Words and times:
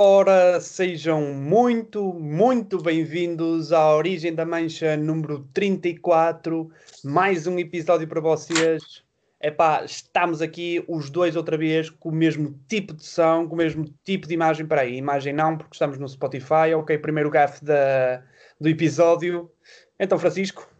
Ora, 0.00 0.60
sejam 0.60 1.34
muito, 1.34 2.14
muito 2.14 2.80
bem-vindos 2.80 3.72
à 3.72 3.96
Origem 3.96 4.32
da 4.32 4.46
Mancha 4.46 4.96
número 4.96 5.40
34. 5.52 6.70
Mais 7.02 7.48
um 7.48 7.58
episódio 7.58 8.06
para 8.06 8.20
vocês. 8.20 9.02
Epá, 9.42 9.84
estamos 9.84 10.40
aqui 10.40 10.84
os 10.86 11.10
dois 11.10 11.34
outra 11.34 11.58
vez 11.58 11.90
com 11.90 12.10
o 12.10 12.14
mesmo 12.14 12.56
tipo 12.68 12.94
de 12.94 13.04
som, 13.04 13.48
com 13.48 13.56
o 13.56 13.58
mesmo 13.58 13.92
tipo 14.04 14.28
de 14.28 14.34
imagem. 14.34 14.64
Para 14.66 14.82
aí, 14.82 14.96
imagem 14.96 15.32
não, 15.32 15.58
porque 15.58 15.74
estamos 15.74 15.98
no 15.98 16.08
Spotify. 16.08 16.74
Ok, 16.76 16.96
primeiro 16.98 17.28
gafe 17.28 17.64
da, 17.64 18.22
do 18.60 18.68
episódio. 18.68 19.50
Então, 19.98 20.16
Francisco. 20.16 20.70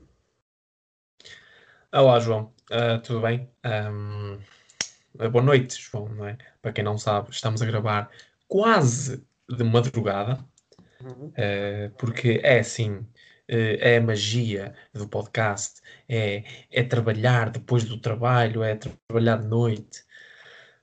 Olá, 1.92 2.20
João. 2.20 2.52
Uh, 2.70 3.02
tudo 3.02 3.22
bem? 3.22 3.50
Um, 3.66 4.38
boa 5.28 5.42
noite, 5.42 5.76
João, 5.82 6.08
não 6.08 6.24
é? 6.24 6.38
Para 6.62 6.72
quem 6.72 6.84
não 6.84 6.96
sabe, 6.96 7.30
estamos 7.32 7.60
a 7.60 7.66
gravar 7.66 8.08
quase 8.48 9.22
de 9.48 9.62
madrugada, 9.62 10.44
uhum. 11.02 11.28
uh, 11.28 11.90
porque 11.98 12.40
é 12.42 12.60
assim, 12.60 12.96
uh, 12.96 13.06
é 13.48 13.98
a 13.98 14.00
magia 14.00 14.74
do 14.92 15.06
podcast, 15.06 15.80
é, 16.08 16.42
é 16.70 16.82
trabalhar 16.82 17.50
depois 17.50 17.84
do 17.84 18.00
trabalho, 18.00 18.62
é 18.62 18.74
trabalhar 18.74 19.36
de 19.36 19.46
noite. 19.46 20.04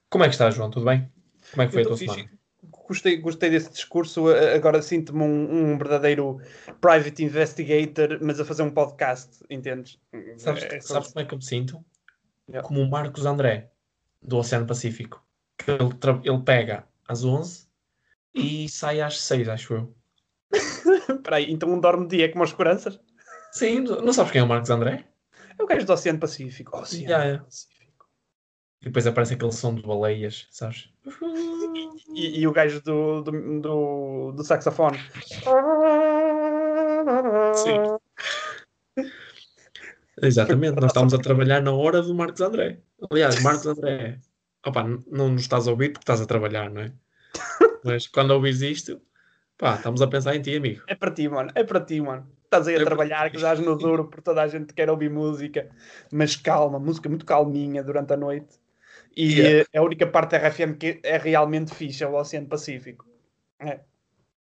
Como 0.10 0.24
é 0.24 0.28
que 0.28 0.36
estás, 0.36 0.56
João? 0.56 0.70
Tudo 0.70 0.86
bem? 0.86 1.12
Como 1.52 1.64
é 1.64 1.66
que 1.66 1.74
foi 1.74 1.82
a 1.82 1.86
tua 1.86 1.98
semana? 1.98 2.30
Gostei, 2.88 3.18
gostei 3.18 3.50
desse 3.50 3.72
discurso. 3.72 4.28
Agora 4.30 4.80
sinto-me 4.80 5.24
um, 5.24 5.72
um, 5.74 5.78
verdadeiro 5.78 6.40
private 6.80 7.24
investigator, 7.24 8.20
mas 8.22 8.40
a 8.40 8.46
fazer 8.46 8.62
um 8.62 8.70
podcast, 8.70 9.44
entendes? 9.50 10.00
Sabes, 10.38 10.64
é, 10.64 10.80
sabes 10.80 11.12
como 11.12 11.26
é 11.26 11.28
que 11.28 11.34
eu 11.34 11.38
me 11.40 11.44
sinto? 11.44 11.84
Yeah. 12.48 12.68
Como 12.68 12.82
o 12.82 12.90
Marcos 12.90 13.26
André, 13.26 13.72
do 14.22 14.38
Oceano 14.38 14.68
Pacífico. 14.68 15.24
Que 15.58 15.72
ele, 15.72 15.90
ele 16.24 16.44
pega 16.44 16.86
às 17.08 17.24
11 17.24 17.68
e 18.34 18.68
sai 18.70 19.02
às 19.02 19.22
6, 19.22 19.48
acho 19.50 19.74
eu. 19.74 19.96
Espera 20.52 21.38
aí, 21.38 21.52
então 21.52 21.70
um 21.70 21.80
dorme 21.80 22.08
dia 22.08 22.32
como 22.32 22.44
as 22.44 22.50
seguranças? 22.50 23.00
Sim, 23.52 23.82
não 23.82 24.12
sabes 24.12 24.32
quem 24.32 24.42
é 24.42 24.44
o 24.44 24.48
Marcos 24.48 24.70
André? 24.70 25.06
É 25.58 25.64
o 25.64 25.68
gajo 25.68 25.86
do 25.86 25.94
Oceano 25.94 26.20
Pacífico. 26.20 26.78
Oceano 26.78 27.06
yeah, 27.06 27.44
Pacífico. 27.44 27.76
E 28.82 28.86
depois 28.86 29.08
aparece 29.08 29.34
aquele 29.34 29.52
som 29.52 29.74
de 29.74 29.82
baleias, 29.82 30.48
sabes? 30.52 30.90
E, 32.14 32.42
e, 32.42 32.48
o 32.48 32.52
gajo 32.52 32.82
do, 32.82 33.22
do, 33.22 33.62
do, 33.62 34.32
do 34.34 34.44
saxofone. 34.44 35.00
Sim. 37.56 39.06
Exatamente, 40.22 40.80
nós 40.80 40.92
estamos 40.92 41.14
a 41.14 41.18
trabalhar 41.18 41.62
na 41.62 41.72
hora 41.72 42.02
do 42.02 42.14
Marcos 42.14 42.42
André. 42.42 42.80
Aliás, 43.10 43.42
Marcos 43.42 43.68
André, 43.68 44.20
opa, 44.66 44.84
não 45.08 45.30
nos 45.30 45.42
estás 45.42 45.68
a 45.68 45.72
ouvir 45.72 45.90
porque 45.90 46.04
estás 46.04 46.22
a 46.22 46.26
trabalhar, 46.26 46.70
não 46.70 46.82
é? 46.82 46.92
Mas 47.84 48.08
quando 48.08 48.32
ouvires 48.32 48.62
isto, 48.62 49.02
pá, 49.58 49.76
estamos 49.76 50.02
a 50.02 50.08
pensar 50.08 50.36
em 50.36 50.42
ti, 50.42 50.56
amigo. 50.56 50.84
É 50.88 50.96
para 50.96 51.12
ti, 51.12 51.30
mano. 51.30 51.52
É 51.56 51.64
para 51.64 51.82
ti, 51.82 52.02
mano. 52.02 52.28
Estás 52.44 52.68
aí 52.68 52.76
a 52.76 52.82
é 52.82 52.84
trabalhar, 52.84 53.30
que 53.30 53.38
estás 53.38 53.60
no 53.60 53.76
duro, 53.76 54.06
por 54.06 54.22
toda 54.22 54.42
a 54.42 54.48
gente 54.48 54.74
quer 54.74 54.90
ouvir 54.90 55.10
música, 55.10 55.70
mas 56.12 56.36
calma, 56.36 56.80
música 56.80 57.10
muito 57.10 57.26
calminha 57.26 57.84
durante 57.84 58.14
a 58.14 58.18
noite. 58.18 58.60
E 59.16 59.40
yeah. 59.40 59.70
a 59.76 59.82
única 59.82 60.08
parte 60.08 60.32
da 60.32 60.50
RFM 60.50 60.74
que 60.78 61.00
é 61.04 61.18
realmente 61.18 61.74
fixe 61.74 62.04
é 62.04 62.08
o 62.08 62.16
Oceano 62.16 62.48
Pacífico. 62.48 63.06
É. 63.60 63.80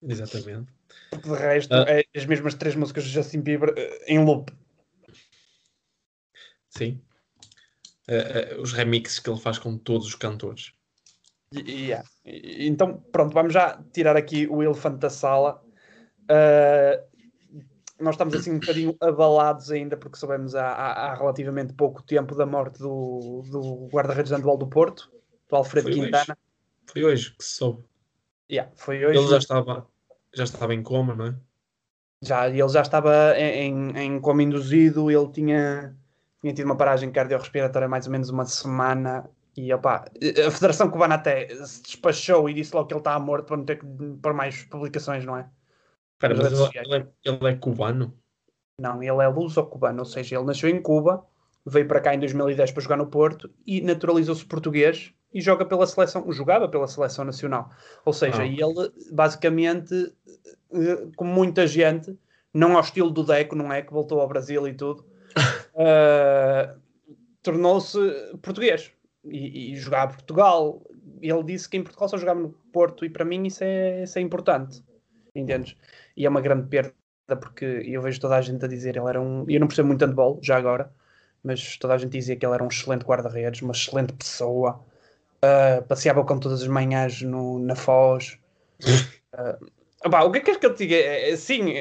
Exatamente. 0.03 0.71
Porque 1.09 1.29
de 1.29 1.35
resto, 1.35 1.73
uh, 1.73 1.85
é 1.87 2.03
as 2.15 2.25
mesmas 2.25 2.53
três 2.55 2.75
músicas 2.75 3.03
de 3.03 3.11
Justin 3.11 3.41
Bieber 3.41 3.73
eh, 3.77 4.05
em 4.07 4.23
loop. 4.23 4.51
Sim. 6.69 7.01
Uh, 8.11 8.57
uh, 8.57 8.61
os 8.61 8.73
remixes 8.73 9.19
que 9.19 9.29
ele 9.29 9.39
faz 9.39 9.57
com 9.57 9.77
todos 9.77 10.05
os 10.07 10.15
cantores. 10.15 10.73
Yeah. 11.55 12.05
Então, 12.25 13.01
pronto, 13.11 13.33
vamos 13.33 13.53
já 13.53 13.81
tirar 13.93 14.17
aqui 14.17 14.47
o 14.47 14.61
elefante 14.61 14.97
da 14.97 15.09
sala. 15.09 15.63
Uh, 16.23 17.11
nós 18.01 18.15
estamos 18.15 18.33
assim 18.33 18.51
um 18.51 18.59
bocadinho 18.59 18.95
abalados 18.99 19.71
ainda 19.71 19.95
porque 19.95 20.17
soubemos 20.17 20.55
há, 20.55 20.67
há, 20.67 21.11
há 21.11 21.15
relativamente 21.15 21.73
pouco 21.73 22.01
tempo 22.03 22.35
da 22.35 22.45
morte 22.45 22.79
do, 22.79 23.43
do 23.49 23.87
guarda-redes 23.87 24.35
de 24.35 24.41
do 24.41 24.67
Porto, 24.67 25.11
do 25.49 25.55
Alfredo 25.55 25.87
foi 25.87 25.93
Quintana. 25.93 26.25
Hoje. 26.29 26.91
Foi 26.91 27.03
hoje 27.03 27.35
que 27.37 27.43
se 27.43 27.51
soube. 27.51 27.83
Yeah, 28.51 28.71
foi 28.75 29.05
hoje. 29.05 29.19
Ele 29.19 29.27
já 29.27 29.37
estava, 29.37 29.87
já 30.33 30.43
estava 30.43 30.73
em 30.73 30.83
coma, 30.83 31.15
não 31.15 31.27
é? 31.27 31.35
Já, 32.23 32.49
ele 32.49 32.69
já 32.69 32.81
estava 32.81 33.37
em, 33.37 33.97
em 33.97 34.19
coma 34.19 34.43
induzido, 34.43 35.09
ele 35.09 35.31
tinha, 35.31 35.95
tinha 36.41 36.53
tido 36.53 36.65
uma 36.65 36.75
paragem 36.75 37.11
cardiorrespiratória 37.11 37.87
mais 37.87 38.05
ou 38.05 38.11
menos 38.11 38.29
uma 38.29 38.45
semana 38.45 39.29
e 39.55 39.73
opa, 39.73 40.05
a 40.47 40.51
Federação 40.51 40.89
Cubana 40.89 41.15
até 41.15 41.47
se 41.65 41.83
despachou 41.83 42.49
e 42.49 42.53
disse 42.53 42.73
logo 42.73 42.87
que 42.87 42.93
ele 42.93 43.01
estava 43.01 43.23
morto 43.23 43.47
para 43.47 43.57
não 43.57 43.65
ter 43.65 43.79
que 43.79 43.85
pôr 44.21 44.33
mais 44.33 44.63
publicações, 44.63 45.25
não 45.25 45.37
é? 45.37 45.49
Espera, 46.13 46.35
mas 46.35 46.71
ele, 46.71 46.79
ele, 46.79 46.95
é, 46.95 47.07
ele, 47.25 47.47
é, 47.47 47.55
cubano? 47.55 48.17
Não, 48.79 49.03
ele 49.03 49.21
é 49.21 49.27
luso-cubano, 49.27 49.99
ou 49.99 50.05
seja, 50.05 50.35
ele 50.35 50.45
nasceu 50.45 50.69
em 50.69 50.81
Cuba, 50.81 51.25
veio 51.65 51.87
para 51.87 51.99
cá 51.99 52.15
em 52.15 52.19
2010 52.19 52.71
para 52.71 52.81
jogar 52.81 52.97
no 52.97 53.07
Porto 53.07 53.51
e 53.65 53.81
naturalizou-se 53.81 54.45
português 54.45 55.13
e 55.33 55.41
joga 55.41 55.65
pela 55.65 55.85
seleção, 55.85 56.31
jogava 56.31 56.67
pela 56.69 56.87
seleção 56.87 57.25
nacional. 57.25 57.69
Ou 58.05 58.13
seja, 58.13 58.43
ah. 58.43 58.47
ele 58.47 58.91
basicamente, 59.11 60.13
eh, 60.73 61.07
como 61.15 61.31
muita 61.31 61.67
gente, 61.67 62.17
não 62.53 62.75
ao 62.75 62.81
estilo 62.81 63.09
do 63.09 63.23
Deco, 63.23 63.55
não 63.55 63.71
é? 63.71 63.81
Que 63.81 63.93
voltou 63.93 64.19
ao 64.19 64.27
Brasil 64.27 64.67
e 64.67 64.73
tudo, 64.73 65.05
uh, 65.75 66.79
tornou-se 67.41 67.97
português 68.41 68.91
e, 69.25 69.73
e 69.73 69.75
jogar 69.75 70.03
a 70.03 70.07
Portugal. 70.07 70.81
Ele 71.21 71.43
disse 71.43 71.69
que 71.69 71.77
em 71.77 71.83
Portugal 71.83 72.09
só 72.09 72.17
jogava 72.17 72.39
no 72.39 72.49
Porto 72.71 73.05
e 73.05 73.09
para 73.09 73.25
mim 73.25 73.45
isso 73.45 73.63
é, 73.63 74.03
isso 74.03 74.17
é 74.17 74.21
importante, 74.21 74.83
entendes? 75.35 75.75
E 76.15 76.25
é 76.25 76.29
uma 76.29 76.41
grande 76.41 76.67
perda 76.67 76.93
porque 77.39 77.65
eu 77.65 78.01
vejo 78.01 78.19
toda 78.19 78.35
a 78.35 78.41
gente 78.41 78.63
a 78.65 78.67
dizer 78.67 78.97
ele 78.97 79.07
era 79.07 79.21
um. 79.21 79.45
Eu 79.47 79.59
não 79.59 79.67
percebo 79.67 79.87
muito 79.87 80.03
handball, 80.03 80.39
já 80.41 80.57
agora, 80.57 80.91
mas 81.43 81.77
toda 81.77 81.93
a 81.93 81.97
gente 81.97 82.11
dizia 82.11 82.35
que 82.35 82.45
ele 82.45 82.55
era 82.55 82.63
um 82.63 82.67
excelente 82.67 83.05
guarda-redes, 83.05 83.61
uma 83.61 83.73
excelente 83.73 84.13
pessoa. 84.13 84.83
Uh, 85.43 85.81
passeava 85.87 86.23
com 86.23 86.37
todas 86.37 86.61
as 86.61 86.67
manhãs 86.67 87.21
no, 87.21 87.59
na 87.59 87.75
Foz. 87.75 88.37
Uh, 90.03 90.25
o 90.25 90.31
que 90.31 90.39
é 90.39 90.41
que 90.41 90.45
queres 90.47 90.59
que 90.59 90.65
eu 90.65 90.73
te 90.73 90.79
diga? 90.79 90.95
É, 90.95 91.29
é, 91.29 91.35
sim, 91.37 91.75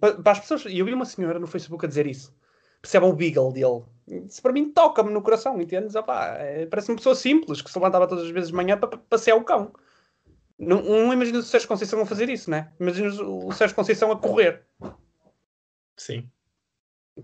para, 0.00 0.14
para 0.20 0.32
as 0.32 0.40
pessoas. 0.40 0.64
Eu 0.66 0.84
vi 0.84 0.92
uma 0.92 1.04
senhora 1.04 1.38
no 1.38 1.46
Facebook 1.46 1.84
a 1.84 1.88
dizer 1.88 2.08
isso 2.08 2.34
percebam 2.80 3.10
o 3.10 3.14
Beagle 3.14 3.52
dele. 3.52 3.84
Isso 4.26 4.40
para 4.40 4.52
mim 4.52 4.70
toca-me 4.70 5.10
no 5.12 5.22
coração, 5.22 5.60
entendes? 5.60 5.94
é, 5.94 6.66
parece 6.66 6.90
uma 6.90 6.96
pessoa 6.96 7.14
simples 7.14 7.60
que 7.60 7.70
se 7.70 7.78
levantava 7.78 8.08
todas 8.08 8.24
as 8.24 8.30
vezes 8.30 8.48
de 8.48 8.54
manhã 8.54 8.78
para 8.78 8.96
passear 8.96 9.36
o 9.36 9.44
cão. 9.44 9.72
Não, 10.58 10.82
não 10.82 11.12
imagino 11.12 11.38
o 11.38 11.42
Sérgio 11.42 11.68
Conceição 11.68 12.00
a 12.00 12.06
fazer 12.06 12.28
isso, 12.28 12.50
né? 12.50 12.72
Imagino 12.80 13.46
o 13.46 13.52
Sérgio 13.52 13.76
Conceição 13.76 14.10
a 14.10 14.18
correr. 14.18 14.64
Sim. 15.96 16.28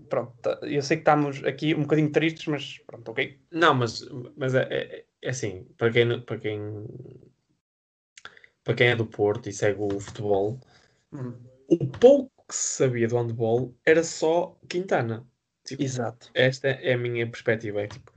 Pronto, 0.09 0.33
tá, 0.41 0.59
eu 0.63 0.81
sei 0.81 0.97
que 0.97 1.01
estamos 1.01 1.43
aqui 1.43 1.73
um 1.73 1.83
bocadinho 1.83 2.11
tristes, 2.11 2.47
mas 2.47 2.77
pronto, 2.85 3.11
ok. 3.11 3.39
Não, 3.49 3.73
mas, 3.73 4.05
mas 4.35 4.53
é, 4.53 4.67
é, 4.69 5.05
é 5.21 5.29
assim, 5.29 5.65
para 5.77 5.89
quem, 5.89 6.21
para 6.21 6.37
quem 6.37 6.85
para 8.65 8.73
quem 8.73 8.87
é 8.87 8.95
do 8.95 9.05
Porto 9.05 9.47
e 9.47 9.53
segue 9.53 9.79
o 9.79 9.99
futebol, 9.99 10.59
uhum. 11.11 11.33
o 11.69 11.87
pouco 11.87 12.31
que 12.47 12.55
se 12.55 12.77
sabia 12.83 13.07
do 13.07 13.15
handball 13.15 13.73
era 13.85 14.03
só 14.03 14.57
Quintana. 14.67 15.25
Tipo, 15.65 15.83
Exato. 15.83 16.29
Esta 16.33 16.67
é 16.67 16.93
a 16.93 16.97
minha 16.97 17.27
perspectiva. 17.29 17.81
É 17.81 17.87
tipo, 17.87 18.11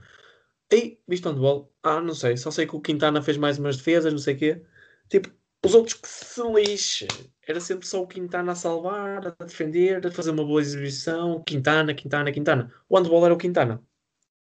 ei, 0.70 1.00
viste 1.08 1.26
o 1.26 1.30
handball? 1.30 1.72
Ah, 1.82 2.00
não 2.00 2.14
sei, 2.14 2.36
só 2.36 2.50
sei 2.50 2.66
que 2.66 2.76
o 2.76 2.80
Quintana 2.80 3.22
fez 3.22 3.36
mais 3.36 3.58
umas 3.58 3.78
defesas, 3.78 4.12
não 4.12 4.20
sei 4.20 4.34
o 4.34 4.38
quê. 4.38 4.62
Tipo, 5.08 5.30
os 5.64 5.74
outros 5.74 5.94
que 5.94 6.08
se 6.08 6.42
lixe. 6.52 7.08
Era 7.46 7.60
sempre 7.60 7.86
só 7.86 8.02
o 8.02 8.06
Quintana 8.06 8.52
a 8.52 8.54
salvar, 8.54 9.26
a 9.26 9.44
defender, 9.44 10.06
a 10.06 10.10
fazer 10.10 10.30
uma 10.30 10.44
boa 10.44 10.60
exibição. 10.60 11.42
Quintana, 11.44 11.94
Quintana, 11.94 12.30
Quintana. 12.30 12.72
O 12.88 12.98
handball 12.98 13.24
era 13.24 13.34
o 13.34 13.38
Quintana. 13.38 13.82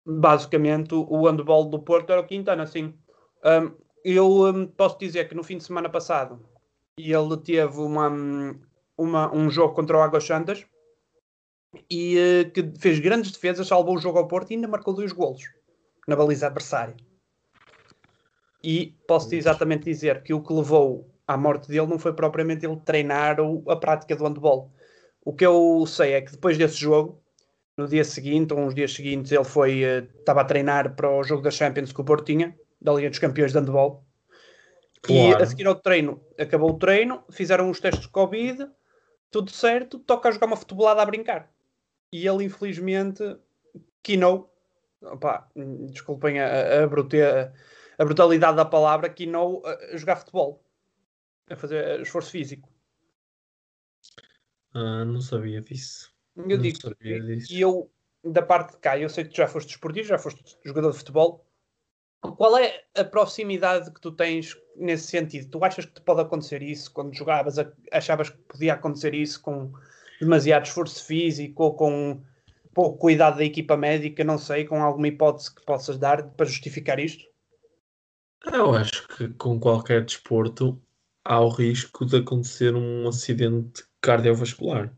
Basicamente, 0.05 0.95
o 0.95 1.27
handball 1.27 1.69
do 1.69 1.79
Porto 1.79 2.11
era 2.11 2.21
o 2.21 2.27
Quintana, 2.27 2.65
sim. 2.65 2.93
Um, 3.43 3.75
eu 4.03 4.45
um, 4.45 4.65
posso 4.65 4.97
dizer 4.97 5.27
que 5.27 5.35
no 5.35 5.43
fim 5.43 5.57
de 5.57 5.65
semana 5.65 5.89
passado 5.89 6.39
ele 6.97 7.37
teve 7.43 7.79
uma, 7.79 8.09
uma, 8.97 9.35
um 9.35 9.49
jogo 9.49 9.73
contra 9.73 9.97
o 9.97 10.01
Águas 10.01 10.23
Santas 10.23 10.65
e 11.89 12.17
uh, 12.17 12.51
que 12.51 12.71
fez 12.79 12.99
grandes 12.99 13.31
defesas, 13.31 13.67
salvou 13.67 13.95
o 13.95 13.99
jogo 13.99 14.17
ao 14.17 14.27
Porto 14.27 14.51
e 14.51 14.55
ainda 14.55 14.67
marcou 14.67 14.93
dois 14.93 15.11
golos 15.11 15.43
na 16.07 16.15
baliza 16.15 16.47
adversária. 16.47 16.95
E 18.63 18.95
posso 19.07 19.33
exatamente 19.35 19.85
dizer 19.85 20.23
que 20.23 20.33
o 20.33 20.41
que 20.41 20.53
levou 20.53 21.09
à 21.27 21.37
morte 21.37 21.67
dele 21.67 21.87
não 21.87 21.99
foi 21.99 22.13
propriamente 22.13 22.65
ele 22.65 22.77
treinar 22.77 23.39
ou 23.39 23.63
a 23.69 23.75
prática 23.75 24.15
do 24.15 24.23
handball. 24.23 24.71
O 25.23 25.33
que 25.33 25.45
eu 25.45 25.85
sei 25.87 26.13
é 26.13 26.21
que 26.21 26.31
depois 26.31 26.57
desse 26.57 26.77
jogo, 26.77 27.21
no 27.77 27.87
dia 27.87 28.03
seguinte, 28.03 28.53
ou 28.53 28.59
uns 28.59 28.73
dias 28.73 28.93
seguintes, 28.93 29.31
ele 29.31 29.43
foi 29.43 29.83
uh, 29.83 30.07
estava 30.19 30.41
a 30.41 30.45
treinar 30.45 30.95
para 30.95 31.09
o 31.09 31.23
jogo 31.23 31.41
da 31.41 31.51
Champions 31.51 31.91
que 31.91 32.01
o 32.01 32.05
Porto 32.05 32.25
tinha, 32.25 32.57
da 32.81 32.93
Liga 32.93 33.09
dos 33.09 33.19
Campeões 33.19 33.51
de 33.51 33.59
Handball. 33.59 34.03
Claro. 35.01 35.39
E 35.39 35.43
a 35.43 35.45
seguir 35.45 35.67
ao 35.67 35.75
treino, 35.75 36.21
acabou 36.39 36.71
o 36.71 36.79
treino, 36.79 37.23
fizeram 37.29 37.69
os 37.69 37.79
testes 37.79 38.05
de 38.05 38.09
Covid, 38.09 38.67
tudo 39.29 39.51
certo, 39.51 39.99
toca 39.99 40.29
a 40.29 40.31
jogar 40.31 40.47
uma 40.47 40.55
futebolada 40.55 41.01
a 41.01 41.05
brincar 41.05 41.54
e 42.11 42.27
ele 42.27 42.43
infelizmente 42.43 43.23
quinou, 44.01 44.53
opa, 45.01 45.49
desculpem 45.89 46.39
a, 46.39 46.47
a, 46.47 46.83
a, 46.83 48.05
brutalidade 48.05 48.57
da 48.57 48.65
palavra, 48.65 49.09
quinou 49.09 49.65
a 49.65 49.97
jogar 49.97 50.17
futebol. 50.17 50.63
a 51.49 51.55
fazer 51.55 52.01
esforço 52.01 52.31
físico. 52.31 52.69
Ah, 54.73 55.05
não 55.05 55.21
sabia 55.21 55.61
disso. 55.61 56.13
Eu 56.35 56.47
não 56.47 56.57
digo, 56.57 56.81
sabia 56.81 57.21
disso. 57.21 57.53
e 57.53 57.61
eu, 57.61 57.89
da 58.23 58.41
parte 58.41 58.73
de 58.73 58.77
cá, 58.77 58.97
eu 58.99 59.09
sei 59.09 59.23
que 59.23 59.29
tu 59.31 59.37
já 59.37 59.47
foste 59.47 59.69
desportivo, 59.69 60.07
já 60.07 60.17
foste 60.17 60.43
jogador 60.65 60.91
de 60.91 60.97
futebol. 60.97 61.45
Qual 62.37 62.57
é 62.57 62.83
a 62.95 63.03
proximidade 63.03 63.91
que 63.91 64.01
tu 64.01 64.11
tens 64.11 64.57
nesse 64.75 65.07
sentido? 65.07 65.49
Tu 65.49 65.63
achas 65.63 65.85
que 65.85 65.93
te 65.93 66.01
pode 66.01 66.21
acontecer 66.21 66.61
isso 66.61 66.91
quando 66.91 67.15
jogavas? 67.15 67.55
Achavas 67.91 68.29
que 68.29 68.37
podia 68.37 68.73
acontecer 68.73 69.13
isso 69.13 69.41
com 69.41 69.71
demasiado 70.19 70.65
esforço 70.65 71.03
físico 71.05 71.63
ou 71.63 71.75
com 71.75 72.21
pouco 72.73 72.97
cuidado 72.97 73.37
da 73.37 73.43
equipa 73.43 73.77
médica? 73.77 74.23
Não 74.23 74.37
sei, 74.37 74.65
com 74.65 74.81
alguma 74.81 75.07
hipótese 75.07 75.53
que 75.53 75.63
possas 75.65 75.97
dar 75.97 76.23
para 76.31 76.45
justificar 76.45 76.99
isto? 76.99 77.23
Eu 78.45 78.75
acho 78.75 79.07
que 79.07 79.29
com 79.29 79.59
qualquer 79.59 80.03
desporto 80.03 80.79
há 81.23 81.39
o 81.41 81.49
risco 81.49 82.05
de 82.05 82.17
acontecer 82.17 82.75
um 82.75 83.07
acidente 83.07 83.83
cardiovascular. 83.99 84.93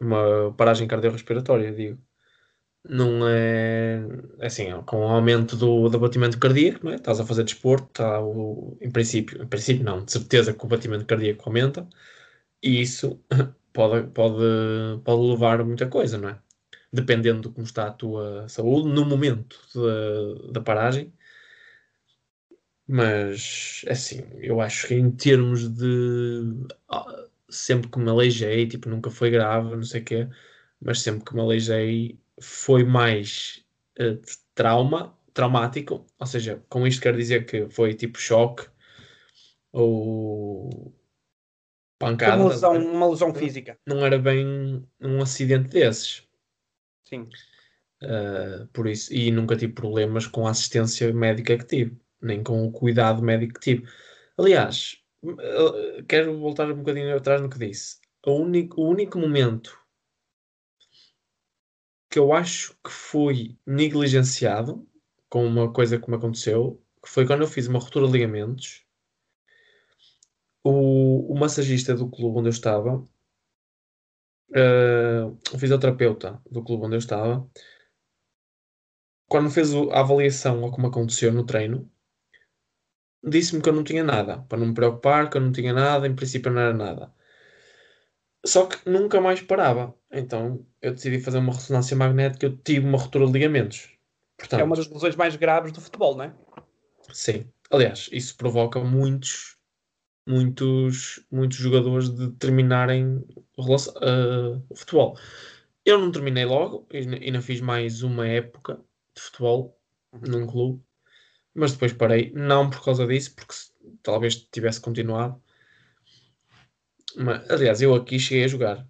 Uma 0.00 0.54
paragem 0.56 0.86
cardiorrespiratória, 0.86 1.72
digo. 1.72 1.98
Não 2.88 3.26
é 3.26 4.00
assim, 4.40 4.70
com 4.86 4.98
o 4.98 5.08
aumento 5.08 5.56
do, 5.56 5.88
do 5.88 6.38
cardíaco, 6.38 6.84
não 6.84 6.92
é? 6.92 6.94
Estás 6.94 7.18
a 7.18 7.26
fazer 7.26 7.42
desporto, 7.42 7.88
está 7.88 8.22
o, 8.22 8.78
em 8.80 8.90
princípio, 8.90 9.42
em 9.42 9.46
princípio 9.46 9.84
não, 9.84 10.04
de 10.04 10.12
certeza 10.12 10.54
que 10.54 10.64
o 10.64 10.68
batimento 10.68 11.04
cardíaco 11.04 11.42
aumenta 11.46 11.86
e 12.62 12.80
isso 12.80 13.20
pode, 13.72 14.08
pode, 14.10 14.42
pode 15.04 15.22
levar 15.22 15.60
a 15.60 15.64
muita 15.64 15.88
coisa, 15.88 16.18
não 16.18 16.30
é? 16.30 16.40
Dependendo 16.92 17.48
de 17.48 17.54
como 17.54 17.66
está 17.66 17.88
a 17.88 17.92
tua 17.92 18.48
saúde 18.48 18.88
no 18.88 19.04
momento 19.04 19.58
da, 20.52 20.60
paragem, 20.60 21.12
mas, 22.86 23.84
assim, 23.88 24.22
eu 24.40 24.60
acho 24.60 24.86
que 24.88 24.94
em 24.94 25.10
termos 25.10 25.68
de. 25.68 26.66
ah, 26.88 27.26
sempre 27.48 27.90
que 27.90 27.98
me 27.98 28.08
aleijei, 28.10 28.66
tipo, 28.66 28.88
nunca 28.88 29.10
foi 29.10 29.30
grave, 29.30 29.76
não 29.76 29.82
sei 29.82 30.00
o 30.00 30.04
quê, 30.04 30.28
mas 30.80 31.00
sempre 31.00 31.24
que 31.24 31.34
me 31.34 31.40
aleijei 31.40 32.18
foi 32.40 32.84
mais 32.84 33.64
uh, 34.00 34.20
trauma, 34.54 35.16
traumático, 35.34 36.06
ou 36.18 36.26
seja, 36.26 36.62
com 36.68 36.86
isto 36.86 37.02
quero 37.02 37.16
dizer 37.18 37.46
que 37.46 37.68
foi 37.70 37.94
tipo 37.94 38.18
choque 38.18 38.66
ou 39.72 40.94
pancada. 41.98 42.40
Uma 42.40 42.50
lesão, 42.50 42.92
uma 42.92 43.08
lesão 43.08 43.34
física. 43.34 43.78
Não 43.86 44.04
era 44.04 44.18
bem 44.18 44.86
um 45.00 45.20
acidente 45.20 45.70
desses. 45.70 46.26
Sim. 47.04 47.28
Uh, 48.02 48.66
por 48.72 48.86
isso, 48.86 49.12
e 49.12 49.30
nunca 49.30 49.56
tive 49.56 49.72
problemas 49.72 50.26
com 50.26 50.46
a 50.46 50.50
assistência 50.50 51.12
médica 51.12 51.58
que 51.58 51.64
tive 51.64 52.00
nem 52.20 52.42
com 52.42 52.64
o 52.66 52.72
cuidado 52.72 53.22
médico 53.22 53.54
que 53.54 53.60
tive. 53.60 53.88
Aliás, 54.36 55.02
eh, 55.24 56.04
quero 56.08 56.38
voltar 56.38 56.70
um 56.70 56.76
bocadinho 56.76 57.16
atrás 57.16 57.40
no 57.40 57.48
que 57.48 57.58
disse. 57.58 57.98
O 58.26 58.32
único, 58.32 58.80
o 58.80 58.88
único 58.88 59.18
momento 59.18 59.78
que 62.10 62.18
eu 62.18 62.32
acho 62.32 62.74
que 62.84 62.90
fui 62.90 63.58
negligenciado 63.66 64.86
com 65.28 65.46
uma 65.46 65.72
coisa 65.72 65.98
que 65.98 66.10
me 66.10 66.16
aconteceu, 66.16 66.82
que 67.02 67.08
foi 67.08 67.26
quando 67.26 67.42
eu 67.42 67.46
fiz 67.46 67.66
uma 67.66 67.78
ruptura 67.78 68.06
de 68.06 68.12
ligamentos. 68.12 68.84
O, 70.70 71.32
o 71.32 71.38
massagista 71.38 71.94
do 71.94 72.10
clube 72.10 72.40
onde 72.40 72.48
eu 72.48 72.50
estava, 72.50 72.96
uh, 74.50 75.38
o 75.54 75.58
fisioterapeuta 75.58 76.42
do 76.50 76.62
clube 76.62 76.84
onde 76.84 76.96
eu 76.96 76.98
estava, 76.98 77.48
quando 79.26 79.50
fez 79.50 79.72
a 79.74 80.00
avaliação 80.00 80.70
que 80.70 80.80
me 80.80 80.88
aconteceu 80.88 81.32
no 81.32 81.46
treino, 81.46 81.90
disse-me 83.24 83.62
que 83.62 83.68
eu 83.70 83.72
não 83.72 83.82
tinha 83.82 84.04
nada, 84.04 84.42
para 84.42 84.58
não 84.58 84.66
me 84.66 84.74
preocupar, 84.74 85.30
que 85.30 85.38
eu 85.38 85.40
não 85.40 85.52
tinha 85.52 85.72
nada, 85.72 86.06
em 86.06 86.14
princípio 86.14 86.50
não 86.50 86.60
era 86.60 86.74
nada. 86.74 87.14
Só 88.44 88.66
que 88.66 88.88
nunca 88.88 89.22
mais 89.22 89.40
parava. 89.40 89.94
Então 90.12 90.66
eu 90.82 90.92
decidi 90.92 91.18
fazer 91.20 91.38
uma 91.38 91.52
ressonância 91.52 91.96
magnética, 91.96 92.44
eu 92.44 92.56
tive 92.58 92.86
uma 92.86 92.98
ruptura 92.98 93.26
de 93.26 93.32
ligamentos. 93.32 93.90
Portanto, 94.36 94.60
é 94.60 94.64
uma 94.64 94.76
das 94.76 94.88
lesões 94.88 95.16
mais 95.16 95.34
graves 95.34 95.72
do 95.72 95.80
futebol, 95.80 96.14
não 96.14 96.24
é? 96.24 96.34
Sim. 97.12 97.50
Aliás, 97.70 98.08
isso 98.12 98.36
provoca 98.36 98.80
muitos, 98.80 99.57
muitos, 100.28 101.24
muitos 101.30 101.56
jogadores 101.56 102.10
de 102.10 102.30
terminarem 102.32 103.24
uh, 103.56 104.62
o 104.68 104.76
futebol. 104.76 105.18
Eu 105.84 105.98
não 105.98 106.12
terminei 106.12 106.44
logo, 106.44 106.86
ainda 106.92 107.40
fiz 107.40 107.60
mais 107.60 108.02
uma 108.02 108.28
época 108.28 108.80
de 109.14 109.22
futebol 109.22 109.78
uhum. 110.12 110.20
num 110.26 110.46
clube 110.46 110.82
mas 111.58 111.72
depois 111.72 111.92
parei, 111.92 112.32
não 112.34 112.70
por 112.70 112.84
causa 112.84 113.06
disso, 113.06 113.34
porque 113.34 113.54
talvez 114.02 114.36
tivesse 114.36 114.80
continuado. 114.80 115.42
Mas, 117.16 117.50
aliás, 117.50 117.82
eu 117.82 117.94
aqui 117.94 118.18
cheguei 118.18 118.44
a 118.44 118.48
jogar. 118.48 118.88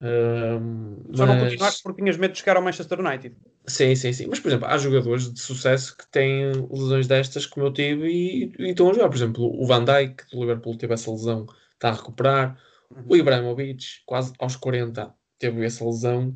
Uh, 0.00 1.14
Só 1.14 1.26
mas... 1.26 1.36
não 1.36 1.38
continuaste 1.38 1.82
porque 1.82 2.02
tinhas 2.02 2.16
medo 2.16 2.32
de 2.32 2.40
chegar 2.40 2.56
ao 2.56 2.62
Manchester 2.62 2.98
United. 2.98 3.36
Sim, 3.66 3.94
sim, 3.94 4.12
sim. 4.12 4.26
Mas, 4.28 4.40
por 4.40 4.48
exemplo, 4.48 4.66
há 4.66 4.76
jogadores 4.76 5.32
de 5.32 5.40
sucesso 5.40 5.96
que 5.96 6.06
têm 6.10 6.50
lesões 6.70 7.06
destas, 7.06 7.46
como 7.46 7.66
eu 7.66 7.72
tive, 7.72 8.08
e, 8.08 8.52
e 8.58 8.70
estão 8.70 8.90
a 8.90 8.92
jogar. 8.92 9.08
Por 9.08 9.16
exemplo, 9.16 9.44
o 9.44 9.66
Van 9.66 9.84
Dijk, 9.84 10.24
do 10.32 10.40
Liverpool, 10.40 10.76
teve 10.76 10.94
essa 10.94 11.10
lesão, 11.10 11.46
está 11.74 11.90
a 11.90 11.94
recuperar. 11.94 12.58
Uhum. 12.90 13.04
O 13.08 13.16
Ibrahimovic, 13.16 13.84
quase 14.04 14.32
aos 14.38 14.56
40, 14.56 15.14
teve 15.38 15.64
essa 15.64 15.84
lesão 15.84 16.32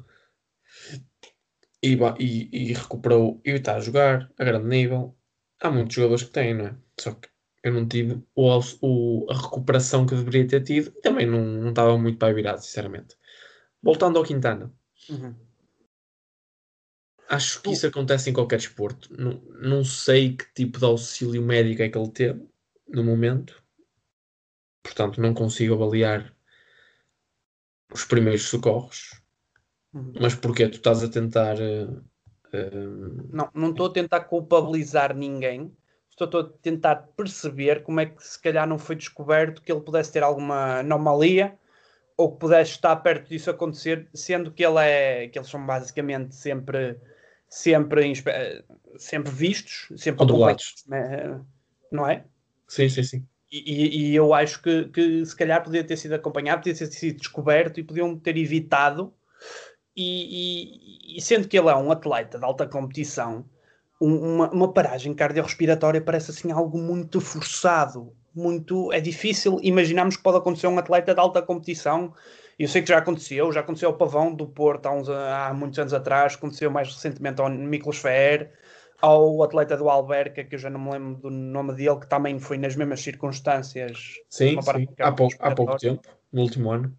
e, 1.82 1.94
e, 2.18 2.70
e 2.70 2.72
recuperou 2.72 3.40
e 3.44 3.50
está 3.50 3.76
a 3.76 3.80
jogar 3.80 4.30
a 4.38 4.44
grande 4.44 4.66
nível 4.66 5.16
há 5.60 5.70
muitos 5.70 5.94
jogadores 5.94 6.24
que 6.24 6.30
têm, 6.30 6.54
não 6.54 6.66
é? 6.66 6.76
Só 6.98 7.12
que 7.12 7.28
eu 7.62 7.72
não 7.72 7.86
tive 7.86 8.22
o, 8.34 8.60
o, 8.80 9.26
a 9.30 9.34
recuperação 9.34 10.06
que 10.06 10.14
deveria 10.14 10.46
ter 10.46 10.62
tido 10.62 10.92
e 10.96 11.00
também 11.00 11.26
não, 11.26 11.44
não 11.44 11.70
estava 11.70 11.98
muito 11.98 12.18
para 12.18 12.32
virar, 12.32 12.58
sinceramente. 12.58 13.16
Voltando 13.82 14.18
ao 14.18 14.24
Quintana. 14.24 14.72
Uhum. 15.10 15.34
Acho 17.28 17.60
que 17.60 17.70
isso 17.70 17.86
acontece 17.86 18.30
em 18.30 18.32
qualquer 18.32 18.58
desporto. 18.58 19.08
Não, 19.20 19.40
não 19.60 19.84
sei 19.84 20.36
que 20.36 20.44
tipo 20.54 20.78
de 20.78 20.84
auxílio 20.84 21.42
médico 21.42 21.82
é 21.82 21.88
que 21.88 21.98
ele 21.98 22.10
teve 22.10 22.46
no 22.88 23.02
momento. 23.02 23.62
Portanto, 24.82 25.20
não 25.20 25.34
consigo 25.34 25.74
avaliar 25.74 26.32
os 27.92 28.04
primeiros 28.04 28.42
socorros. 28.42 29.20
Uhum. 29.92 30.12
Mas 30.20 30.34
porque 30.34 30.68
tu 30.68 30.76
estás 30.76 31.02
a 31.02 31.08
tentar 31.08 31.56
uh, 31.56 32.02
não, 33.32 33.50
não 33.54 33.70
estou 33.70 33.86
a 33.86 33.92
tentar 33.92 34.20
culpabilizar 34.20 35.14
ninguém. 35.14 35.74
Estou 36.10 36.40
a 36.40 36.44
tentar 36.62 36.96
perceber 37.16 37.82
como 37.82 38.00
é 38.00 38.06
que 38.06 38.26
se 38.26 38.40
calhar 38.40 38.66
não 38.66 38.78
foi 38.78 38.96
descoberto 38.96 39.60
que 39.60 39.70
ele 39.70 39.82
pudesse 39.82 40.12
ter 40.12 40.22
alguma 40.22 40.78
anomalia 40.78 41.58
ou 42.16 42.32
que 42.32 42.38
pudesse 42.38 42.72
estar 42.72 42.96
perto 42.96 43.28
disso 43.28 43.50
acontecer, 43.50 44.08
sendo 44.14 44.50
que 44.50 44.64
ele 44.64 44.78
é 44.78 45.28
que 45.28 45.38
eles 45.38 45.50
são 45.50 45.64
basicamente 45.66 46.34
sempre 46.34 46.98
sempre 47.48 48.12
sempre 48.98 49.30
vistos, 49.30 49.88
sempre 50.00 50.18
controlados, 50.18 50.84
né? 50.86 51.40
não 51.90 52.08
é? 52.08 52.24
Sim, 52.68 52.88
sim, 52.88 53.02
sim. 53.02 53.26
E, 53.50 54.10
e, 54.10 54.14
eu 54.14 54.34
acho 54.34 54.60
que, 54.60 54.86
que 54.86 55.24
se 55.24 55.34
calhar 55.34 55.62
podia 55.62 55.84
ter 55.84 55.96
sido 55.96 56.14
acompanhado, 56.14 56.62
podia 56.62 56.74
ter 56.74 56.86
sido 56.86 57.18
descoberto 57.18 57.78
e 57.78 57.84
podiam 57.84 58.18
ter 58.18 58.36
evitado 58.36 59.14
e, 59.96 61.14
e, 61.14 61.16
e, 61.16 61.20
sendo 61.22 61.48
que 61.48 61.58
ele 61.58 61.70
é 61.70 61.74
um 61.74 61.90
atleta 61.90 62.38
de 62.38 62.44
alta 62.44 62.66
competição, 62.66 63.46
uma, 63.98 64.50
uma 64.50 64.72
paragem 64.72 65.14
cardiorrespiratória 65.14 66.02
parece 66.02 66.30
assim 66.30 66.52
algo 66.52 66.76
muito 66.76 67.18
forçado, 67.20 68.12
muito 68.34 68.92
é 68.92 69.00
difícil 69.00 69.58
imaginarmos 69.62 70.16
que 70.16 70.22
pode 70.22 70.36
acontecer 70.36 70.66
a 70.66 70.70
um 70.70 70.78
atleta 70.78 71.14
de 71.14 71.20
alta 71.20 71.40
competição. 71.40 72.12
Eu 72.58 72.68
sei 72.68 72.80
que 72.80 72.88
já 72.88 72.98
aconteceu, 72.98 73.52
já 73.52 73.60
aconteceu 73.60 73.90
ao 73.90 73.96
Pavão 73.96 74.34
do 74.34 74.46
Porto 74.46 74.86
há, 74.86 74.92
uns, 74.92 75.08
há 75.10 75.52
muitos 75.52 75.78
anos 75.78 75.92
atrás, 75.92 76.34
aconteceu 76.34 76.70
mais 76.70 76.88
recentemente 76.88 77.40
ao 77.40 77.50
Miklos 77.50 77.98
Fer, 77.98 78.50
ao 79.00 79.42
atleta 79.42 79.76
do 79.76 79.90
Alberca, 79.90 80.42
que 80.42 80.54
eu 80.54 80.58
já 80.58 80.70
não 80.70 80.80
me 80.80 80.90
lembro 80.92 81.20
do 81.20 81.30
nome 81.30 81.74
dele, 81.74 82.00
que 82.00 82.08
também 82.08 82.38
foi 82.38 82.56
nas 82.56 82.74
mesmas 82.74 83.00
circunstâncias. 83.00 84.14
Sim, 84.30 84.60
sim. 84.62 84.88
Há, 84.98 85.12
pouco, 85.12 85.34
há 85.38 85.54
pouco 85.54 85.76
tempo, 85.76 86.08
no 86.32 86.42
último 86.42 86.70
ano. 86.70 86.96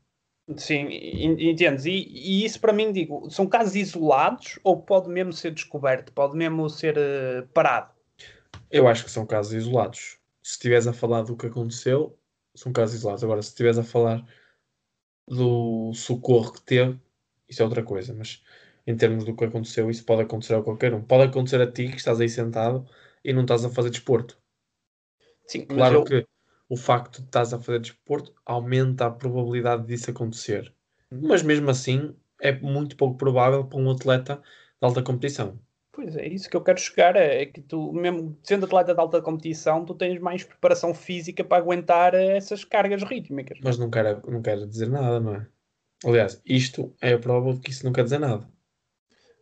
Sim, 0.56 0.88
entendes? 0.90 1.86
E, 1.86 1.92
e, 1.92 2.46
isso 2.46 2.62
para 2.62 2.72
mim, 2.72 2.94
digo, 2.94 3.30
são 3.30 3.48
casos 3.48 3.76
isolados 3.76 4.60
ou 4.64 4.82
pode 4.82 5.10
mesmo 5.10 5.34
ser 5.34 5.52
descoberto, 5.52 6.14
pode 6.14 6.38
mesmo 6.38 6.70
ser 6.70 6.98
uh, 6.98 7.48
parado? 7.54 7.92
Eu 8.72 8.88
acho 8.88 9.04
que 9.04 9.12
são 9.12 9.26
casos 9.26 9.54
isolados. 9.54 10.18
Se 10.42 10.52
estiveres 10.52 10.88
a 10.88 10.94
falar 10.94 11.24
do 11.24 11.36
que 11.36 11.48
aconteceu, 11.48 12.18
são 12.56 12.72
casos 12.72 12.96
isolados. 12.96 13.24
Agora, 13.24 13.42
se 13.42 13.50
estiveres 13.50 13.78
a 13.78 13.84
falar 13.84 14.26
do 15.28 15.92
socorro 15.94 16.54
que 16.54 16.62
teve, 16.62 17.00
isso 17.48 17.62
é 17.62 17.66
outra 17.66 17.84
coisa. 17.84 18.14
Mas 18.14 18.44
em 18.86 18.96
termos 18.96 19.26
do 19.26 19.36
que 19.36 19.46
aconteceu, 19.46 19.90
isso 19.90 20.06
pode 20.06 20.22
acontecer 20.22 20.56
a 20.56 20.64
qualquer 20.64 20.94
um. 20.94 21.02
Pode 21.02 21.24
acontecer 21.24 21.62
a 21.62 21.72
ti 21.72 21.90
que 21.90 21.98
estás 21.98 22.22
aí 22.22 22.30
sentado 22.30 22.88
e 23.24 23.34
não 23.34 23.42
estás 23.42 23.66
a 23.66 23.70
fazer 23.70 23.90
desporto. 23.90 24.38
Sim, 25.46 25.66
claro 25.66 25.96
eu... 25.96 26.04
que 26.04 26.28
o 26.70 26.76
facto 26.76 27.22
de 27.22 27.28
estás 27.28 27.54
a 27.54 27.60
fazer 27.60 27.80
desporto 27.80 28.34
aumenta 28.46 29.06
a 29.06 29.12
probabilidade 29.12 29.86
disso 29.86 30.12
acontecer. 30.12 30.74
Mas 31.10 31.42
mesmo 31.42 31.70
assim, 31.70 32.16
é 32.42 32.52
muito 32.52 32.96
pouco 32.98 33.18
provável 33.18 33.66
para 33.66 33.80
um 33.80 33.90
atleta 33.90 34.36
de 34.36 34.42
alta 34.82 35.02
competição. 35.02 35.60
Pois 35.98 36.16
é, 36.16 36.28
isso 36.28 36.48
que 36.48 36.56
eu 36.56 36.62
quero 36.62 36.80
chegar 36.80 37.16
é 37.16 37.44
que 37.48 37.60
tu, 37.60 37.92
mesmo 37.92 38.38
sendo 38.44 38.68
atleta 38.68 38.94
de 38.94 39.00
alta 39.00 39.20
competição, 39.20 39.84
tu 39.84 39.96
tens 39.96 40.20
mais 40.20 40.44
preparação 40.44 40.94
física 40.94 41.44
para 41.44 41.58
aguentar 41.58 42.14
essas 42.14 42.64
cargas 42.64 43.02
rítmicas. 43.02 43.58
Mas 43.64 43.80
não 43.80 43.90
quero, 43.90 44.22
não 44.32 44.40
quero 44.40 44.68
dizer 44.68 44.88
nada, 44.92 45.20
não 45.20 45.34
é? 45.34 45.48
Aliás, 46.06 46.40
isto 46.46 46.96
é 47.02 47.14
a 47.14 47.18
prova 47.18 47.52
de 47.52 47.62
que 47.62 47.72
isso 47.72 47.84
não 47.84 47.92
quer 47.92 48.04
dizer 48.04 48.20
nada. 48.20 48.48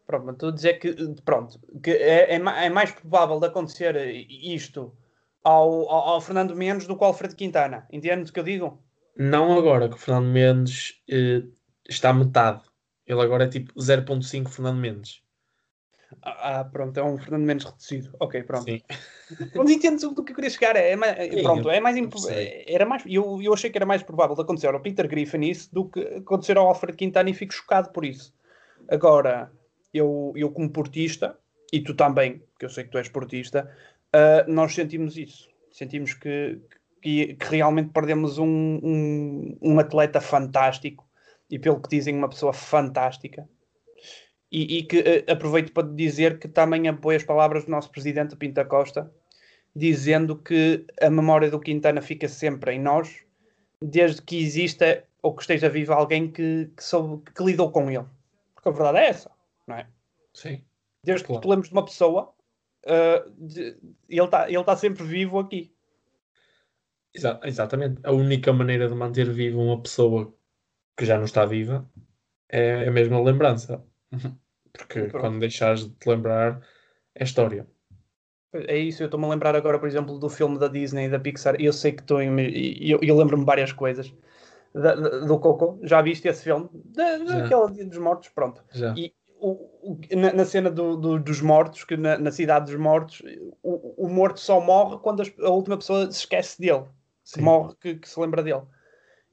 Pronto, 0.07 0.27
mas 0.27 0.35
estou 0.35 0.47
a 0.47 0.51
dizer 0.53 0.79
que, 0.79 0.95
pronto, 1.25 1.59
que 1.83 1.91
é, 1.91 2.35
é, 2.35 2.35
é 2.35 2.69
mais 2.69 2.89
provável 2.89 3.37
de 3.37 3.47
acontecer 3.47 3.93
isto 4.29 4.95
ao, 5.43 5.89
ao, 5.91 6.07
ao, 6.07 6.21
Fernando 6.21 6.55
Mendes 6.55 6.87
do 6.87 6.95
que 6.95 7.03
ao 7.03 7.09
Alfredo 7.09 7.35
Quintana. 7.35 7.85
Entende 7.91 8.29
o 8.29 8.33
que 8.33 8.39
eu 8.39 8.45
digo? 8.45 8.81
Não 9.17 9.57
agora, 9.57 9.89
que 9.89 9.95
o 9.95 9.99
Fernando 9.99 10.31
Mendes 10.31 11.03
eh, 11.09 11.43
está 11.89 12.13
metade. 12.13 12.61
Ele 13.05 13.21
agora 13.21 13.43
é 13.43 13.49
tipo 13.49 13.73
0.5 13.73 14.47
Fernando 14.47 14.77
Mendes. 14.79 15.24
Ah, 16.21 16.63
pronto, 16.63 16.99
é 16.99 17.03
um 17.03 17.17
Fernando 17.17 17.43
Mendes 17.43 17.65
reduzido. 17.65 18.15
Ok, 18.19 18.43
pronto. 18.43 18.65
Sim. 18.65 18.81
Pronto, 19.53 19.71
entendes 19.71 20.03
do 20.03 20.23
que 20.23 20.31
eu 20.31 20.35
queria 20.35 20.49
chegar. 20.51 20.75
É, 20.75 20.95
mais, 20.95 21.15
Sim, 21.17 21.41
pronto, 21.41 21.67
é 21.67 21.79
mais 21.79 21.97
era 22.67 22.85
mais 22.85 23.01
eu, 23.07 23.41
eu 23.41 23.53
achei 23.55 23.71
que 23.71 23.77
era 23.77 23.85
mais 23.85 24.03
provável 24.03 24.35
de 24.35 24.41
acontecer 24.43 24.67
ao 24.67 24.79
Peter 24.79 25.07
Griffin 25.07 25.41
isso 25.41 25.73
do 25.73 25.89
que 25.89 25.99
acontecer 25.99 26.57
ao 26.57 26.67
Alfred 26.67 26.95
Quintana 26.95 27.29
e 27.31 27.33
fico 27.33 27.51
chocado 27.51 27.91
por 27.91 28.05
isso. 28.05 28.35
Agora, 28.87 29.51
eu, 29.91 30.31
eu 30.35 30.51
como 30.51 30.69
portista, 30.69 31.37
e 31.73 31.81
tu 31.81 31.95
também, 31.95 32.43
que 32.59 32.65
eu 32.65 32.69
sei 32.69 32.83
que 32.83 32.91
tu 32.91 32.97
és 32.97 33.09
portista, 33.09 33.69
uh, 34.15 34.51
nós 34.51 34.75
sentimos 34.75 35.17
isso. 35.17 35.49
Sentimos 35.71 36.13
que, 36.13 36.61
que, 37.01 37.33
que 37.33 37.45
realmente 37.49 37.89
perdemos 37.91 38.37
um, 38.37 38.79
um, 38.83 39.57
um 39.61 39.79
atleta 39.79 40.21
fantástico 40.21 41.07
e, 41.49 41.57
pelo 41.57 41.81
que 41.81 41.89
dizem, 41.89 42.15
uma 42.15 42.29
pessoa 42.29 42.53
fantástica 42.53 43.47
e, 44.55 44.77
e 44.77 44.83
que 44.83 44.99
uh, 44.99 45.31
aproveito 45.31 45.73
para 45.73 45.85
dizer 45.85 46.39
que 46.39 46.47
também 46.47 46.87
apoio 46.87 47.17
as 47.17 47.25
palavras 47.25 47.65
do 47.65 47.71
nosso 47.71 47.91
presidente 47.91 48.37
Pinta 48.37 48.63
Costa, 48.63 49.13
dizendo 49.75 50.37
que 50.37 50.85
a 51.01 51.09
memória 51.09 51.51
do 51.51 51.59
Quintana 51.59 52.01
fica 52.01 52.29
sempre 52.29 52.71
em 52.71 52.79
nós, 52.79 53.25
desde 53.81 54.21
que 54.21 54.41
exista 54.41 55.03
ou 55.21 55.35
que 55.35 55.41
esteja 55.41 55.67
vivo 55.67 55.91
alguém 55.91 56.31
que, 56.31 56.71
que, 56.73 56.81
soube, 56.81 57.29
que 57.35 57.43
lidou 57.43 57.69
com 57.69 57.91
ele. 57.91 58.05
Porque 58.53 58.69
a 58.69 58.71
verdade 58.71 58.99
é 58.99 59.09
essa, 59.09 59.29
não 59.67 59.75
é? 59.75 59.87
Sim. 60.33 60.63
Desde 61.03 61.25
claro. 61.25 61.41
que 61.41 61.47
lembres 61.49 61.67
de 61.67 61.75
uma 61.75 61.83
pessoa, 61.83 62.33
uh, 62.85 63.29
de, 63.37 63.77
ele 64.07 64.23
está 64.23 64.49
ele 64.49 64.63
tá 64.63 64.77
sempre 64.77 65.03
vivo 65.03 65.37
aqui. 65.37 65.75
Exa 67.13 67.41
exatamente. 67.43 67.99
A 68.05 68.13
única 68.13 68.53
maneira 68.53 68.87
de 68.87 68.95
manter 68.95 69.29
viva 69.29 69.59
uma 69.59 69.81
pessoa 69.81 70.33
que 70.95 71.05
já 71.05 71.17
não 71.17 71.25
está 71.25 71.45
viva 71.45 71.85
é 72.47 72.87
a 72.87 72.91
mesma 72.91 73.21
lembrança. 73.21 73.83
Porque 74.77 75.03
Pronto. 75.03 75.19
quando 75.19 75.39
deixares 75.39 75.87
de 75.87 75.89
te 75.95 76.09
lembrar, 76.09 76.61
é 77.13 77.23
história. 77.23 77.67
É 78.53 78.77
isso, 78.77 79.03
eu 79.03 79.05
estou-me 79.05 79.25
a 79.25 79.29
lembrar 79.29 79.55
agora, 79.55 79.77
por 79.77 79.87
exemplo, 79.87 80.17
do 80.17 80.29
filme 80.29 80.57
da 80.57 80.67
Disney 80.67 81.05
e 81.05 81.09
da 81.09 81.19
Pixar. 81.19 81.55
Eu 81.59 81.73
sei 81.73 81.91
que 81.91 82.01
estou 82.01 82.21
em. 82.21 82.29
Eu, 82.79 82.99
eu 83.01 83.17
lembro-me 83.17 83.43
várias 83.43 83.73
coisas. 83.73 84.13
Da, 84.73 84.93
da, 84.93 85.19
do 85.19 85.39
Coco, 85.39 85.79
já 85.83 86.01
viste 86.01 86.27
esse 86.27 86.43
filme? 86.43 86.69
Da, 86.73 87.17
daquela 87.17 87.71
Dia 87.71 87.85
dos 87.85 87.97
Mortos, 87.97 88.29
pronto. 88.29 88.63
Já. 88.71 88.93
E 88.95 89.13
o, 89.39 89.51
o, 89.81 89.99
na, 90.15 90.33
na, 90.33 90.45
cena 90.45 90.69
do, 90.69 90.97
do, 90.97 91.19
dos 91.19 91.41
mortos, 91.41 91.83
que 91.83 91.95
na, 91.95 92.17
na, 92.17 92.31
cidade 92.31 92.65
dos 92.71 92.75
mortos, 92.79 93.21
o, 93.61 94.05
o 94.05 94.09
morto 94.09 94.39
só 94.39 94.59
morre 94.59 94.97
quando 94.99 95.21
a, 95.21 95.49
última 95.49 95.77
pessoa 95.77 96.11
se 96.11 96.19
esquece 96.19 96.59
dele. 96.59 96.85
Se 97.23 97.41
morre 97.41 97.73
que, 97.79 97.95
que, 97.95 98.07
se 98.07 98.19
lembra 98.19 98.43
dele. 98.43 98.63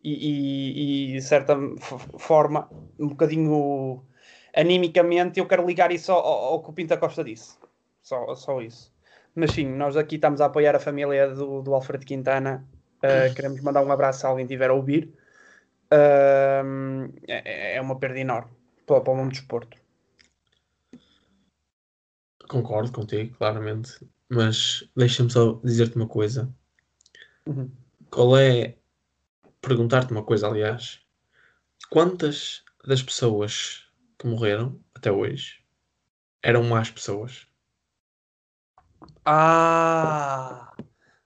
E, 0.03 0.13
e, 0.13 1.11
e 1.11 1.13
de 1.15 1.23
certa 1.23 1.57
forma, 2.19 2.69
um 2.99 3.09
bocadinho 3.09 4.05
animicamente 4.55 5.41
eu 5.41 5.47
quero 5.47 5.67
ligar 5.67 5.91
isso 5.91 6.13
ao, 6.13 6.21
ao 6.21 6.63
que 6.63 6.71
o 6.71 6.73
Pinta 6.73 6.97
Costa 6.97 7.25
disse. 7.25 7.57
Só, 8.03 8.35
só 8.35 8.61
isso. 8.61 8.93
Mas 9.35 9.53
sim, 9.53 9.67
nós 9.67 9.97
aqui 9.97 10.17
estamos 10.17 10.41
a 10.41 10.47
apoiar 10.47 10.77
a 10.77 10.81
família 10.81 11.29
do, 11.35 11.63
do 11.63 11.75
Alfredo 11.75 12.05
Quintana. 12.05 12.67
Uh, 12.99 13.35
queremos 13.35 13.61
mandar 13.61 13.83
um 13.83 13.91
abraço 13.91 14.21
se 14.21 14.27
alguém 14.27 14.47
tiver 14.47 14.71
a 14.71 14.75
ouvir. 14.75 15.13
Uh, 15.93 17.13
é, 17.27 17.77
é, 17.77 17.81
uma 17.81 17.99
perda 17.99 18.19
enorme 18.19 18.51
para, 18.87 19.01
para 19.01 19.13
o 19.13 19.17
mundo 19.17 19.29
do 19.29 19.33
desporto. 19.33 19.77
Concordo 22.49 22.93
contigo, 22.93 23.35
claramente. 23.37 24.07
Mas 24.29 24.89
deixa-me 24.97 25.31
só 25.31 25.61
dizer-te 25.65 25.97
uma 25.97 26.09
coisa. 26.09 26.53
Uhum. 27.47 27.71
Qual 28.11 28.37
é. 28.37 28.77
Perguntar-te 29.61 30.13
uma 30.13 30.23
coisa, 30.23 30.49
aliás. 30.49 31.01
Quantas 31.89 32.65
das 32.87 33.03
pessoas 33.03 33.87
que 34.23 34.29
morreram 34.29 34.81
até 34.95 35.11
hoje 35.11 35.61
eram 36.43 36.63
más 36.65 36.91
pessoas. 36.91 37.47
Ah! 39.25 40.73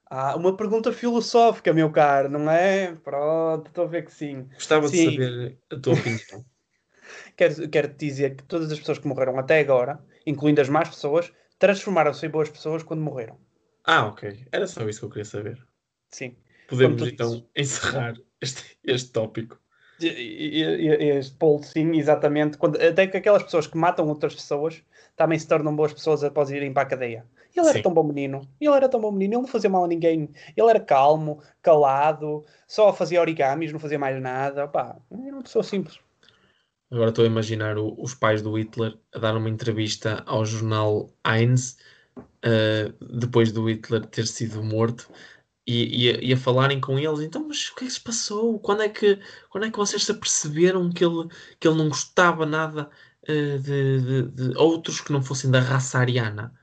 ah 0.09 0.35
uma 0.35 0.55
pergunta 0.57 0.91
filosófica, 0.91 1.73
meu 1.73 1.91
caro, 1.91 2.29
não 2.29 2.49
é? 2.49 2.95
Pronto, 2.95 3.67
estou 3.67 3.85
a 3.85 3.87
ver 3.87 4.05
que 4.05 4.11
sim. 4.11 4.49
Gostava 4.53 4.87
sim. 4.87 5.09
de 5.09 5.11
saber 5.11 5.59
a 5.71 5.79
tua 5.79 5.93
opinião. 5.93 6.45
quero, 7.37 7.69
quero 7.69 7.87
te 7.89 8.05
dizer 8.05 8.35
que 8.35 8.43
todas 8.43 8.71
as 8.71 8.79
pessoas 8.79 8.99
que 8.99 9.07
morreram 9.07 9.37
até 9.37 9.59
agora, 9.59 10.03
incluindo 10.25 10.61
as 10.61 10.69
más 10.69 10.89
pessoas, 10.89 11.31
transformaram-se 11.59 12.25
em 12.25 12.29
boas 12.29 12.49
pessoas 12.49 12.83
quando 12.83 13.01
morreram. 13.01 13.39
Ah, 13.83 14.07
ok. 14.07 14.47
Era 14.51 14.67
só 14.67 14.87
isso 14.89 14.99
que 14.99 15.05
eu 15.05 15.09
queria 15.09 15.25
saber. 15.25 15.67
Sim. 16.09 16.35
Podemos 16.67 17.01
então 17.07 17.29
dizes. 17.29 17.45
encerrar 17.55 18.15
este, 18.41 18.77
este 18.83 19.11
tópico 19.11 19.59
este 20.05 21.35
Paul, 21.37 21.61
sim, 21.63 21.97
exatamente. 21.97 22.57
Quando, 22.57 22.81
até 22.81 23.07
que 23.07 23.17
aquelas 23.17 23.43
pessoas 23.43 23.67
que 23.67 23.77
matam 23.77 24.07
outras 24.07 24.35
pessoas 24.35 24.83
também 25.15 25.37
se 25.39 25.47
tornam 25.47 25.75
boas 25.75 25.93
pessoas 25.93 26.23
após 26.23 26.49
irem 26.51 26.71
para 26.71 26.83
a 26.83 26.85
cadeia. 26.85 27.25
Ele 27.55 27.65
era 27.65 27.77
sim. 27.77 27.81
tão 27.81 27.93
bom 27.93 28.03
menino. 28.03 28.47
Ele 28.61 28.75
era 28.75 28.87
tão 28.87 29.01
bom 29.01 29.11
menino. 29.11 29.33
Ele 29.33 29.41
não 29.41 29.47
fazia 29.47 29.69
mal 29.69 29.83
a 29.83 29.87
ninguém. 29.87 30.29
Ele 30.55 30.69
era 30.69 30.79
calmo, 30.79 31.41
calado, 31.61 32.45
só 32.67 32.93
fazia 32.93 33.19
origamis, 33.19 33.71
não 33.73 33.79
fazia 33.79 33.97
mais 33.97 34.21
nada. 34.21 34.65
Opa, 34.65 34.97
era 35.11 35.35
uma 35.35 35.41
pessoa 35.41 35.63
simples. 35.63 35.99
Agora 36.91 37.09
estou 37.09 37.25
a 37.25 37.27
imaginar 37.27 37.77
o, 37.77 37.95
os 37.99 38.13
pais 38.13 38.41
do 38.41 38.57
Hitler 38.57 38.95
a 39.13 39.19
dar 39.19 39.35
uma 39.35 39.49
entrevista 39.49 40.23
ao 40.25 40.45
jornal 40.45 41.09
Heinz 41.25 41.77
uh, 42.17 43.17
depois 43.17 43.51
do 43.51 43.69
Hitler 43.69 44.05
ter 44.05 44.25
sido 44.27 44.63
morto 44.63 45.09
e, 45.67 46.07
e, 46.09 46.29
e, 46.29 46.33
a 46.33 46.37
falarem 46.37 46.79
com 46.79 46.97
eles, 46.97 47.19
então, 47.19 47.45
mas 47.45 47.67
o 47.67 47.75
que 47.75 47.83
é 47.83 47.87
que 47.87 47.93
se 47.93 47.99
passou? 47.99 48.57
Quando 48.57 48.83
é 48.83 48.89
que, 48.89 49.19
quando 49.49 49.65
é 49.65 49.71
que 49.71 49.77
vocês 49.77 50.05
se 50.05 50.11
aperceberam 50.11 50.89
que 50.89 51.03
ele, 51.03 51.27
que 51.59 51.67
ele 51.67 51.77
não 51.77 51.89
gostava 51.89 52.45
nada 52.45 52.89
uh, 53.23 53.59
de, 53.59 54.01
de, 54.01 54.23
de, 54.31 54.57
outros 54.57 55.01
que 55.01 55.11
não 55.11 55.21
fossem 55.21 55.51
da 55.51 55.59
raça 55.59 55.99
ariana? 55.99 56.53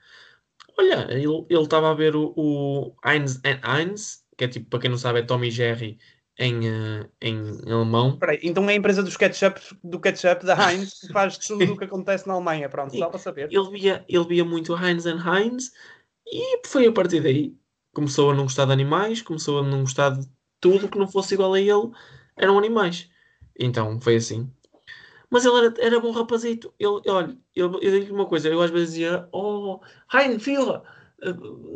Olha, 0.78 1.06
ele 1.10 1.44
estava 1.50 1.90
a 1.90 1.94
ver 1.94 2.16
o, 2.16 2.32
o 2.34 2.96
Heinz 3.04 3.40
Heinz, 3.44 4.24
que 4.38 4.44
é 4.44 4.48
tipo, 4.48 4.70
para 4.70 4.80
quem 4.80 4.90
não 4.90 4.98
sabe, 4.98 5.20
é 5.20 5.22
Tommy 5.22 5.50
Jerry 5.50 5.98
em, 6.38 6.60
uh, 6.60 7.10
em 7.20 7.42
alemão. 7.70 8.18
Peraí, 8.18 8.40
então 8.42 8.68
é 8.70 8.72
a 8.72 8.76
empresa 8.76 9.02
dos 9.02 9.18
ketchup, 9.18 9.60
do 9.84 10.00
ketchup 10.00 10.46
da 10.46 10.56
Heinz 10.72 11.00
que 11.00 11.12
faz 11.12 11.36
tudo 11.36 11.74
o 11.74 11.76
que 11.76 11.84
acontece 11.84 12.26
na 12.26 12.32
Alemanha, 12.32 12.70
pronto, 12.70 12.96
só 12.96 13.10
para 13.10 13.18
saber. 13.18 13.52
Ele 13.52 13.70
via, 13.70 14.02
ele 14.08 14.24
via 14.24 14.44
muito 14.46 14.74
Heinz 14.74 15.04
and 15.04 15.22
Heinz 15.22 15.72
e 16.26 16.66
foi 16.66 16.86
a 16.86 16.92
partir 16.92 17.20
daí 17.20 17.54
começou 17.94 18.30
a 18.30 18.34
não 18.34 18.44
gostar 18.44 18.66
de 18.66 18.72
animais, 18.72 19.22
começou 19.22 19.60
a 19.60 19.62
não 19.62 19.80
gostar 19.80 20.10
de 20.10 20.26
tudo 20.60 20.88
que 20.88 20.98
não 20.98 21.08
fosse 21.08 21.34
igual 21.34 21.54
a 21.54 21.60
ele, 21.60 21.90
eram 22.36 22.58
animais. 22.58 23.08
Então 23.58 24.00
foi 24.00 24.16
assim. 24.16 24.50
Mas 25.30 25.44
ele 25.44 25.56
era, 25.56 25.74
era 25.78 26.00
bom 26.00 26.10
rapazito. 26.10 26.72
Ele, 26.78 27.00
olha, 27.08 27.36
eu, 27.54 27.80
eu 27.80 28.00
digo 28.00 28.14
uma 28.14 28.26
coisa, 28.26 28.48
eu 28.48 28.60
às 28.60 28.70
vezes 28.70 28.90
dizia, 28.90 29.28
oh, 29.32 29.80
Hein, 30.12 30.38
filha, 30.38 30.82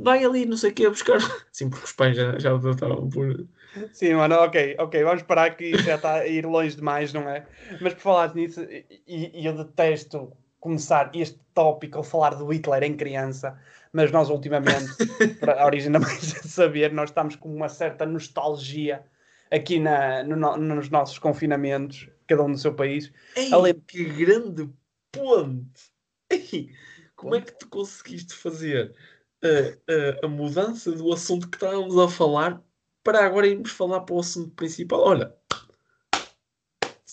vai 0.03 0.25
ali, 0.25 0.47
não 0.47 0.57
sei 0.57 0.71
o 0.71 0.75
que, 0.75 0.89
buscar. 0.89 1.19
Sim, 1.53 1.71
porque 1.71 1.85
os 1.85 1.93
pais 1.93 2.17
já, 2.17 2.39
já 2.39 2.57
estavam 2.57 3.09
por. 3.09 3.47
Sim, 3.93 4.15
mano, 4.15 4.37
ok, 4.37 4.77
ok, 4.79 5.05
vamos 5.05 5.23
parar 5.23 5.51
que 5.57 5.77
já 5.79 5.97
está 5.97 6.15
a 6.15 6.27
ir 6.27 6.47
longe 6.47 6.77
demais, 6.77 7.13
não 7.13 7.29
é? 7.29 7.47
Mas 7.81 7.95
por 7.95 8.01
falar 8.01 8.35
nisso, 8.35 8.63
e, 8.63 9.31
e 9.35 9.47
eu 9.47 9.57
detesto 9.57 10.33
começar 10.61 11.11
este 11.15 11.39
tópico 11.55 12.01
a 12.01 12.05
falar 12.05 12.35
do 12.35 12.47
Hitler 12.53 12.83
em 12.83 12.97
criança, 12.97 13.59
mas 13.93 14.11
nós 14.11 14.31
ultimamente, 14.31 14.93
para 15.41 15.63
a 15.63 15.67
origem 15.67 15.91
da 15.91 15.99
mais 15.99 16.21
saber, 16.21 16.93
nós 16.93 17.11
estamos 17.11 17.37
com 17.37 17.55
uma 17.55 17.69
certa 17.69 18.05
nostalgia 18.05 19.05
aqui 19.51 19.79
na, 19.79 20.23
no, 20.23 20.57
nos 20.57 20.91
nossos 20.91 21.19
confinamentos, 21.19 22.09
cada 22.27 22.43
um 22.43 22.49
no 22.49 22.59
seu 22.59 22.75
país. 22.75 23.13
Ei, 23.37 23.53
Além... 23.53 23.75
que 23.75 24.05
grande 24.05 24.69
ponte! 25.13 25.91
Ei, 26.31 26.71
como 27.17 27.35
é 27.35 27.41
que 27.41 27.53
tu 27.59 27.69
conseguiste 27.69 28.35
fazer 28.35 28.95
a, 29.43 30.23
a, 30.23 30.27
a 30.27 30.29
mudança 30.29 30.93
do 30.93 31.13
assunto 31.13 31.49
que 31.49 31.57
estávamos 31.57 31.99
a 31.99 32.09
falar 32.09 32.63
para 33.03 33.25
agora 33.25 33.47
irmos 33.47 33.71
falar 33.71 34.01
para 34.01 34.15
o 34.15 34.21
assunto 34.21 34.51
principal? 34.55 35.01
Olha, 35.01 35.35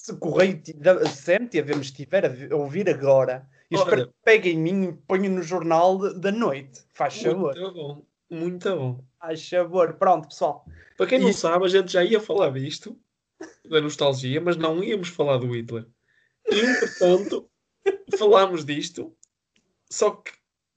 se 0.05 0.11
o 0.11 0.17
correio 0.17 0.61
sente 1.07 1.59
a 1.59 1.63
ver, 1.63 1.75
me 1.75 1.81
estiver 1.81 2.51
a 2.51 2.55
ouvir 2.55 2.87
agora, 2.87 3.49
eu 3.71 3.79
Olha, 3.79 3.83
espero 3.83 4.07
que 4.07 4.13
pegue 4.23 4.49
em 4.51 4.57
mim 4.59 4.83
e 4.83 4.93
ponha 4.93 5.27
no 5.27 5.41
jornal 5.41 5.97
da 6.19 6.31
noite. 6.31 6.83
Faz 6.93 7.19
favor. 7.19 7.55
Muito 7.55 7.73
bom, 7.73 8.05
muito 8.29 8.75
bom. 8.75 9.03
Faz 9.19 9.49
favor. 9.49 9.93
Pronto, 9.93 10.27
pessoal. 10.27 10.63
Para 10.95 11.07
quem 11.07 11.17
não 11.17 11.33
sabe, 11.33 11.65
a 11.65 11.69
gente 11.69 11.91
já 11.91 12.03
ia 12.03 12.19
falar 12.19 12.51
disto, 12.51 12.95
da 13.67 13.81
nostalgia, 13.81 14.39
mas 14.39 14.55
não 14.57 14.83
íamos 14.83 15.07
falar 15.07 15.39
do 15.39 15.47
Hitler. 15.47 15.87
E, 16.51 16.59
entretanto, 16.59 17.49
falámos 18.15 18.63
disto 18.63 19.11
Só 19.89 20.11
que 20.11 20.31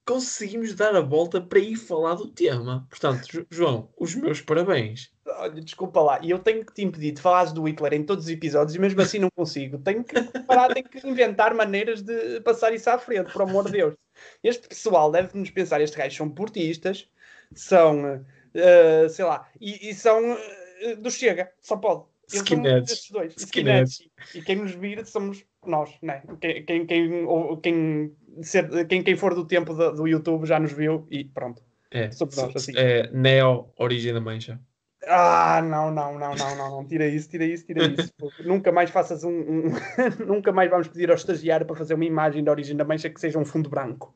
conseguimos 0.07 0.75
dar 0.75 0.97
a 0.97 1.03
volta 1.03 1.39
para 1.39 1.59
ir 1.59 1.77
falar 1.77 2.15
do 2.15 2.29
tema. 2.29 2.87
Portanto, 2.89 3.47
João, 3.51 3.93
os 3.99 4.15
meus 4.15 4.41
parabéns. 4.41 5.13
Olha, 5.39 5.61
desculpa 5.61 6.01
lá, 6.01 6.19
e 6.23 6.31
eu 6.31 6.39
tenho 6.39 6.65
que 6.65 6.75
te 6.75 6.83
impedir 6.83 7.13
de 7.13 7.23
falares 7.23 7.53
do 7.53 7.63
Hitler 7.63 7.95
em 7.95 8.05
todos 8.05 8.25
os 8.25 8.31
episódios 8.31 8.75
e 8.75 8.79
mesmo 8.79 9.01
assim 9.01 9.19
não 9.19 9.31
consigo. 9.31 9.79
Tenho 9.79 10.03
que 10.03 10.21
parar, 10.47 10.75
tenho 10.75 10.89
que 10.89 11.07
inventar 11.07 11.55
maneiras 11.55 12.03
de 12.03 12.41
passar 12.41 12.75
isso 12.75 12.91
à 12.91 12.99
frente, 12.99 13.33
por 13.33 13.43
amor 13.43 13.67
de 13.67 13.73
Deus. 13.73 13.95
Este 14.43 14.69
pessoal 14.69 15.11
deve-nos 15.13 15.51
pensar, 15.51 15.81
estes 15.81 15.97
gajos 15.97 16.17
são 16.17 16.29
portistas, 16.29 17.09
são, 17.55 18.17
uh, 18.17 19.09
sei 19.09 19.25
lá, 19.25 19.49
e, 19.61 19.91
e 19.91 19.95
são 19.95 20.33
uh, 20.33 20.97
do 20.99 21.11
Chega, 21.11 21.53
só 21.61 21.77
pode. 21.77 22.05
Skinheads. 22.29 23.09
Dois. 23.11 23.35
Skinheads. 23.37 24.03
E 24.35 24.43
quem 24.43 24.57
nos 24.57 24.73
vira 24.73 25.05
somos 25.05 25.45
nós, 25.65 25.91
né? 26.03 26.23
Quem, 26.41 26.65
quem, 26.65 26.87
quem, 26.87 27.27
quem, 27.63 28.17
ser, 28.43 28.87
quem, 28.87 29.03
quem 29.03 29.17
for 29.17 29.35
do 29.35 29.47
tempo 29.47 29.73
do, 29.73 29.93
do 29.93 30.07
YouTube 30.07 30.47
já 30.47 30.61
nos 30.61 30.73
viu 30.73 31.07
e 31.11 31.25
pronto. 31.25 31.63
É, 31.91 32.11
nós, 32.21 32.57
assim. 32.57 32.73
É, 32.77 33.11
Neo, 33.11 33.71
Origem 33.79 34.13
da 34.13 34.21
Mancha. 34.21 34.61
Ah, 35.09 35.63
não, 35.63 35.91
não, 35.91 36.19
não, 36.19 36.35
não, 36.35 36.57
não, 36.57 36.71
não. 36.71 36.85
Tira 36.87 37.07
isso, 37.07 37.31
tira 37.31 37.45
isso, 37.45 37.65
tira 37.65 37.87
isso. 37.87 38.13
nunca 38.45 38.71
mais 38.71 38.91
faças 38.91 39.25
um. 39.25 39.31
um... 39.31 39.73
nunca 40.27 40.53
mais 40.53 40.71
vamos 40.71 40.89
pedir 40.89 41.09
ao 41.11 41.17
estagiário 41.17 41.67
para 41.67 41.77
fazer 41.77 41.95
uma 41.95 42.05
imagem 42.05 42.45
da 42.45 42.51
origem 42.51 42.77
da 42.77 42.85
mancha 42.85 43.09
que 43.09 43.21
seja 43.21 43.39
um 43.39 43.45
fundo 43.45 43.71
branco. 43.71 44.15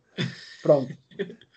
Pronto. 0.63 0.93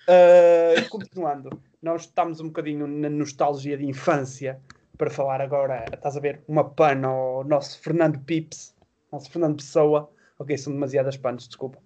Uh, 0.08 0.90
continuando, 0.90 1.62
nós 1.82 2.02
estamos 2.02 2.40
um 2.40 2.48
bocadinho 2.48 2.88
na 2.88 3.10
nostalgia 3.10 3.78
de 3.78 3.86
infância 3.86 4.60
para 4.98 5.10
falar 5.10 5.42
agora, 5.42 5.84
estás 5.94 6.16
a 6.16 6.20
ver, 6.20 6.42
uma 6.48 6.64
pana 6.64 7.08
ao 7.10 7.44
nosso 7.44 7.80
Fernando 7.82 8.20
Pips, 8.20 8.74
nosso 9.12 9.30
Fernando 9.30 9.58
Pessoa. 9.58 10.10
Ok, 10.40 10.58
são 10.58 10.72
demasiadas 10.72 11.18
panas, 11.18 11.48
desculpa. 11.48 11.80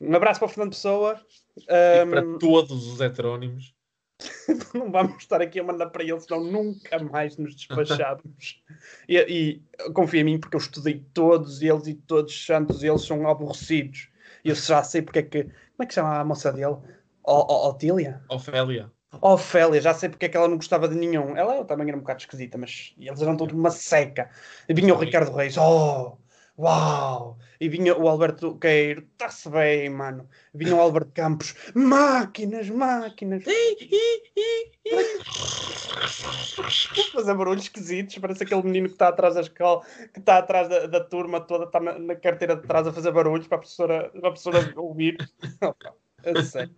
Um 0.00 0.14
abraço 0.14 0.40
para 0.40 0.46
o 0.46 0.48
Fernando 0.48 0.70
Pessoa. 0.70 1.20
Um... 1.58 2.10
para 2.10 2.38
todos 2.38 2.86
os 2.92 3.00
heterónimos. 3.00 3.75
não 4.74 4.90
vamos 4.90 5.16
estar 5.18 5.42
aqui 5.42 5.60
a 5.60 5.64
mandar 5.64 5.86
para 5.90 6.02
ele, 6.02 6.20
senão 6.20 6.42
nunca 6.42 6.98
mais 6.98 7.36
nos 7.36 7.54
despachávamos. 7.54 8.62
e, 9.08 9.18
e 9.18 9.90
confia 9.92 10.20
em 10.20 10.24
mim, 10.24 10.40
porque 10.40 10.56
eu 10.56 10.60
estudei 10.60 11.04
todos 11.12 11.62
eles 11.62 11.86
e 11.86 11.94
todos 11.94 12.32
os 12.32 12.46
santos 12.46 12.82
eles 12.82 13.02
são 13.02 13.28
aborrecidos. 13.28 14.08
E 14.44 14.48
eu 14.48 14.54
já 14.54 14.82
sei 14.82 15.02
porque 15.02 15.18
é 15.18 15.22
que. 15.22 15.42
Como 15.44 15.82
é 15.82 15.86
que 15.86 15.94
chama 15.94 16.18
a 16.18 16.24
moça 16.24 16.52
dele? 16.52 16.76
O, 17.24 17.68
Otília? 17.68 18.22
Ofélia. 18.30 18.90
Ofélia, 19.20 19.80
já 19.80 19.94
sei 19.94 20.08
porque 20.08 20.26
é 20.26 20.28
que 20.28 20.36
ela 20.36 20.48
não 20.48 20.56
gostava 20.56 20.88
de 20.88 20.94
nenhum. 20.94 21.36
Ela 21.36 21.64
também 21.64 21.88
era 21.88 21.96
um 21.96 22.00
bocado 22.00 22.20
esquisita, 22.20 22.56
mas 22.56 22.94
eles 22.98 23.20
eram 23.20 23.36
todos 23.36 23.54
uma 23.54 23.70
seca. 23.70 24.30
E 24.68 24.74
vinha 24.74 24.94
o 24.94 24.98
Ricardo 24.98 25.34
Reis, 25.34 25.56
oh, 25.56 26.16
uau! 26.58 27.38
E 27.60 27.68
vinha 27.68 27.96
o 27.96 28.08
Alberto 28.08 28.56
Queiro, 28.58 29.06
está-se 29.12 29.48
bem, 29.48 29.88
mano. 29.88 30.28
Vinha 30.54 30.74
o 30.74 30.80
Alberto 30.80 31.12
Campos, 31.12 31.54
máquinas, 31.74 32.68
máquinas. 32.68 33.44
Fazer 37.12 37.34
barulhos 37.34 37.64
esquisitos, 37.64 38.18
parece 38.18 38.44
aquele 38.44 38.62
menino 38.62 38.88
que 38.88 38.94
está 38.94 39.08
atrás 39.08 39.34
da 39.34 39.40
escola, 39.40 39.82
que 40.12 40.20
está 40.20 40.38
atrás 40.38 40.68
da, 40.68 40.86
da 40.86 41.00
turma 41.00 41.40
toda, 41.40 41.64
está 41.64 41.80
na, 41.80 41.98
na, 41.98 42.14
carteira 42.14 42.56
de 42.56 42.66
trás 42.66 42.86
a 42.86 42.92
fazer 42.92 43.12
barulhos 43.12 43.46
para 43.46 43.56
a 43.56 43.60
professora, 43.60 44.10
para 44.10 44.28
a 44.28 44.32
professora 44.32 44.72
ouvir. 44.76 45.16
a 46.24 46.42
sério. 46.42 46.74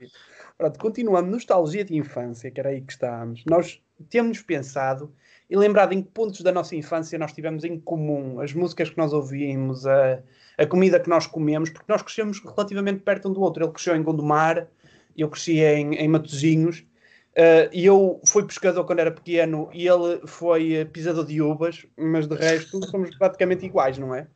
Pronto, 0.56 0.78
continuando, 0.78 1.30
nostalgia 1.30 1.85
de 1.85 1.97
infância, 1.97 2.50
que 2.50 2.61
era 2.61 2.70
aí 2.70 2.80
que 2.80 2.92
estávamos. 2.92 3.44
Nós 3.47 3.82
temos 4.11 4.42
pensado 4.42 5.14
e 5.50 5.57
lembrado 5.57 5.93
em 5.93 6.02
que 6.02 6.11
pontos 6.11 6.40
da 6.43 6.52
nossa 6.52 6.76
infância 6.76 7.19
nós 7.19 7.33
tivemos 7.33 7.64
em 7.64 7.78
comum, 7.81 8.40
as 8.40 8.52
músicas 8.52 8.90
que 8.90 8.99
nós 8.99 9.12
ouvimos, 9.12 9.87
a, 9.87 10.23
a 10.59 10.67
comida 10.67 11.00
que 11.00 11.09
nós 11.09 11.26
comemos, 11.26 11.71
porque 11.71 11.90
nós 11.90 12.03
crescemos 12.03 12.40
relativamente 12.40 13.01
perto 13.01 13.29
um 13.29 13.33
do 13.33 13.40
outro. 13.40 13.64
Ele 13.64 13.72
cresceu 13.72 13.96
em 13.96 14.03
Gondomar, 14.03 14.68
eu 15.16 15.29
cresci 15.29 15.61
em, 15.61 15.94
em 15.94 16.09
Matozinhos, 16.09 16.81
uh, 16.81 17.68
e 17.72 17.87
eu 17.87 18.20
fui 18.27 18.44
pescador 18.44 18.85
quando 18.85 18.99
era 18.99 19.11
pequeno 19.11 19.70
e 19.72 19.88
ele 19.88 20.27
foi 20.27 20.85
pisador 20.87 21.25
de 21.25 21.40
uvas, 21.40 21.87
mas 21.96 22.27
de 22.27 22.35
resto 22.37 22.85
somos 22.87 23.16
praticamente 23.16 23.64
iguais, 23.64 23.96
não 23.96 24.14
é? 24.14 24.29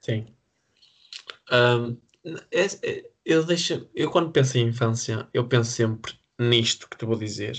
Sim. 0.00 0.26
Um, 1.52 1.96
é, 2.50 2.64
é, 2.82 3.10
eu, 3.24 3.44
deixo, 3.44 3.88
eu 3.94 4.10
quando 4.10 4.32
penso 4.32 4.58
em 4.58 4.68
infância, 4.68 5.28
eu 5.32 5.46
penso 5.46 5.70
sempre 5.70 6.12
nisto 6.38 6.88
que 6.88 6.96
te 6.96 7.04
vou 7.04 7.16
dizer. 7.16 7.56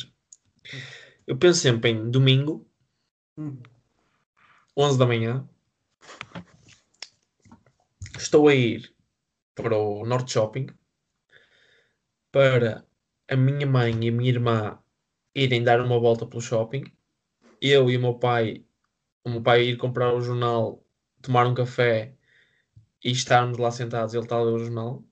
Eu 1.25 1.37
penso 1.37 1.59
sempre 1.59 1.91
em 1.91 2.09
domingo, 2.09 2.64
hum. 3.37 3.61
11 4.77 4.97
da 4.97 5.05
manhã. 5.05 5.47
Estou 8.17 8.47
a 8.47 8.55
ir 8.55 8.93
para 9.53 9.77
o 9.77 10.05
Norte 10.05 10.33
Shopping 10.33 10.67
para 12.31 12.85
a 13.29 13.35
minha 13.37 13.65
mãe 13.65 13.91
e 14.03 14.09
a 14.09 14.11
minha 14.11 14.29
irmã 14.29 14.79
irem 15.33 15.63
dar 15.63 15.79
uma 15.79 15.97
volta 15.97 16.25
pelo 16.25 16.41
shopping. 16.41 16.83
Eu 17.61 17.89
e 17.89 17.95
o 17.95 17.99
meu 18.01 18.15
pai, 18.15 18.65
o 19.23 19.29
meu 19.29 19.41
pai 19.41 19.63
ir 19.63 19.77
comprar 19.77 20.13
o 20.13 20.19
jornal, 20.21 20.83
tomar 21.21 21.47
um 21.47 21.53
café 21.53 22.13
e 23.03 23.11
estarmos 23.11 23.57
lá 23.57 23.71
sentados, 23.71 24.13
ele 24.13 24.23
está 24.23 24.35
a 24.35 24.41
ler 24.41 24.53
o 24.53 24.59
jornal. 24.59 25.03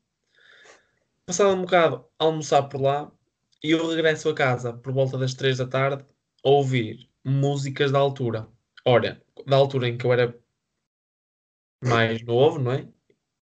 Passado 1.26 1.56
um 1.56 1.62
bocado, 1.62 2.06
almoçar 2.20 2.64
por 2.64 2.82
lá 2.82 3.10
e 3.64 3.72
eu 3.72 3.88
regresso 3.88 4.28
a 4.28 4.36
casa 4.36 4.74
por 4.74 4.92
volta 4.92 5.18
das 5.18 5.34
3 5.34 5.58
da 5.60 5.68
tarde 5.68 6.06
a 6.44 6.50
ouvir 6.50 7.10
músicas 7.24 7.92
da 7.92 8.00
altura. 8.00 8.48
Ora, 8.86 9.22
da 9.46 9.56
altura 9.56 9.88
em 9.88 9.98
que 9.98 10.06
eu 10.06 10.14
era 10.14 10.38
mais 11.84 12.22
novo, 12.24 12.60
não 12.60 12.72
é? 12.72 12.88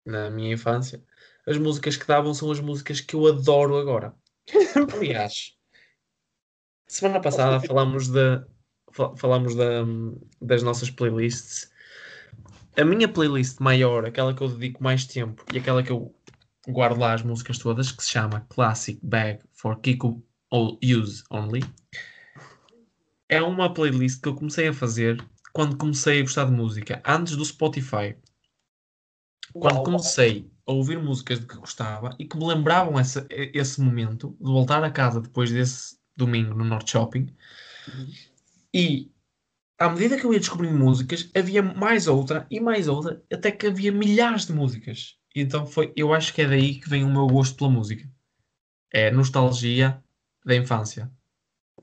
Na 0.05 0.29
minha 0.29 0.53
infância, 0.53 1.03
as 1.45 1.57
músicas 1.57 1.97
que 1.97 2.07
davam 2.07 2.33
são 2.33 2.51
as 2.51 2.59
músicas 2.59 3.01
que 3.01 3.15
eu 3.15 3.27
adoro 3.27 3.77
agora. 3.77 4.13
Aliás, 4.95 5.55
semana 6.87 7.21
passada 7.21 7.59
falámos, 7.59 8.07
de, 8.07 8.41
falámos 9.17 9.55
da, 9.55 9.83
das 10.41 10.63
nossas 10.63 10.89
playlists. 10.89 11.71
A 12.77 12.85
minha 12.85 13.07
playlist 13.07 13.59
maior, 13.59 14.05
aquela 14.05 14.33
que 14.33 14.41
eu 14.41 14.47
dedico 14.47 14.81
mais 14.83 15.05
tempo 15.05 15.43
e 15.53 15.57
aquela 15.57 15.83
que 15.83 15.91
eu 15.91 16.13
guardo 16.67 16.99
lá 16.99 17.13
as 17.13 17.21
músicas 17.21 17.57
todas, 17.57 17.91
que 17.91 18.03
se 18.03 18.11
chama 18.11 18.45
Classic 18.49 18.99
Bag 19.03 19.39
for 19.53 19.79
Kiko 19.79 20.23
Use 20.51 21.23
Only. 21.29 21.61
É 23.29 23.41
uma 23.43 23.71
playlist 23.71 24.21
que 24.21 24.27
eu 24.27 24.33
comecei 24.33 24.67
a 24.67 24.73
fazer 24.73 25.23
quando 25.53 25.77
comecei 25.77 26.19
a 26.19 26.23
gostar 26.23 26.45
de 26.45 26.51
música, 26.51 27.01
antes 27.05 27.35
do 27.35 27.45
Spotify. 27.45 28.17
Quando 29.53 29.83
comecei 29.83 30.51
a 30.65 30.71
ouvir 30.71 30.99
músicas 30.99 31.39
de 31.39 31.45
que 31.45 31.55
gostava 31.55 32.15
e 32.19 32.25
que 32.25 32.37
me 32.37 32.45
lembravam 32.45 32.99
esse, 32.99 33.25
esse 33.29 33.81
momento 33.81 34.35
de 34.39 34.51
voltar 34.51 34.83
a 34.83 34.91
casa 34.91 35.21
depois 35.21 35.51
desse 35.51 35.97
domingo 36.15 36.55
no 36.55 36.63
Norte 36.63 36.91
Shopping. 36.91 37.27
E 38.73 39.11
à 39.77 39.89
medida 39.89 40.17
que 40.17 40.25
eu 40.25 40.33
ia 40.33 40.39
descobrindo 40.39 40.77
músicas, 40.77 41.29
havia 41.35 41.61
mais 41.61 42.07
outra 42.07 42.47
e 42.49 42.59
mais 42.59 42.87
outra, 42.87 43.23
até 43.31 43.51
que 43.51 43.67
havia 43.67 43.91
milhares 43.91 44.45
de 44.45 44.53
músicas. 44.53 45.17
Então 45.35 45.65
foi, 45.65 45.93
eu 45.95 46.13
acho 46.13 46.33
que 46.33 46.41
é 46.41 46.47
daí 46.47 46.79
que 46.79 46.89
vem 46.89 47.03
o 47.03 47.09
meu 47.11 47.27
gosto 47.27 47.55
pela 47.55 47.69
música. 47.69 48.07
É 48.91 49.09
nostalgia 49.11 50.03
da 50.43 50.55
infância. 50.55 51.11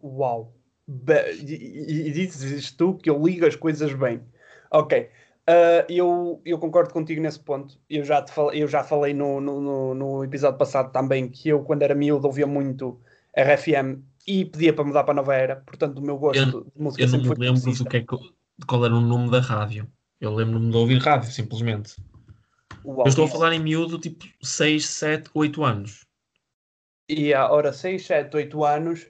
Uau! 0.02 0.55
E, 0.88 2.08
e 2.08 2.12
dizes 2.12 2.70
tu 2.72 2.94
que 2.94 3.10
eu 3.10 3.24
ligo 3.24 3.46
as 3.46 3.56
coisas 3.56 3.92
bem. 3.92 4.20
Ok. 4.70 5.08
Uh, 5.48 5.86
eu, 5.88 6.40
eu 6.44 6.58
concordo 6.58 6.92
contigo 6.92 7.20
nesse 7.20 7.38
ponto. 7.38 7.78
Eu 7.88 8.04
já, 8.04 8.20
te 8.20 8.32
falei, 8.32 8.62
eu 8.62 8.68
já 8.68 8.82
falei 8.82 9.14
no, 9.14 9.40
no, 9.40 9.94
no, 9.94 10.24
episódio 10.24 10.58
passado 10.58 10.90
também 10.90 11.28
que 11.28 11.48
eu, 11.48 11.62
quando 11.62 11.82
era 11.82 11.94
miúdo, 11.94 12.26
ouvia 12.26 12.46
muito 12.46 13.00
RFM 13.36 14.02
e 14.26 14.44
pedia 14.44 14.72
para 14.72 14.84
mudar 14.84 15.04
para 15.04 15.12
a 15.12 15.16
nova 15.16 15.34
era. 15.34 15.56
Portanto, 15.56 15.98
o 15.98 16.02
meu 16.02 16.18
gosto 16.18 16.40
eu, 16.40 16.64
de 16.64 16.82
música 16.82 17.02
eu 17.04 17.08
sempre 17.08 17.28
não 17.28 17.36
me 17.36 17.46
lembro 17.46 17.72
do 17.72 17.84
que 17.84 17.96
é 17.96 18.00
que, 18.00 18.16
de 18.58 18.66
qual 18.66 18.84
era 18.84 18.94
o 18.94 19.00
nome 19.00 19.30
da 19.30 19.40
rádio. 19.40 19.88
Eu 20.20 20.34
lembro-me 20.34 20.70
de 20.70 20.76
ouvir 20.76 20.98
rádio, 20.98 21.30
simplesmente. 21.30 21.94
Uau, 22.84 23.06
eu 23.06 23.08
estou 23.08 23.26
a 23.26 23.28
falar 23.28 23.52
em 23.52 23.60
miúdo, 23.60 23.98
tipo 24.00 24.24
6, 24.42 24.84
7, 24.84 25.30
8 25.32 25.64
anos. 25.64 26.06
E 27.08 27.32
a 27.32 27.48
hora 27.48 27.72
6, 27.72 28.04
7, 28.04 28.36
8 28.36 28.64
anos, 28.64 29.06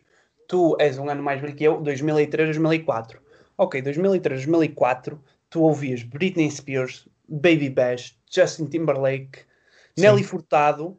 tu 0.47 0.77
és 0.79 0.99
um 0.99 1.09
ano 1.09 1.23
mais 1.23 1.41
velho 1.41 1.55
que 1.55 1.65
eu, 1.65 1.81
2003, 1.81 2.49
2004. 2.49 3.21
Ok, 3.59 3.81
2003, 3.81 4.45
2004, 4.45 5.23
tu 5.49 5.63
ouvias 5.63 6.03
Britney 6.03 6.51
Spears, 6.51 7.09
Baby 7.29 7.71
Bash, 7.71 8.19
Justin 8.31 8.67
Timberlake, 8.67 9.39
sim. 9.39 10.03
Nelly 10.03 10.23
Furtado, 10.23 10.99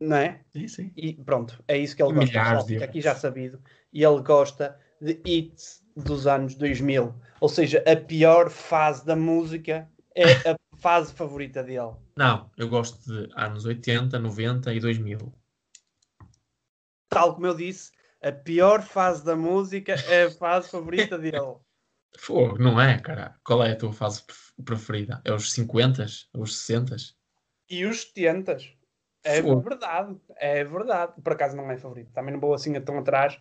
não 0.00 0.16
é? 0.16 0.40
Sim, 0.52 0.68
sim. 0.68 0.92
E 0.96 1.12
pronto, 1.12 1.62
é 1.68 1.76
isso 1.76 1.94
que 1.94 2.02
ele 2.02 2.14
gosta. 2.14 2.64
Pessoal, 2.64 2.82
aqui 2.82 3.00
já 3.00 3.14
sabido. 3.14 3.62
E 3.92 4.02
ele 4.02 4.22
gosta 4.22 4.78
de 5.00 5.20
hits 5.24 5.82
dos 5.96 6.26
anos 6.26 6.54
2000. 6.54 7.14
Ou 7.40 7.48
seja, 7.48 7.82
a 7.86 7.96
pior 7.96 8.50
fase 8.50 9.04
da 9.04 9.16
música 9.16 9.88
é 10.14 10.32
a 10.50 10.56
fase 10.78 11.12
favorita 11.12 11.62
dele? 11.62 11.92
Não, 12.16 12.50
eu 12.56 12.68
gosto 12.68 13.04
de 13.06 13.28
anos 13.36 13.64
80, 13.64 14.18
90 14.18 14.72
e 14.72 14.80
2000. 14.80 15.32
Tal 17.08 17.34
como 17.34 17.46
eu 17.46 17.54
disse, 17.54 17.90
a 18.22 18.32
pior 18.32 18.82
fase 18.82 19.24
da 19.24 19.34
música 19.34 19.94
é 20.08 20.24
a 20.24 20.30
fase 20.30 20.70
favorita 20.70 21.18
dele. 21.18 21.38
Fogo, 22.18 22.58
não 22.58 22.80
é, 22.80 22.98
cara? 22.98 23.36
Qual 23.44 23.62
é 23.62 23.72
a 23.72 23.76
tua 23.76 23.92
fase 23.92 24.22
preferida? 24.64 25.22
É 25.24 25.32
os 25.32 25.52
50? 25.52 26.04
Os 26.34 26.58
60? 26.58 26.96
E 27.68 27.86
os 27.86 28.02
70? 28.02 28.58
É 29.22 29.40
verdade, 29.40 30.16
é 30.36 30.64
verdade. 30.64 31.12
Por 31.22 31.32
acaso 31.32 31.56
não 31.56 31.70
é 31.70 31.76
favorito. 31.76 32.12
Também 32.12 32.32
não 32.32 32.40
vou 32.40 32.52
assim 32.52 32.78
tão 32.80 32.98
atrás. 32.98 33.38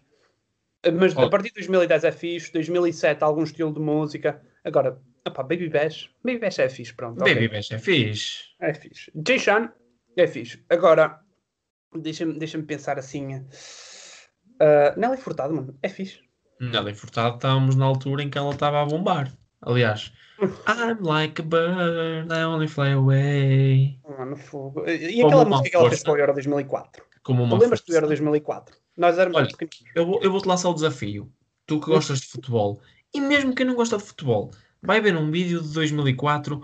Mas 0.93 1.15
oh. 1.15 1.21
a 1.21 1.29
partir 1.29 1.49
de 1.49 1.55
2010 1.55 2.03
é 2.03 2.11
fixe, 2.11 2.53
2007 2.53 3.23
algum 3.23 3.43
estilo 3.43 3.73
de 3.73 3.79
música. 3.79 4.41
Agora, 4.63 5.01
opa, 5.27 5.43
Baby 5.43 5.69
Bash, 5.69 6.09
Baby 6.23 6.39
Bash 6.39 6.59
é 6.59 6.69
fixe, 6.69 6.93
pronto. 6.93 7.17
Baby 7.17 7.31
okay. 7.31 7.47
Bash 7.49 7.71
é 7.71 7.79
fixe. 7.79 8.43
É 8.59 8.73
fixe. 8.73 9.11
Jay 9.27 9.39
é 10.15 10.27
fixe. 10.27 10.63
Agora, 10.69 11.19
deixa-me 11.93 12.37
deixa 12.37 12.61
pensar 12.61 12.97
assim. 12.97 13.45
Uh, 14.61 14.99
Nelly 14.99 15.17
Furtado, 15.17 15.53
mano, 15.53 15.77
é 15.81 15.89
fixe. 15.89 16.19
Nelly 16.59 16.93
Furtado 16.93 17.35
estávamos 17.35 17.75
na 17.75 17.85
altura 17.85 18.23
em 18.23 18.29
que 18.29 18.37
ela 18.37 18.51
estava 18.51 18.81
a 18.81 18.85
bombar. 18.85 19.31
Aliás, 19.61 20.11
I'm 20.67 21.01
like 21.01 21.41
a 21.41 21.45
bird, 21.45 22.31
I 22.31 22.43
only 22.43 22.67
fly 22.67 22.91
away. 22.91 23.99
Mano, 24.07 24.35
fogo. 24.35 24.85
E 24.87 25.21
aquela 25.21 25.45
música 25.45 25.69
que 25.69 25.75
ela 25.75 25.89
fez 25.89 26.03
para 26.03 26.13
o 26.13 26.17
Euro 26.17 26.33
2004? 26.33 27.03
Como 27.23 27.43
uma 27.43 27.57
lembras 27.57 27.81
do 27.81 27.93
Euro 27.93 28.07
2004? 28.07 28.75
Nós 28.97 29.17
éramos 29.17 29.37
Olha, 29.37 29.49
eu, 29.95 30.05
vou, 30.05 30.19
eu 30.21 30.31
vou-te 30.31 30.47
lançar 30.47 30.69
o 30.69 30.73
desafio. 30.73 31.31
Tu 31.65 31.79
que 31.79 31.85
gostas 31.85 32.19
de 32.21 32.27
futebol, 32.27 32.81
e 33.13 33.21
mesmo 33.21 33.53
quem 33.53 33.65
não 33.65 33.75
gosta 33.75 33.97
de 33.97 34.03
futebol, 34.03 34.51
vai 34.81 34.99
ver 34.99 35.15
um 35.15 35.29
vídeo 35.29 35.61
de 35.61 35.73
2004 35.73 36.61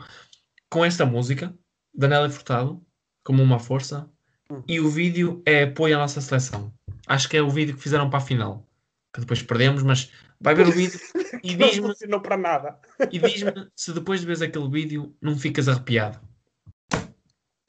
com 0.70 0.84
esta 0.84 1.06
música, 1.06 1.54
da 1.94 2.08
Nelly 2.08 2.32
Furtado, 2.32 2.82
como 3.24 3.42
uma 3.42 3.60
força, 3.60 4.10
hum. 4.50 4.64
e 4.68 4.80
o 4.80 4.90
vídeo 4.90 5.42
é 5.46 5.64
apoio 5.64 5.96
à 5.96 6.00
nossa 6.00 6.20
seleção. 6.20 6.74
Acho 7.08 7.30
que 7.30 7.38
é 7.38 7.42
o 7.42 7.50
vídeo 7.50 7.76
que 7.76 7.82
fizeram 7.82 8.10
para 8.10 8.20
a 8.20 8.22
final, 8.22 8.68
que 9.14 9.22
depois 9.22 9.42
perdemos, 9.42 9.84
mas 9.84 10.12
vai 10.40 10.56
ver 10.56 10.68
o 10.68 10.72
vídeo 10.74 11.00
e 11.44 11.56
diz-me. 11.56 11.94
Não 12.08 12.22
para 12.22 12.38
nada. 12.38 12.80
E 13.12 13.20
diz-me 13.20 13.68
se 13.76 13.94
depois 13.94 14.22
de 14.22 14.28
ver 14.28 14.44
aquele 14.44 14.70
vídeo 14.70 15.16
não 15.22 15.38
ficas 15.38 15.68
arrepiado. 15.68 16.20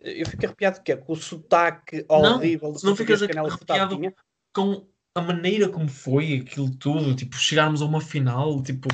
Eu 0.01 0.27
fico 0.27 0.47
arrepiado 0.47 0.83
que 0.83 0.93
é 0.93 0.97
com 0.97 1.13
o 1.13 1.17
sotaque 1.17 2.05
horrível 2.09 2.73
não, 2.73 2.91
não 2.91 2.97
ficas 2.97 3.23
arrepiado 3.23 3.99
com 4.53 4.87
a 5.15 5.21
maneira 5.21 5.69
como 5.69 5.89
foi 5.89 6.35
aquilo 6.35 6.71
tudo, 6.77 7.15
tipo, 7.15 7.37
chegarmos 7.37 7.81
a 7.81 7.87
uma 7.87 8.01
final, 8.01 8.63
tipo, 8.63 8.89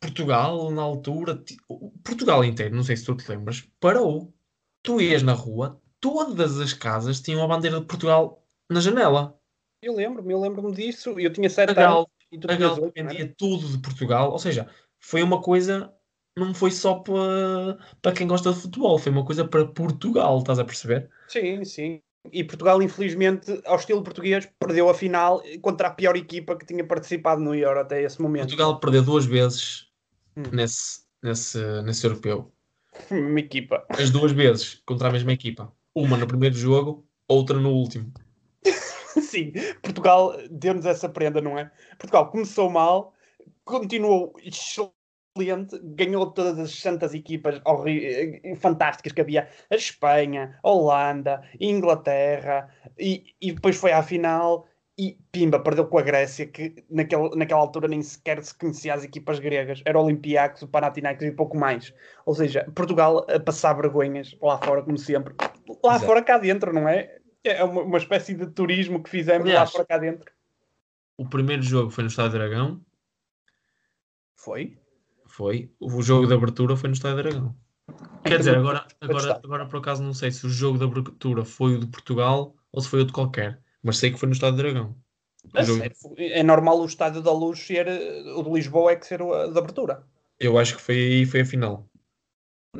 Portugal 0.00 0.70
na 0.70 0.82
altura, 0.82 1.36
tipo, 1.36 1.92
Portugal 2.02 2.44
inteiro, 2.44 2.74
não 2.74 2.82
sei 2.82 2.96
se 2.96 3.04
tu 3.04 3.14
te 3.14 3.28
lembras, 3.30 3.62
parou. 3.78 4.34
Tu 4.82 5.00
ias 5.00 5.22
na 5.22 5.32
rua, 5.32 5.80
todas 6.00 6.58
as 6.58 6.72
casas 6.72 7.20
tinham 7.20 7.42
a 7.42 7.46
bandeira 7.46 7.78
de 7.78 7.86
Portugal 7.86 8.42
na 8.68 8.80
janela. 8.80 9.38
Eu 9.82 9.94
lembro-me, 9.94 10.32
eu 10.32 10.40
lembro-me 10.40 10.72
disso. 10.72 11.18
Eu 11.18 11.32
tinha 11.32 11.50
sete 11.50 11.78
anos. 11.78 12.06
E 12.30 12.38
tu 12.38 12.50
a 12.50 12.56
Gal 12.56 12.92
vendia 12.94 13.34
tudo 13.36 13.68
de 13.68 13.78
Portugal. 13.78 14.30
Ou 14.30 14.38
seja, 14.38 14.68
foi 14.98 15.22
uma 15.22 15.42
coisa, 15.42 15.92
não 16.36 16.54
foi 16.54 16.70
só 16.70 16.94
para, 16.94 17.76
para 18.00 18.12
quem 18.12 18.26
gosta 18.26 18.52
de 18.52 18.60
futebol, 18.60 18.98
foi 18.98 19.12
uma 19.12 19.24
coisa 19.24 19.44
para 19.44 19.66
Portugal, 19.66 20.38
estás 20.38 20.58
a 20.58 20.64
perceber? 20.64 21.10
Sim, 21.28 21.64
sim. 21.64 22.00
E 22.30 22.44
Portugal, 22.44 22.80
infelizmente, 22.80 23.60
ao 23.66 23.76
estilo 23.76 24.02
português, 24.02 24.48
perdeu 24.58 24.88
a 24.88 24.94
final 24.94 25.42
contra 25.60 25.88
a 25.88 25.90
pior 25.90 26.16
equipa 26.16 26.56
que 26.56 26.64
tinha 26.64 26.86
participado 26.86 27.42
no 27.42 27.54
Euro 27.54 27.80
até 27.80 28.00
esse 28.02 28.22
momento. 28.22 28.44
Portugal 28.44 28.78
perdeu 28.78 29.02
duas 29.02 29.26
vezes 29.26 29.88
hum. 30.36 30.44
nesse, 30.52 31.02
nesse, 31.22 31.58
nesse 31.82 32.06
europeu. 32.06 32.52
Uma 33.10 33.40
equipa. 33.40 33.84
As 33.90 34.10
duas 34.10 34.32
vezes 34.32 34.80
contra 34.86 35.08
a 35.08 35.12
mesma 35.12 35.32
equipa. 35.32 35.72
Uma 35.94 36.16
no 36.16 36.26
primeiro 36.26 36.54
jogo, 36.54 37.04
outra 37.28 37.58
no 37.58 37.70
último. 37.70 38.12
Sim, 39.32 39.50
Portugal 39.80 40.36
deu-nos 40.50 40.84
essa 40.84 41.08
prenda, 41.08 41.40
não 41.40 41.58
é? 41.58 41.70
Portugal 41.98 42.30
começou 42.30 42.68
mal, 42.68 43.14
continuou 43.64 44.34
excelente, 44.44 45.80
ganhou 45.82 46.30
todas 46.30 46.58
as 46.58 46.78
santas 46.78 47.14
equipas 47.14 47.58
eh, 47.86 48.54
fantásticas 48.56 49.10
que 49.10 49.22
havia, 49.22 49.48
a 49.70 49.74
Espanha, 49.74 50.58
a 50.62 50.70
Holanda, 50.70 51.36
a 51.42 51.64
Inglaterra, 51.64 52.68
e, 52.98 53.24
e 53.40 53.52
depois 53.52 53.76
foi 53.76 53.92
à 53.92 54.02
final 54.02 54.66
e 54.98 55.16
pimba, 55.32 55.58
perdeu 55.58 55.86
com 55.86 55.96
a 55.96 56.02
Grécia, 56.02 56.46
que 56.46 56.84
naquela, 56.90 57.34
naquela 57.34 57.62
altura 57.62 57.88
nem 57.88 58.02
sequer 58.02 58.44
se 58.44 58.54
conhecia 58.54 58.92
as 58.92 59.02
equipas 59.02 59.38
gregas, 59.38 59.80
era 59.86 59.98
o 59.98 60.04
Olympiacos, 60.04 60.60
o 60.60 60.68
Panathinaikos 60.68 61.24
e 61.24 61.32
pouco 61.32 61.56
mais. 61.56 61.94
Ou 62.26 62.34
seja, 62.34 62.70
Portugal 62.74 63.26
a 63.34 63.40
passar 63.40 63.72
vergonhas 63.72 64.36
lá 64.42 64.58
fora, 64.58 64.82
como 64.82 64.98
sempre. 64.98 65.34
Lá 65.82 65.94
Exato. 65.94 66.04
fora, 66.04 66.22
cá 66.22 66.36
dentro, 66.36 66.70
não 66.74 66.86
é? 66.86 67.21
É 67.44 67.64
uma, 67.64 67.82
uma 67.82 67.98
espécie 67.98 68.34
de 68.34 68.46
turismo 68.46 69.02
que 69.02 69.10
fizemos 69.10 69.46
Aliás, 69.46 69.70
lá 69.70 69.72
fora, 69.72 69.84
cá 69.84 69.98
dentro. 69.98 70.30
O 71.16 71.28
primeiro 71.28 71.62
jogo 71.62 71.90
foi 71.90 72.04
no 72.04 72.10
Estádio 72.10 72.38
Dragão. 72.38 72.80
Foi? 74.36 74.78
Foi. 75.26 75.70
O 75.80 76.02
jogo 76.02 76.26
de 76.26 76.34
abertura 76.34 76.76
foi 76.76 76.88
no 76.88 76.94
Estádio 76.94 77.22
Dragão. 77.22 77.56
Quer 78.24 78.38
dizer, 78.38 78.56
agora, 78.56 78.86
agora, 79.00 79.40
agora 79.42 79.66
por 79.66 79.78
acaso 79.78 80.02
não 80.02 80.14
sei 80.14 80.30
se 80.30 80.46
o 80.46 80.50
jogo 80.50 80.78
de 80.78 80.84
abertura 80.84 81.44
foi 81.44 81.74
o 81.74 81.80
de 81.80 81.86
Portugal 81.86 82.54
ou 82.70 82.80
se 82.80 82.88
foi 82.88 83.00
o 83.00 83.04
de 83.04 83.12
qualquer. 83.12 83.60
Mas 83.82 83.98
sei 83.98 84.12
que 84.12 84.18
foi 84.18 84.28
no 84.28 84.34
Estádio 84.34 84.58
Dragão. 84.58 84.96
Jogo... 85.60 85.82
É 86.16 86.42
normal 86.42 86.80
o 86.80 86.86
Estádio 86.86 87.20
da 87.20 87.32
Luz 87.32 87.58
ser. 87.58 87.88
O 88.36 88.42
de 88.44 88.50
Lisboa 88.50 88.92
é 88.92 88.96
que 88.96 89.06
ser 89.06 89.20
o 89.20 89.48
de 89.48 89.58
abertura. 89.58 90.06
Eu 90.38 90.58
acho 90.58 90.76
que 90.76 90.82
foi 90.82 90.94
aí 90.94 91.26
foi 91.26 91.40
a 91.40 91.46
final. 91.46 91.88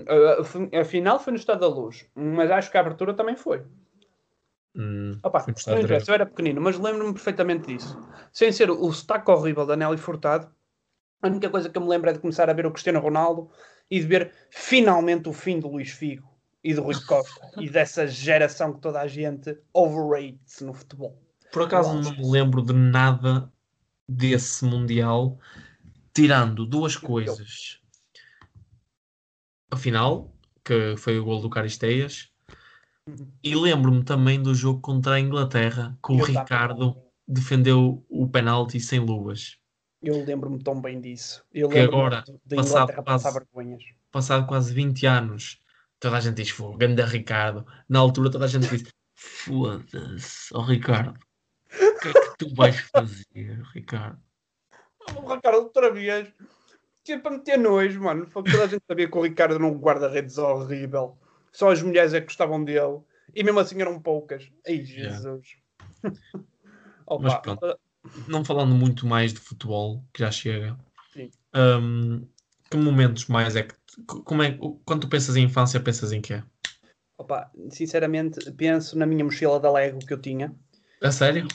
A, 0.06 0.80
a 0.80 0.84
final 0.84 1.18
foi 1.18 1.32
no 1.32 1.38
Estádio 1.38 1.62
da 1.62 1.68
Luz, 1.68 2.06
mas 2.14 2.50
acho 2.50 2.70
que 2.70 2.76
a 2.76 2.80
abertura 2.80 3.14
também 3.14 3.36
foi. 3.36 3.62
Hum, 4.74 5.18
Opa, 5.22 5.44
não 5.46 5.76
eu 5.76 6.14
era 6.14 6.26
pequenino, 6.26 6.60
mas 6.60 6.78
lembro-me 6.78 7.12
perfeitamente 7.12 7.66
disso. 7.66 7.98
Sem 8.32 8.50
ser 8.50 8.70
o 8.70 8.92
sotaque 8.92 9.30
horrível 9.30 9.66
da 9.66 9.76
Nelly 9.76 9.98
Furtado, 9.98 10.50
a 11.20 11.28
única 11.28 11.50
coisa 11.50 11.68
que 11.68 11.76
eu 11.76 11.82
me 11.82 11.88
lembro 11.88 12.10
é 12.10 12.12
de 12.12 12.18
começar 12.18 12.48
a 12.48 12.52
ver 12.52 12.66
o 12.66 12.70
Cristiano 12.72 12.98
Ronaldo 12.98 13.50
e 13.90 14.00
de 14.00 14.06
ver 14.06 14.32
finalmente 14.50 15.28
o 15.28 15.32
fim 15.32 15.60
do 15.60 15.68
Luís 15.68 15.90
Figo 15.90 16.28
e 16.64 16.74
do 16.74 16.82
Rui 16.82 16.94
Costa 17.06 17.50
e 17.60 17.68
dessa 17.68 18.06
geração 18.06 18.72
que 18.72 18.80
toda 18.80 19.00
a 19.00 19.06
gente 19.06 19.56
overrates 19.72 20.60
no 20.62 20.72
futebol. 20.72 21.20
Por 21.52 21.62
acaso 21.62 21.94
não 21.94 22.16
me 22.16 22.30
lembro 22.30 22.62
de 22.62 22.72
nada 22.72 23.52
desse 24.08 24.64
Mundial, 24.64 25.38
tirando 26.14 26.66
duas 26.66 26.96
coisas. 26.96 27.78
A 29.70 29.76
final, 29.76 30.34
que 30.64 30.96
foi 30.96 31.18
o 31.18 31.24
gol 31.24 31.40
do 31.40 31.50
Caristeias. 31.50 32.31
E 33.42 33.54
lembro-me 33.54 34.04
também 34.04 34.40
do 34.40 34.54
jogo 34.54 34.80
contra 34.80 35.14
a 35.14 35.20
Inglaterra, 35.20 35.98
que 36.04 36.12
o 36.12 36.22
Ricardo 36.22 36.96
defendeu 37.26 38.04
o 38.08 38.28
penalti 38.28 38.78
sem 38.78 39.00
luvas. 39.00 39.58
Eu 40.00 40.24
lembro-me 40.24 40.62
tão 40.62 40.80
bem 40.80 41.00
disso. 41.00 41.44
Eu 41.52 41.68
que 41.68 41.78
agora, 41.78 42.24
passado 42.54 42.92
quase, 43.04 43.28
passado 44.10 44.46
quase 44.46 44.74
20 44.74 45.06
anos, 45.06 45.60
toda 46.00 46.16
a 46.16 46.20
gente 46.20 46.36
diz 46.36 46.50
fogo, 46.50 46.76
ganda 46.76 47.06
Ricardo. 47.06 47.66
Na 47.88 48.00
altura 48.00 48.30
toda 48.30 48.44
a 48.44 48.48
gente 48.48 48.68
diz 48.68 48.84
foda-se, 49.14 50.52
oh 50.52 50.62
Ricardo, 50.62 51.18
o 51.66 51.98
que 52.00 52.08
é 52.08 52.12
que 52.12 52.38
tu 52.38 52.54
vais 52.54 52.76
fazer, 52.80 53.62
Ricardo? 53.72 54.20
Oh, 55.16 55.34
Ricardo, 55.34 55.58
outra 55.58 55.92
vez, 55.92 56.32
tinha 57.04 57.20
para 57.20 57.32
meter 57.32 57.58
nojo, 57.58 58.00
mano. 58.00 58.26
Toda 58.26 58.64
a 58.64 58.66
gente 58.66 58.84
sabia 58.86 59.08
que 59.08 59.18
o 59.18 59.22
Ricardo 59.22 59.54
era 59.54 59.64
um 59.64 59.78
guarda-redes 59.78 60.38
horrível. 60.38 61.18
Só 61.52 61.70
as 61.70 61.82
mulheres 61.82 62.14
é 62.14 62.20
que 62.20 62.26
gostavam 62.26 62.64
dele. 62.64 63.00
E 63.34 63.44
mesmo 63.44 63.60
assim 63.60 63.80
eram 63.80 64.00
poucas. 64.00 64.50
Ai, 64.66 64.84
Jesus. 64.84 65.56
Yeah. 67.10 67.20
Mas 67.20 67.34
pronto, 67.40 67.78
não 68.28 68.44
falando 68.44 68.74
muito 68.74 69.06
mais 69.06 69.34
de 69.34 69.40
futebol, 69.40 70.02
que 70.14 70.20
já 70.20 70.30
chega. 70.30 70.78
Um, 71.54 72.26
que 72.70 72.76
momentos 72.76 73.26
mais 73.26 73.54
é 73.54 73.64
que 73.64 73.74
como 74.06 74.42
é, 74.42 74.58
quando 74.84 75.02
tu 75.02 75.08
pensas 75.08 75.36
em 75.36 75.44
infância, 75.44 75.78
pensas 75.78 76.12
em 76.12 76.20
quê? 76.20 76.42
Opa, 77.18 77.50
sinceramente, 77.70 78.50
penso 78.52 78.96
na 78.98 79.04
minha 79.04 79.24
mochila 79.24 79.60
da 79.60 79.70
Lego 79.70 79.98
que 79.98 80.12
eu 80.12 80.20
tinha. 80.20 80.54
A 81.02 81.12
sério? 81.12 81.46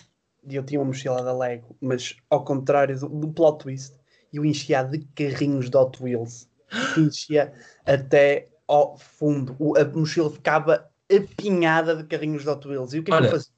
E 0.47 0.55
eu 0.55 0.63
tinha 0.63 0.79
uma 0.79 0.88
mochila 0.88 1.23
da 1.23 1.36
Lego, 1.36 1.75
mas 1.81 2.15
ao 2.29 2.43
contrário 2.43 2.97
do, 2.99 3.10
do 3.10 3.33
plot 3.33 3.63
twist, 3.63 3.95
eu 4.31 4.45
enchia 4.45 4.83
de 4.83 4.99
carrinhos 5.15 5.69
de 5.69 5.77
Hot 5.77 6.01
Wheels. 6.01 6.47
Enchia 6.97 7.53
até 7.86 8.47
ao 8.67 8.97
fundo. 8.97 9.56
O, 9.60 9.77
a 9.77 9.86
mochila 9.86 10.30
ficava 10.30 10.89
apinhada 11.12 11.95
de 11.95 12.03
carrinhos 12.03 12.43
de 12.43 12.49
Hot 12.49 12.67
Wheels. 12.67 12.93
E 12.93 12.99
o 12.99 13.03
que 13.03 13.12
é 13.12 13.15
Olha, 13.15 13.30
que 13.30 13.36
eu 13.36 13.39
fazia? 13.39 13.53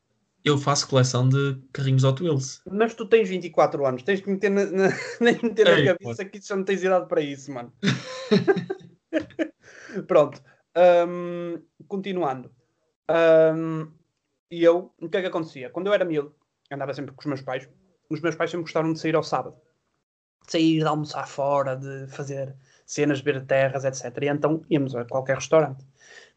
Eu 0.46 0.58
faço 0.58 0.88
coleção 0.88 1.28
de 1.28 1.58
carrinhos 1.74 2.02
de 2.02 2.08
Hot 2.08 2.24
Wheels. 2.24 2.62
Mas 2.72 2.94
tu 2.94 3.06
tens 3.06 3.28
24 3.28 3.86
anos, 3.86 4.04
tens 4.04 4.22
que 4.22 4.30
meter 4.30 4.50
na, 4.50 4.66
na, 4.66 4.90
meter 5.44 5.66
na 5.66 5.80
Ei, 5.80 5.86
cabeça 5.86 6.24
pode. 6.24 6.30
que 6.30 6.40
já 6.40 6.56
não 6.56 6.64
tens 6.64 6.84
idade 6.84 7.08
para 7.08 7.22
isso, 7.22 7.52
mano. 7.52 7.74
Pronto. 10.08 10.42
Um, 11.08 11.62
continuando. 11.88 12.52
Um, 13.10 13.92
e 14.52 14.64
eu, 14.64 14.94
o 15.00 15.10
que 15.10 15.18
é 15.18 15.22
que 15.22 15.28
acontecia? 15.28 15.70
Quando 15.70 15.88
eu 15.88 15.94
era 15.94 16.06
miúdo, 16.06 16.34
andava 16.72 16.94
sempre 16.94 17.14
com 17.14 17.22
os 17.22 17.26
meus 17.26 17.42
pais. 17.42 17.68
Os 18.10 18.22
meus 18.22 18.36
pais 18.36 18.50
sempre 18.52 18.64
gostaram 18.64 18.94
de 18.94 19.00
sair 19.00 19.16
ao 19.16 19.24
sábado. 19.24 19.56
De 20.46 20.52
sair, 20.52 20.80
de 20.80 20.86
almoçar 20.86 21.28
fora, 21.28 21.76
de 21.76 22.08
fazer 22.08 22.56
cenas, 22.90 23.22
beber 23.22 23.46
terras, 23.46 23.86
etc. 23.86 24.24
E 24.24 24.28
então 24.28 24.64
íamos 24.68 24.96
a 24.96 25.06
qualquer 25.06 25.36
restaurante. 25.36 25.86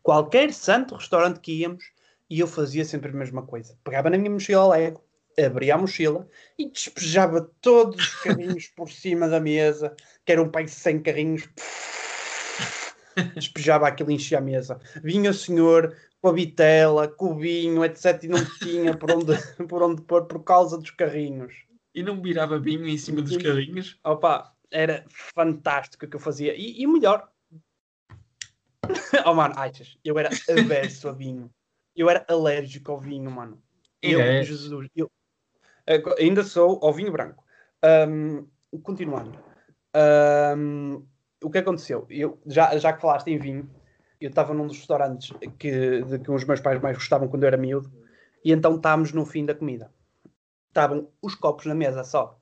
Qualquer 0.03 0.53
santo 0.53 0.97
restaurante 0.97 1.41
que 1.41 1.61
íamos, 1.61 1.83
e 2.29 2.41
eu 2.41 2.47
fazia 2.47 2.85
sempre 2.85 3.11
a 3.11 3.15
mesma 3.15 3.43
coisa. 3.43 3.75
Pegava 3.83 4.11
na 4.11 4.19
minha 4.19 4.31
mochila 4.31 4.69
Lego, 4.69 5.03
abria 5.43 5.75
a 5.75 5.79
mochila 5.79 6.29
e 6.59 6.71
despejava 6.71 7.51
todos 7.63 7.97
os 7.97 8.15
carrinhos 8.17 8.67
por 8.69 8.91
cima 8.91 9.29
da 9.29 9.41
mesa, 9.41 9.97
que 10.27 10.33
eram 10.33 10.45
um 10.45 10.51
pai 10.51 10.69
100 10.69 11.03
carrinhos. 11.03 11.49
despejava 13.35 13.89
aquilo 13.89 14.11
e 14.11 14.15
enchia 14.15 14.39
a 14.39 14.43
mesa. 14.43 14.79
Vinha 15.03 15.31
o 15.31 15.35
senhor 15.35 15.97
com 16.21 16.29
a 16.29 16.33
vitela, 16.33 17.09
com 17.09 17.33
o 17.33 17.39
vinho, 17.39 17.83
etc. 17.83 18.25
E 18.25 18.29
não 18.29 18.45
tinha 18.59 18.95
por 18.95 19.11
onde, 19.11 19.39
por 19.69 19.83
onde 19.83 20.03
pôr 20.03 20.27
por 20.27 20.45
causa 20.45 20.77
dos 20.77 20.91
carrinhos. 20.91 21.55
E 21.95 22.03
não 22.03 22.21
virava 22.21 22.59
vinho 22.59 22.87
em 22.87 22.99
cima 22.99 23.23
dos 23.23 23.37
carrinhos? 23.39 23.99
Opa, 24.05 24.53
era 24.73 25.05
fantástico 25.09 26.05
o 26.05 26.09
que 26.09 26.17
eu 26.17 26.21
fazia. 26.21 26.55
E, 26.55 26.81
e 26.81 26.87
o 26.87 26.93
melhor. 26.93 27.29
oh, 29.27 29.35
mano, 29.35 29.55
achas? 29.57 29.97
Eu 30.05 30.19
era 30.19 30.31
averso 30.49 31.09
a 31.09 31.13
vinho. 31.13 31.51
Eu 31.95 32.09
era 32.09 32.25
alérgico 32.29 32.91
ao 32.91 33.01
vinho, 33.01 33.31
mano. 33.31 33.63
Eu, 34.01 34.21
é. 34.21 34.43
Jesus, 34.43 34.89
eu 34.97 35.11
ainda 36.19 36.43
sou 36.43 36.81
ao 36.83 36.93
vinho 36.93 37.13
branco. 37.13 37.45
Um, 38.09 38.49
continuando. 38.83 39.39
Um, 39.95 41.07
o 41.43 41.51
que 41.51 41.59
aconteceu? 41.59 42.07
Eu, 42.09 42.41
já, 42.47 42.77
já 42.79 42.93
que 42.93 43.01
falaste 43.01 43.29
em 43.29 43.39
vinho, 43.39 43.69
eu 44.21 44.31
estava 44.31 44.55
num 44.55 44.67
dos 44.67 44.79
restaurantes 44.79 45.33
que, 45.59 46.03
de 46.03 46.19
que 46.19 46.31
os 46.31 46.45
meus 46.45 46.61
pais 46.61 46.81
mais 46.81 46.97
gostavam 46.97 47.29
quando 47.29 47.43
eu 47.43 47.49
era 47.49 47.57
miúdo, 47.57 47.93
e 48.45 48.53
então 48.53 48.77
estávamos 48.77 49.13
no 49.13 49.27
fim 49.27 49.45
da 49.45 49.55
comida. 49.55 49.93
Estavam 50.69 51.09
os 51.21 51.35
copos 51.35 51.67
na 51.67 51.75
mesa 51.75 52.05
só. 52.05 52.41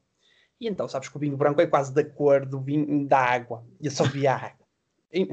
E 0.60 0.68
então, 0.68 0.86
sabes 0.86 1.08
que 1.08 1.16
o 1.16 1.20
vinho 1.20 1.36
branco 1.36 1.60
é 1.60 1.66
quase 1.66 1.92
da 1.92 2.04
cor 2.04 2.44
do 2.44 2.60
vinho 2.60 3.06
da 3.08 3.18
água. 3.18 3.64
E 3.80 3.86
eu 3.86 3.90
só 3.90 4.04
via 4.04 4.34
água. 4.34 4.66
E, 5.12 5.28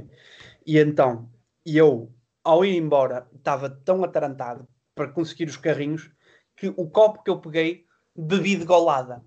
e 0.65 0.79
então, 0.79 1.29
eu, 1.65 2.11
ao 2.43 2.63
ir 2.63 2.77
embora, 2.77 3.27
estava 3.35 3.69
tão 3.69 4.03
atarantado 4.03 4.67
para 4.95 5.09
conseguir 5.09 5.45
os 5.45 5.57
carrinhos 5.57 6.09
que 6.55 6.69
o 6.69 6.89
copo 6.89 7.21
que 7.23 7.29
eu 7.29 7.39
peguei 7.39 7.85
bebi 8.15 8.55
de 8.55 8.65
golada. 8.65 9.23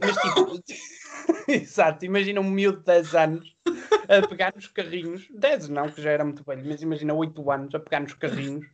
Mas 0.00 0.16
tipo, 0.16 0.62
exato, 1.46 2.04
imagina 2.04 2.40
um 2.40 2.50
miúdo 2.50 2.78
de 2.78 2.84
10 2.84 3.14
anos 3.14 3.56
a 4.08 4.26
pegar 4.26 4.52
nos 4.54 4.66
carrinhos, 4.68 5.28
10 5.30 5.68
não, 5.68 5.90
que 5.90 6.00
já 6.00 6.10
era 6.10 6.24
muito 6.24 6.42
velho, 6.42 6.64
mas 6.66 6.82
imagina 6.82 7.14
8 7.14 7.50
anos 7.50 7.74
a 7.74 7.80
pegar 7.80 8.00
nos 8.00 8.14
carrinhos, 8.14 8.66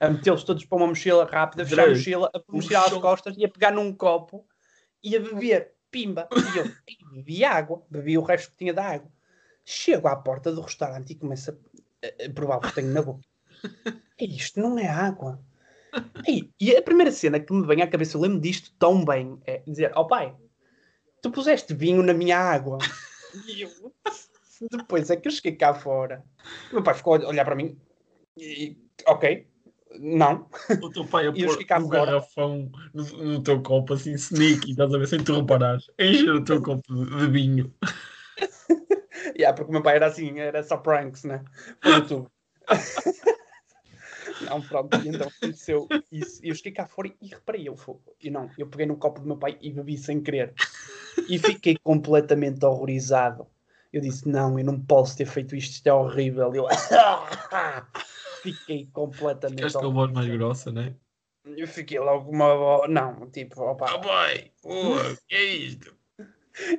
a 0.00 0.10
metê-los 0.10 0.44
todos 0.44 0.64
para 0.64 0.76
uma 0.76 0.88
mochila 0.88 1.24
rápida, 1.24 1.62
a 1.62 1.66
fechar 1.66 1.86
a 1.86 1.90
mochila, 1.90 2.30
a 2.34 2.52
mochila 2.52 2.80
às 2.80 2.92
costas 2.94 3.34
e 3.36 3.44
a 3.44 3.48
pegar 3.48 3.70
num 3.70 3.92
copo 3.92 4.46
e 5.02 5.16
a 5.16 5.20
beber, 5.20 5.75
pimba. 5.90 6.28
E 6.54 6.58
eu 6.58 6.72
bebi 7.12 7.44
água, 7.44 7.82
bebi 7.90 8.18
o 8.18 8.22
resto 8.22 8.50
que 8.50 8.58
tinha 8.58 8.74
da 8.74 8.84
água. 8.84 9.10
Chego 9.64 10.08
à 10.08 10.16
porta 10.16 10.52
do 10.52 10.60
restaurante 10.60 11.10
e 11.10 11.16
começo 11.16 11.50
a, 11.50 12.24
a 12.24 12.30
provar 12.32 12.58
o 12.58 12.60
que 12.60 12.74
tenho 12.74 12.92
na 12.92 13.02
boca. 13.02 13.22
Isto 14.20 14.60
não 14.60 14.78
é 14.78 14.86
água. 14.86 15.40
E, 16.26 16.50
e 16.60 16.76
a 16.76 16.82
primeira 16.82 17.10
cena 17.10 17.40
que 17.40 17.52
me 17.52 17.66
vem 17.66 17.82
à 17.82 17.86
cabeça, 17.86 18.16
eu 18.16 18.20
lembro 18.20 18.40
disto 18.40 18.70
tão 18.78 19.04
bem, 19.04 19.40
é 19.46 19.62
dizer: 19.66 19.92
Ó 19.94 20.02
oh, 20.02 20.06
pai, 20.06 20.34
tu 21.22 21.30
puseste 21.30 21.72
vinho 21.74 22.02
na 22.02 22.14
minha 22.14 22.38
água. 22.38 22.78
E 23.46 23.60
eu, 23.60 23.70
depois 24.70 25.10
é 25.10 25.16
que 25.16 25.28
eu 25.28 25.32
cheguei 25.32 25.52
cá 25.56 25.74
fora. 25.74 26.24
O 26.70 26.76
meu 26.76 26.82
pai 26.82 26.94
ficou 26.94 27.16
a 27.16 27.28
olhar 27.28 27.44
para 27.44 27.54
mim 27.54 27.78
e, 28.36 28.76
ok, 29.06 29.46
não. 30.00 30.48
O 30.82 30.90
teu 30.90 31.06
pai 31.06 31.26
a 31.26 31.32
pôr 31.34 31.82
um 31.82 31.88
garrafão 31.88 32.70
no, 32.92 33.04
no, 33.04 33.42
teu 33.42 33.62
copo 33.62 33.94
assim, 33.94 34.12
sneaky, 34.14 34.70
estás 34.70 34.92
a 34.92 34.98
ver, 34.98 35.08
sem 35.08 35.22
tu 35.22 35.40
reparares. 35.40 35.90
Encher 35.98 36.34
o 36.34 36.44
teu 36.44 36.62
copo 36.62 36.82
de, 36.94 37.26
vinho. 37.28 37.72
yeah, 39.38 39.54
porque 39.54 39.70
o 39.70 39.72
meu 39.72 39.82
pai 39.82 39.96
era 39.96 40.06
assim, 40.06 40.38
era 40.38 40.62
só 40.62 40.76
pranks, 40.76 41.24
né? 41.24 41.42
YouTube. 41.84 42.28
Não, 44.42 44.60
pronto, 44.60 44.94
e 44.98 45.08
então 45.08 45.28
aconteceu 45.28 45.88
isso. 46.12 46.44
E 46.44 46.50
eu 46.50 46.54
cheguei 46.54 46.72
cá 46.72 46.86
fora 46.86 47.10
e 47.22 47.28
reparei, 47.28 47.68
eu, 47.68 47.76
e 48.20 48.30
não, 48.30 48.50
eu 48.58 48.66
peguei 48.66 48.84
no 48.84 48.96
copo 48.96 49.20
do 49.20 49.26
meu 49.26 49.36
pai 49.36 49.56
e 49.62 49.70
bebi 49.70 49.96
sem 49.96 50.20
querer. 50.20 50.52
E 51.28 51.38
fiquei 51.38 51.76
completamente 51.82 52.64
horrorizado. 52.64 53.46
Eu 53.92 54.00
disse, 54.00 54.28
não, 54.28 54.58
eu 54.58 54.64
não 54.64 54.78
posso 54.78 55.16
ter 55.16 55.24
feito 55.24 55.56
isto, 55.56 55.72
isto 55.72 55.86
é 55.86 55.92
horrível. 55.92 56.54
Eu 56.54 56.66
fiquei 58.52 58.86
completamente 58.92 59.58
Ficaste 59.58 59.78
com 59.78 59.86
a 59.86 59.90
voz 59.90 60.12
mais 60.12 60.28
grossa, 60.28 60.72
né? 60.72 60.94
Eu 61.44 61.68
fiquei 61.68 61.98
logo 61.98 62.30
uma 62.30 62.54
voz, 62.56 62.90
não, 62.90 63.30
tipo, 63.30 63.62
opa. 63.62 63.86
Oh 63.94 63.98
boy, 64.00 64.50
oh, 64.64 65.16
que 65.28 65.34
é 65.34 65.44
isto? 65.44 65.96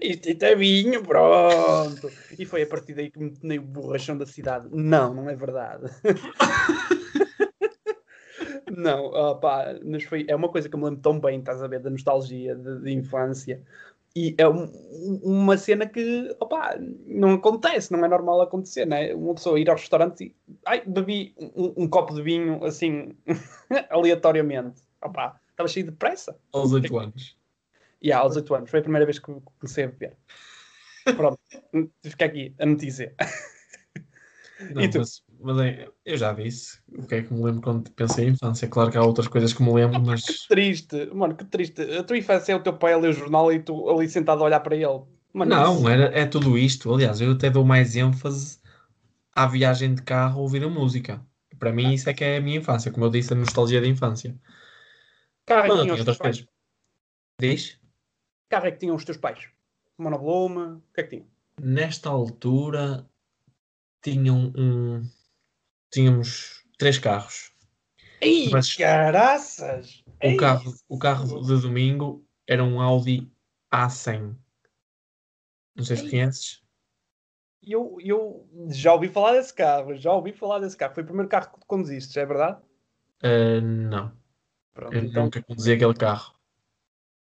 Isto, 0.01 0.29
isto 0.29 0.43
é 0.43 0.55
vinho, 0.55 1.03
pronto. 1.03 2.11
E 2.37 2.45
foi 2.45 2.63
a 2.63 2.67
partir 2.67 2.95
daí 2.95 3.11
que 3.11 3.19
me 3.19 3.31
tornei 3.31 3.59
o 3.59 3.61
borrachão 3.61 4.17
da 4.17 4.25
cidade. 4.25 4.67
Não, 4.71 5.13
não 5.13 5.29
é 5.29 5.35
verdade. 5.35 5.85
Não, 8.69 9.05
opá, 9.05 9.75
mas 9.83 10.03
foi, 10.03 10.25
é 10.27 10.35
uma 10.35 10.49
coisa 10.49 10.69
que 10.69 10.75
eu 10.75 10.79
me 10.79 10.85
lembro 10.85 11.01
tão 11.01 11.19
bem, 11.19 11.39
estás 11.39 11.63
a 11.63 11.67
ver, 11.67 11.79
da 11.79 11.89
nostalgia 11.89 12.55
de, 12.55 12.81
de 12.81 12.91
infância. 12.91 13.63
E 14.15 14.35
é 14.37 14.47
um, 14.47 14.65
uma 15.23 15.57
cena 15.57 15.85
que, 15.85 16.35
opá, 16.39 16.75
não 17.05 17.33
acontece, 17.33 17.91
não 17.91 18.03
é 18.03 18.07
normal 18.07 18.41
acontecer, 18.41 18.85
né? 18.85 19.13
Uma 19.13 19.35
pessoa 19.35 19.59
ir 19.59 19.69
ao 19.69 19.75
restaurante 19.75 20.23
e, 20.23 20.35
ai, 20.65 20.83
bebi 20.85 21.35
um, 21.37 21.83
um 21.83 21.87
copo 21.87 22.15
de 22.15 22.23
vinho, 22.23 22.63
assim, 22.65 23.15
aleatoriamente. 23.89 24.81
Opá, 25.03 25.39
estava 25.51 25.67
cheio 25.67 25.85
de 25.85 25.91
pressa. 25.91 26.39
Aos 26.51 26.73
8 26.73 26.97
anos. 26.97 27.37
E 28.01 28.07
yeah, 28.07 28.23
aos 28.23 28.35
8 28.35 28.55
anos. 28.55 28.69
Foi 28.69 28.79
a 28.79 28.83
primeira 28.83 29.05
vez 29.05 29.19
que 29.19 29.31
comecei 29.59 29.83
a 29.83 29.87
beber. 29.87 30.17
Pronto, 31.15 31.39
fica 32.03 32.25
aqui 32.25 32.55
a 32.59 32.65
notícia. 32.65 33.13
Não, 34.73 34.81
e 34.81 34.89
tu? 34.89 34.99
Mas, 34.99 35.23
mas 35.39 35.57
é, 35.59 35.89
eu 36.05 36.17
já 36.17 36.33
disse 36.33 36.79
o 36.89 37.05
que 37.05 37.15
é 37.15 37.23
que 37.23 37.33
me 37.33 37.43
lembro 37.43 37.61
quando 37.61 37.89
pensei 37.91 38.25
em 38.25 38.31
infância. 38.31 38.67
Claro 38.67 38.91
que 38.91 38.97
há 38.97 39.03
outras 39.03 39.27
coisas 39.27 39.53
que 39.53 39.61
me 39.61 39.73
lembro, 39.73 39.99
mas. 40.05 40.23
Que 40.23 40.47
triste, 40.47 41.05
mano, 41.13 41.35
que 41.35 41.45
triste. 41.45 41.81
A 41.81 42.03
tua 42.03 42.17
infância 42.17 42.53
é 42.53 42.55
o 42.55 42.63
teu 42.63 42.73
pai 42.73 42.93
a 42.93 42.97
ler 42.97 43.09
o 43.09 43.13
jornal 43.13 43.51
e 43.51 43.59
tu 43.59 43.89
ali 43.89 44.09
sentado 44.09 44.41
a 44.41 44.45
olhar 44.45 44.59
para 44.59 44.75
ele. 44.75 45.01
Mano, 45.33 45.55
não, 45.55 45.77
isso... 45.77 45.89
era, 45.89 46.05
é 46.17 46.25
tudo 46.25 46.57
isto. 46.57 46.93
Aliás, 46.93 47.21
eu 47.21 47.31
até 47.33 47.49
dou 47.49 47.63
mais 47.63 47.95
ênfase 47.95 48.59
à 49.35 49.45
viagem 49.45 49.93
de 49.93 50.01
carro 50.01 50.41
ouvir 50.41 50.63
a 50.63 50.69
música. 50.69 51.23
Para 51.59 51.71
mim, 51.71 51.93
isso 51.93 52.09
é 52.09 52.13
que 52.13 52.23
é 52.23 52.37
a 52.37 52.41
minha 52.41 52.57
infância, 52.57 52.91
como 52.91 53.05
eu 53.05 53.09
disse, 53.09 53.33
a 53.33 53.35
nostalgia 53.35 53.81
da 53.81 53.87
infância. 53.87 54.35
Carro 55.45 55.65
é 55.65 55.69
que 55.69 55.81
tinham 55.81 55.95
os 55.95 56.03
teus 56.03 56.17
pais? 56.17 56.47
Diz? 57.39 57.79
Carro 58.49 58.67
é 58.67 58.71
que 58.71 58.79
tinham 58.79 58.95
os 58.95 59.05
teus 59.05 59.17
pais? 59.17 59.47
Monoblume, 59.97 60.77
o 60.77 60.83
que 60.93 61.01
é 61.01 61.03
que 61.03 61.09
tinham? 61.09 61.27
Nesta 61.59 62.09
altura, 62.09 63.07
tinham 64.01 64.53
um. 64.55 65.01
Tínhamos 65.97 66.63
três 66.77 66.99
carros. 66.99 67.51
Ih, 68.21 68.51
mas 68.51 68.75
caraças! 68.75 70.03
O 70.23 70.37
carro, 70.37 70.75
o 70.87 70.99
carro 70.99 71.41
de 71.41 71.59
domingo 71.59 72.23
era 72.45 72.63
um 72.63 72.79
Audi 72.79 73.27
A100. 73.73 74.37
Não 75.75 75.83
sei 75.83 75.97
se 75.97 76.07
conheces. 76.07 76.63
Eu, 77.63 77.97
eu 77.99 78.47
já 78.69 78.93
ouvi 78.93 79.09
falar 79.09 79.31
desse 79.31 79.51
carro, 79.51 79.95
já 79.95 80.13
ouvi 80.13 80.33
falar 80.33 80.59
desse 80.59 80.77
carro. 80.77 80.93
Foi 80.93 81.01
o 81.01 81.05
primeiro 81.07 81.27
carro 81.27 81.57
que 81.57 81.65
conduziste, 81.65 82.19
é 82.19 82.25
verdade? 82.27 82.61
Uh, 83.23 83.59
não. 83.59 84.15
Pronto, 84.75 84.93
eu 84.93 85.03
então... 85.03 85.23
nunca 85.23 85.41
conduzi 85.41 85.71
aquele 85.71 85.95
carro. 85.95 86.35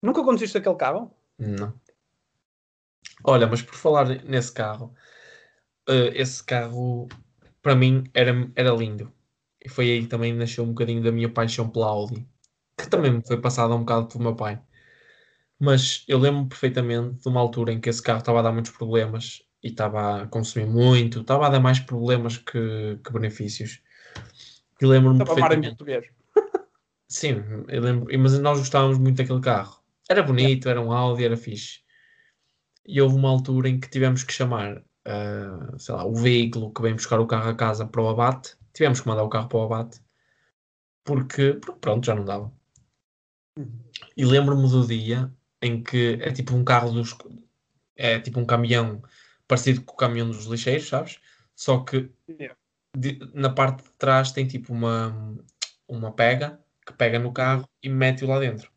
Nunca 0.03 0.25
conduziste 0.25 0.59
aquele 0.59 0.75
carro? 0.75 1.17
Não. 1.39 1.81
Olha, 3.23 3.47
mas 3.47 3.63
por 3.63 3.77
falar 3.77 4.09
nesse 4.25 4.53
carro, 4.53 4.93
uh, 5.89 6.11
esse 6.13 6.43
carro 6.43 7.07
para 7.65 7.75
mim 7.75 8.05
era, 8.13 8.33
era 8.55 8.71
lindo. 8.71 9.11
E 9.65 9.71
foi 9.71 9.91
aí 9.91 10.03
que 10.03 10.09
também 10.09 10.35
nasceu 10.35 10.63
um 10.63 10.69
bocadinho 10.69 11.03
da 11.03 11.11
minha 11.11 11.31
paixão 11.31 11.69
pela 11.69 11.87
Audi, 11.87 12.29
que 12.77 12.89
também 12.91 13.11
me 13.11 13.27
foi 13.27 13.41
passada 13.41 13.75
um 13.75 13.81
bocado 13.81 14.07
pelo 14.07 14.23
meu 14.23 14.37
pai. 14.37 14.61
Mas 15.59 16.05
eu 16.07 16.19
lembro 16.19 16.47
perfeitamente 16.47 17.23
de 17.23 17.29
uma 17.29 17.41
altura 17.41 17.73
em 17.73 17.81
que 17.81 17.89
esse 17.89 18.03
carro 18.03 18.19
estava 18.19 18.41
a 18.41 18.43
dar 18.43 18.53
muitos 18.53 18.73
problemas 18.73 19.43
e 19.63 19.69
estava 19.69 20.23
a 20.23 20.27
consumir 20.27 20.67
muito, 20.67 21.23
estava 21.23 21.47
a 21.47 21.49
dar 21.49 21.61
mais 21.61 21.81
problemas 21.81 22.37
que, 22.37 23.01
que 23.03 23.13
benefícios. 23.13 23.81
E 24.79 24.85
lembro-me 24.85 25.25
perfeitamente. 25.25 25.75
Sim, 27.09 27.43
eu 27.69 27.81
lembro, 27.81 28.07
mas 28.19 28.39
nós 28.41 28.59
gostávamos 28.59 28.99
muito 28.99 29.17
daquele 29.17 29.41
carro. 29.41 29.83
Era 30.11 30.23
bonito, 30.23 30.69
era 30.69 30.83
um 30.83 30.93
Audi, 30.93 31.25
era 31.25 31.37
fixe. 31.37 31.79
E 32.87 33.01
houve 33.01 33.15
uma 33.17 33.31
altura 33.31 33.71
em 33.71 33.81
que 33.81 33.89
tivemos 33.89 34.23
que 34.23 34.35
chamar 34.35 34.85
uh, 35.07 35.79
sei 35.79 35.95
lá, 35.95 36.05
o 36.05 36.15
veículo 36.15 36.73
que 36.73 36.83
vem 36.83 36.95
buscar 36.95 37.21
o 37.21 37.27
carro 37.27 37.51
a 37.51 37.55
casa 37.55 37.87
para 37.87 38.03
o 38.03 38.09
abate, 38.09 38.57
tivemos 38.73 39.01
que 39.01 39.09
mandar 39.09 39.23
o 39.23 39.29
carro 39.29 39.49
para 39.49 39.59
o 39.59 39.63
abate 39.63 40.01
porque, 41.05 41.61
pronto, 41.81 42.07
já 42.07 42.15
não 42.15 42.25
dava. 42.25 42.51
Uhum. 43.59 43.79
E 44.17 44.25
lembro-me 44.25 44.69
do 44.69 44.87
dia 44.87 45.31
em 45.61 45.83
que 45.83 46.19
é 46.21 46.33
tipo 46.33 46.55
um 46.55 46.65
carro 46.65 46.91
dos. 46.91 47.17
É 47.95 48.19
tipo 48.19 48.41
um 48.41 48.47
caminhão 48.47 49.03
parecido 49.47 49.83
com 49.83 49.93
o 49.93 49.97
caminhão 49.97 50.29
dos 50.29 50.47
lixeiros, 50.47 50.89
sabes? 50.89 51.21
Só 51.55 51.85
que 51.85 52.11
yeah. 52.29 52.57
de, 52.97 53.19
na 53.33 53.51
parte 53.51 53.85
de 53.85 53.91
trás 53.91 54.33
tem 54.33 54.47
tipo 54.47 54.73
uma, 54.73 55.37
uma 55.87 56.11
pega 56.11 56.59
que 56.85 56.93
pega 56.93 57.19
no 57.19 57.33
carro 57.33 57.69
e 57.83 57.89
mete-o 57.89 58.29
lá 58.29 58.41
dentro. 58.41 58.71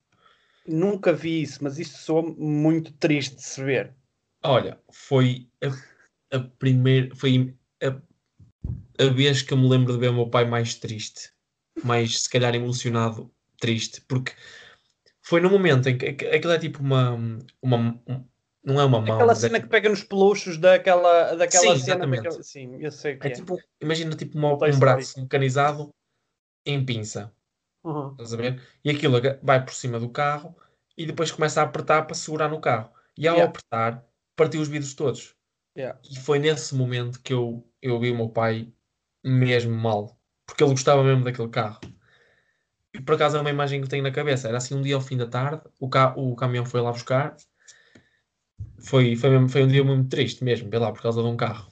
Nunca 0.67 1.13
vi 1.13 1.41
isso, 1.41 1.63
mas 1.63 1.79
isso 1.79 1.97
soa 1.97 2.21
muito 2.21 2.91
triste 2.93 3.37
de 3.37 3.43
se 3.43 3.63
ver. 3.63 3.95
Olha, 4.43 4.79
foi 4.91 5.47
a 5.63 5.69
a 6.31 6.39
primeira. 6.39 7.15
Foi 7.15 7.55
a, 7.81 7.87
a 9.03 9.09
vez 9.09 9.41
que 9.41 9.53
eu 9.53 9.57
me 9.57 9.67
lembro 9.69 9.93
de 9.93 9.99
ver 9.99 10.09
o 10.09 10.13
meu 10.13 10.29
pai 10.29 10.45
mais 10.45 10.75
triste. 10.75 11.31
Mais, 11.83 12.23
se 12.23 12.29
calhar, 12.29 12.53
emocionado, 12.55 13.31
triste. 13.59 14.01
Porque 14.01 14.33
foi 15.21 15.39
no 15.41 15.49
momento 15.49 15.87
em 15.89 15.97
que 15.97 16.05
aquilo 16.25 16.53
é 16.53 16.59
tipo 16.59 16.81
uma. 16.81 17.11
uma 17.61 18.01
não 18.63 18.81
é 18.81 18.85
uma 18.85 18.99
mão. 18.99 19.15
Aquela 19.15 19.27
mas 19.27 19.43
é 19.43 19.47
cena 19.47 19.61
que 19.61 19.67
pega 19.67 19.87
nos 19.87 20.03
peluchos 20.03 20.57
daquela, 20.57 21.35
daquela 21.35 21.77
Sim, 21.77 21.83
cena. 21.83 22.05
daquela- 22.05 22.43
Sim, 22.43 22.77
eu 22.81 22.91
sei 22.91 23.15
que 23.15 23.27
é 23.27 23.31
é. 23.31 23.33
tipo, 23.33 23.57
imagina 23.81 24.13
tipo 24.15 24.37
uma- 24.37 24.53
um 24.53 24.79
braço 24.79 25.21
mecanizado 25.21 25.89
em 26.65 26.83
pinça. 26.83 27.31
Uhum. 27.85 28.11
Estás 28.11 28.33
a 28.33 28.37
ver? 28.37 28.61
E 28.83 28.89
aquilo 28.89 29.21
vai 29.41 29.63
por 29.63 29.73
cima 29.73 29.97
do 29.99 30.09
carro 30.09 30.53
e 30.97 31.05
depois 31.05 31.31
começa 31.31 31.61
a 31.61 31.63
apertar 31.63 32.01
para 32.03 32.15
segurar 32.15 32.49
no 32.49 32.59
carro. 32.59 32.91
E 33.17 33.25
ao 33.25 33.35
Yeah. 33.35 33.49
apertar, 33.49 34.05
partiu 34.35 34.59
os 34.59 34.67
vidros 34.67 34.93
todos. 34.93 35.33
Yeah. 35.77 35.99
E 36.03 36.17
foi 36.17 36.39
nesse 36.39 36.73
momento 36.73 37.21
que 37.21 37.31
eu, 37.31 37.63
eu 37.81 37.99
vi 37.99 38.11
o 38.11 38.15
meu 38.15 38.29
pai 38.29 38.73
mesmo 39.23 39.75
mal. 39.75 40.19
Porque 40.45 40.63
ele 40.63 40.71
gostava 40.71 41.03
mesmo 41.03 41.23
daquele 41.23 41.49
carro. 41.49 41.79
E 42.93 42.99
por 43.01 43.13
acaso 43.13 43.37
é 43.37 43.41
uma 43.41 43.49
imagem 43.51 43.81
que 43.81 43.87
tenho 43.87 44.01
na 44.01 44.11
cabeça. 44.11 44.47
Era 44.47 44.57
assim 44.57 44.73
um 44.73 44.81
dia 44.81 44.95
ao 44.95 45.01
fim 45.01 45.17
da 45.17 45.27
tarde, 45.27 45.61
o, 45.79 45.87
ca 45.87 46.15
o 46.17 46.35
caminhão 46.35 46.65
foi 46.65 46.81
lá 46.81 46.91
buscar. 46.91 47.37
Foi, 48.79 49.15
foi, 49.15 49.29
mesmo- 49.29 49.49
foi 49.49 49.63
um 49.63 49.67
dia 49.67 49.83
muito 49.83 50.09
triste 50.09 50.43
mesmo, 50.43 50.69
lá, 50.79 50.91
por 50.91 51.01
causa 51.01 51.21
de 51.21 51.27
um 51.27 51.37
carro. 51.37 51.71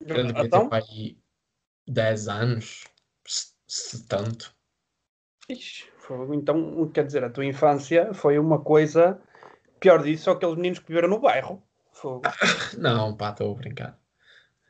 Eu 0.00 0.26
devia 0.26 0.34
ter 0.34 0.46
Então, 0.46 0.68
pai 0.68 0.82
10 1.86 2.28
anos, 2.28 2.84
se, 3.26 4.06
tanto. 4.06 4.54
ixi, 5.48 5.84
então, 6.32 6.88
quer 6.90 7.04
dizer, 7.04 7.24
a 7.24 7.30
tua 7.30 7.44
infância 7.44 8.14
foi 8.14 8.38
uma 8.38 8.60
coisa. 8.60 9.20
Pior 9.80 10.02
disso, 10.02 10.24
só 10.24 10.32
aqueles 10.32 10.56
meninos 10.56 10.78
que 10.78 10.88
viveram 10.88 11.08
no 11.08 11.20
bairro. 11.20 11.65
Fogo. 11.96 12.22
Não, 12.78 13.16
pá, 13.16 13.30
estou 13.30 13.52
a 13.52 13.54
brincar. 13.54 13.98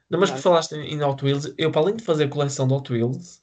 Não, 0.08 0.20
mas 0.20 0.30
por 0.30 0.38
falaste 0.38 0.76
em 0.76 1.02
Hot 1.02 1.24
Wheels, 1.24 1.52
eu 1.58 1.72
para 1.72 1.80
além 1.80 1.96
de 1.96 2.04
fazer 2.04 2.28
coleção 2.28 2.68
de 2.68 2.74
Hot 2.74 2.92
Wheels, 2.92 3.40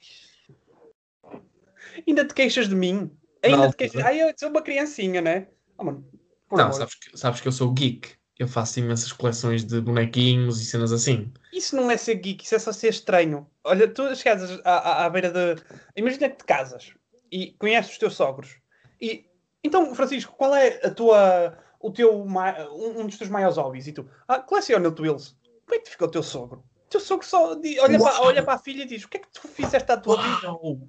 Ainda 2.07 2.25
te 2.25 2.33
queixas 2.33 2.67
de 2.67 2.75
mim? 2.75 3.11
Ainda 3.43 3.69
te 3.69 3.77
queixas. 3.77 4.03
Ai, 4.03 4.21
eu 4.21 4.33
sou 4.37 4.49
uma 4.49 4.61
criancinha, 4.61 5.21
né? 5.21 5.47
Ah, 5.77 5.83
mano, 5.83 6.05
não, 6.51 6.71
sabes 6.71 6.95
que, 6.95 7.17
sabes 7.17 7.41
que 7.41 7.47
eu 7.47 7.51
sou 7.51 7.71
geek. 7.71 8.15
Eu 8.37 8.47
faço 8.47 8.79
imensas 8.79 9.11
coleções 9.11 9.63
de 9.63 9.79
bonequinhos 9.79 10.59
e 10.59 10.65
cenas 10.65 10.91
assim. 10.91 11.31
Isso 11.51 11.75
não 11.75 11.89
é 11.89 11.97
ser 11.97 12.15
geek, 12.15 12.43
isso 12.43 12.55
é 12.55 12.59
só 12.59 12.71
ser 12.71 12.89
estranho. 12.89 13.47
Olha, 13.63 13.87
tu 13.87 14.15
chegas 14.15 14.59
à, 14.63 14.71
à, 14.71 15.05
à 15.05 15.09
beira 15.09 15.29
de. 15.29 15.61
Imagina 15.95 16.29
que 16.29 16.37
te 16.37 16.45
casas 16.45 16.93
e 17.31 17.51
conheces 17.59 17.91
os 17.91 17.97
teus 17.97 18.15
sogros. 18.15 18.57
E 18.99 19.25
então, 19.63 19.93
Francisco, 19.95 20.35
qual 20.35 20.55
é 20.55 20.79
a 20.83 20.89
tua, 20.89 21.57
o 21.83 21.91
teu, 21.91 22.23
um, 22.23 23.01
um 23.01 23.05
dos 23.05 23.17
teus 23.17 23.29
maiores 23.29 23.57
hobbies? 23.57 23.87
E 23.87 23.91
tu, 23.91 24.09
ah, 24.27 24.39
coleciona 24.39 24.89
Wheels. 24.89 25.35
Como 25.65 25.75
é 25.75 25.77
que 25.79 25.83
te 25.85 25.91
ficou 25.91 26.07
o 26.07 26.11
teu 26.11 26.23
sogro? 26.23 26.59
O 26.59 26.89
teu 26.89 26.99
sogro 26.99 27.25
só 27.27 27.51
olha, 27.51 27.99
para, 27.99 28.21
olha 28.21 28.43
para 28.43 28.53
a 28.53 28.57
filha 28.57 28.83
e 28.83 28.85
diz: 28.87 29.03
O 29.03 29.09
que 29.09 29.17
é 29.17 29.19
que 29.19 29.27
tu 29.31 29.47
fizeste 29.47 29.91
à 29.91 29.97
tua 29.97 30.21
vida? 30.21 30.47
Uau! 30.53 30.87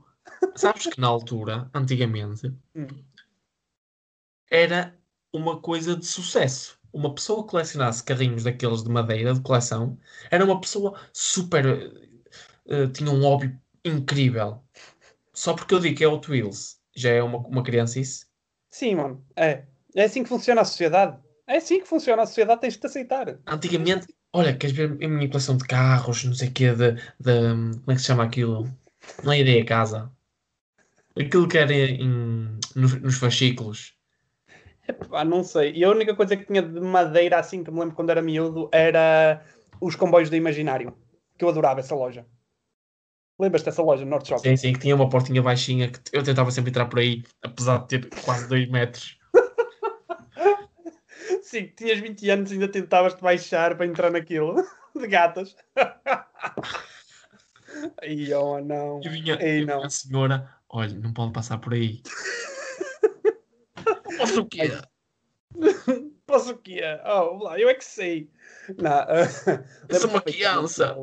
Sabes 0.54 0.86
que 0.86 1.00
na 1.00 1.08
altura, 1.08 1.68
antigamente, 1.74 2.52
Hum. 2.74 2.86
era 4.50 4.96
uma 5.32 5.60
coisa 5.60 5.96
de 5.96 6.06
sucesso. 6.06 6.78
Uma 6.92 7.12
pessoa 7.12 7.42
que 7.42 7.50
colecionasse 7.50 8.04
carrinhos 8.04 8.44
daqueles 8.44 8.84
de 8.84 8.88
madeira 8.90 9.34
de 9.34 9.40
coleção 9.40 9.98
era 10.30 10.44
uma 10.44 10.60
pessoa 10.60 10.98
super. 11.12 11.64
eh, 12.68 12.86
tinha 12.88 13.10
um 13.10 13.20
hobby 13.20 13.58
incrível. 13.84 14.62
Só 15.32 15.54
porque 15.54 15.74
eu 15.74 15.80
digo 15.80 15.96
que 15.98 16.04
é 16.04 16.08
Hot 16.08 16.30
Wheels, 16.30 16.80
já 16.94 17.10
é 17.10 17.22
uma, 17.22 17.38
uma 17.38 17.62
criança 17.62 17.98
isso? 17.98 18.26
Sim, 18.70 18.96
mano, 18.96 19.26
é. 19.36 19.66
É 19.94 20.04
assim 20.04 20.22
que 20.22 20.28
funciona 20.28 20.60
a 20.60 20.64
sociedade. 20.64 21.18
É 21.46 21.56
assim 21.58 21.80
que 21.80 21.86
funciona 21.86 22.22
a 22.22 22.26
sociedade, 22.26 22.60
tens 22.60 22.74
de 22.74 22.80
te 22.80 22.86
aceitar. 22.86 23.38
Antigamente, 23.46 24.06
olha, 24.32 24.56
queres 24.56 24.74
ver 24.74 24.90
a 25.04 25.08
minha 25.08 25.28
coleção 25.28 25.56
de 25.56 25.64
carros, 25.64 26.24
não 26.24 26.34
sei 26.34 26.48
o 26.48 26.52
quê, 26.52 26.72
de, 26.72 26.92
de- 26.92 27.78
como 27.80 27.92
é 27.92 27.94
que 27.94 28.00
se 28.00 28.06
chama 28.06 28.24
aquilo? 28.24 28.68
Não 29.22 29.32
é 29.32 29.40
ideia 29.40 29.64
casa. 29.64 30.10
Aquilo 31.16 31.46
que 31.46 31.58
era 31.58 31.72
em, 31.72 32.58
nos, 32.74 33.00
nos 33.00 33.18
fascículos. 33.18 33.94
Epá, 34.88 35.24
não 35.24 35.44
sei. 35.44 35.72
E 35.72 35.84
a 35.84 35.90
única 35.90 36.14
coisa 36.14 36.36
que 36.36 36.44
tinha 36.44 36.62
de 36.62 36.80
madeira 36.80 37.38
assim 37.38 37.62
que 37.62 37.70
me 37.70 37.80
lembro 37.80 37.94
quando 37.94 38.10
era 38.10 38.20
miúdo 38.20 38.68
era 38.72 39.44
os 39.80 39.94
comboios 39.94 40.28
do 40.28 40.36
Imaginário. 40.36 40.96
Que 41.38 41.44
eu 41.44 41.48
adorava 41.48 41.80
essa 41.80 41.94
loja. 41.94 42.26
Lembras-te 43.38 43.66
dessa 43.66 43.82
loja, 43.82 44.04
Norte 44.04 44.28
Shopping? 44.28 44.50
Sim, 44.50 44.56
sim, 44.56 44.72
que 44.72 44.80
tinha 44.80 44.94
uma 44.94 45.08
portinha 45.08 45.42
baixinha 45.42 45.90
que 45.90 46.00
eu 46.12 46.22
tentava 46.22 46.50
sempre 46.50 46.70
entrar 46.70 46.86
por 46.86 47.00
aí, 47.00 47.24
apesar 47.42 47.78
de 47.78 47.88
ter 47.88 48.08
quase 48.24 48.48
2 48.48 48.68
metros. 48.68 49.18
Sim, 51.44 51.66
que 51.66 51.74
tinhas 51.74 52.00
20 52.00 52.30
anos 52.30 52.50
e 52.50 52.54
ainda 52.54 52.68
tentavas-te 52.68 53.20
baixar 53.20 53.76
para 53.76 53.84
entrar 53.84 54.10
naquilo. 54.10 54.56
De 54.96 55.06
gatas. 55.06 55.54
Ai, 58.00 58.32
oh, 58.32 58.60
não. 58.60 58.98
E 59.02 59.08
vinha, 59.10 59.36
Ei, 59.42 59.58
e 59.58 59.64
vinha 59.64 59.76
não. 59.76 59.84
a 59.84 59.90
senhora, 59.90 60.56
olha, 60.70 60.94
não 60.94 61.12
pode 61.12 61.32
passar 61.32 61.58
por 61.58 61.74
aí. 61.74 62.00
Posso 64.16 64.40
o 64.40 64.46
quê? 64.46 64.70
Posso 66.24 66.52
o 66.52 66.56
quê? 66.56 66.80
Oh, 67.04 67.44
lá, 67.44 67.60
eu 67.60 67.68
é 67.68 67.74
que 67.74 67.84
sei. 67.84 68.30
Não, 68.78 68.90
ah, 68.90 69.26
Eu 69.88 70.00
sou 70.00 70.08
uma 70.08 70.22
criança. 70.22 70.96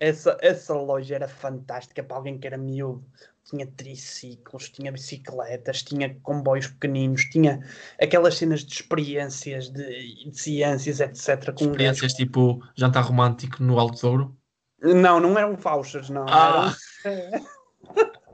Essa, 0.00 0.36
essa 0.40 0.74
loja 0.74 1.16
era 1.16 1.28
fantástica 1.28 2.02
para 2.02 2.16
alguém 2.16 2.38
que 2.38 2.46
era 2.46 2.56
miúdo. 2.56 3.04
Tinha 3.44 3.66
triciclos, 3.66 4.68
tinha 4.68 4.92
bicicletas, 4.92 5.82
tinha 5.82 6.14
comboios 6.22 6.66
pequeninos, 6.68 7.24
tinha 7.24 7.66
aquelas 8.00 8.36
cenas 8.36 8.60
de 8.60 8.74
experiências, 8.74 9.70
de, 9.70 10.30
de 10.30 10.38
ciências, 10.38 11.00
etc. 11.00 11.52
Com 11.52 11.64
Experiências 11.64 12.12
tipo 12.12 12.62
jantar 12.76 13.00
romântico 13.04 13.62
no 13.62 13.78
Alto 13.78 14.00
Douro. 14.00 14.36
Não, 14.80 15.18
não 15.18 15.36
eram 15.36 15.56
vouchers, 15.56 16.10
não. 16.10 16.26
Ah. 16.28 16.74
Eram... 17.04 17.46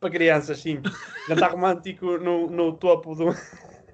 para 0.00 0.10
crianças, 0.10 0.58
sim. 0.58 0.80
Jantar 1.28 1.52
romântico 1.52 2.18
no, 2.18 2.48
no 2.50 2.72
topo 2.76 3.14
do. 3.14 3.34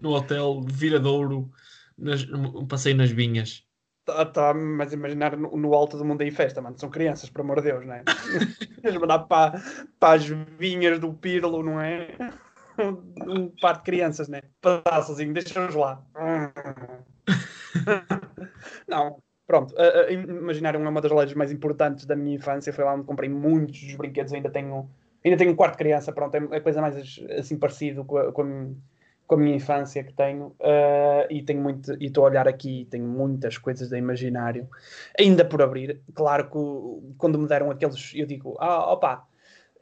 no 0.01 0.11
hotel 0.11 0.63
Viradouro, 0.63 1.51
nas, 1.97 2.25
um 2.25 2.67
passeio 2.67 2.97
nas 2.97 3.11
vinhas. 3.11 3.66
Tá, 4.07 4.25
tá, 4.25 4.55
mas 4.55 4.93
imaginar 4.93 5.37
no, 5.37 5.57
no 5.57 5.75
alto 5.75 5.99
do 5.99 6.05
mundo 6.05 6.23
aí 6.23 6.31
festa, 6.31 6.63
mano. 6.63 6.79
São 6.79 6.89
crianças, 6.89 7.29
por 7.29 7.41
amor 7.41 7.57
de 7.57 7.73
Deus, 7.73 7.85
não 7.85 7.93
é? 7.93 8.05
Eles 8.85 9.01
mandar 9.01 9.19
para, 9.21 9.61
para 9.99 10.15
as 10.15 10.25
vinhas 10.25 11.01
do 11.01 11.13
Pirlo, 11.13 11.63
não 11.63 11.81
é? 11.81 12.09
Um 12.79 13.49
par 13.61 13.79
de 13.79 13.85
crianças, 13.85 14.29
né? 14.29 14.43
Pedaçozinho, 14.61 15.33
deixa-nos 15.33 15.75
lá. 15.75 16.05
Não, 18.87 19.23
pronto. 19.47 19.75
Uh, 19.75 20.11
uh, 20.11 20.13
Imaginário 20.13 20.79
é 20.79 20.87
uma 20.87 21.01
das 21.01 21.11
lojas 21.11 21.35
mais 21.35 21.51
importantes 21.51 22.05
da 22.05 22.15
minha 22.15 22.37
infância. 22.37 22.75
Foi 22.75 22.85
lá 22.85 22.93
onde 22.93 23.05
comprei 23.05 23.31
muitos 23.31 23.81
dos 23.81 23.95
brinquedos. 23.95 24.35
Ainda 24.35 24.51
tenho, 24.51 24.91
ainda 25.25 25.39
tenho 25.39 25.53
um 25.53 25.57
quarto 25.57 25.73
de 25.73 25.79
criança. 25.79 26.13
Pronto, 26.13 26.37
é 26.37 26.61
coisa 26.61 26.83
mais 26.83 27.19
assim 27.39 27.59
parecido 27.59 28.05
com 28.05 28.19
a, 28.19 28.31
com 28.31 28.43
a, 28.43 28.67
com 29.27 29.35
a 29.35 29.39
minha 29.39 29.57
infância 29.57 30.03
que 30.05 30.13
tenho. 30.13 30.55
Uh, 30.61 31.27
e 31.31 31.43
tenho 31.43 31.61
muito, 31.61 31.93
e 32.01 32.07
estou 32.07 32.25
a 32.25 32.31
olhar 32.31 32.47
aqui, 32.47 32.87
tenho 32.91 33.05
muitas 33.05 33.59
coisas 33.59 33.89
da 33.89 33.99
Imaginário 33.99 34.69
ainda 35.19 35.45
por 35.45 35.63
abrir. 35.63 36.01
Claro 36.15 36.51
que 36.51 37.15
quando 37.19 37.39
me 37.39 37.49
deram 37.49 37.71
aqueles, 37.71 38.13
eu 38.15 38.27
digo, 38.27 38.57
ah, 38.61 38.93
opa, 38.93 39.27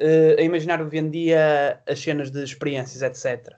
uh, 0.00 0.40
a 0.40 0.42
Imaginário 0.42 0.88
vendia 0.88 1.80
as 1.88 2.00
cenas 2.00 2.30
de 2.30 2.42
experiências, 2.42 3.02
etc 3.02 3.54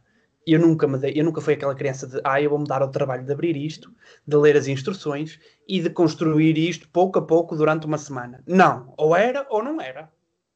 eu 0.47 0.61
nunca 0.61 0.87
me 0.87 0.97
dei, 0.97 1.13
eu 1.17 1.25
nunca 1.25 1.41
fui 1.41 1.55
aquela 1.55 1.75
criança 1.75 2.07
de 2.07 2.21
ah, 2.23 2.41
eu 2.41 2.51
vou-me 2.51 2.67
dar 2.67 2.81
ao 2.81 2.91
trabalho 2.91 3.25
de 3.25 3.33
abrir 3.33 3.57
isto, 3.57 3.93
de 4.25 4.37
ler 4.37 4.57
as 4.57 4.69
instruções 4.69 5.41
e 5.67 5.81
de 5.81 5.91
construir 5.91 6.57
isto 6.57 6.89
pouco 6.89 7.19
a 7.19 7.23
pouco 7.23 7.57
durante 7.57 7.85
uma 7.85 7.99
semana. 7.99 8.43
Não, 8.47 8.95
ou 8.97 9.17
era 9.17 9.45
ou 9.51 9.63
não 9.63 9.81
era. 9.81 10.09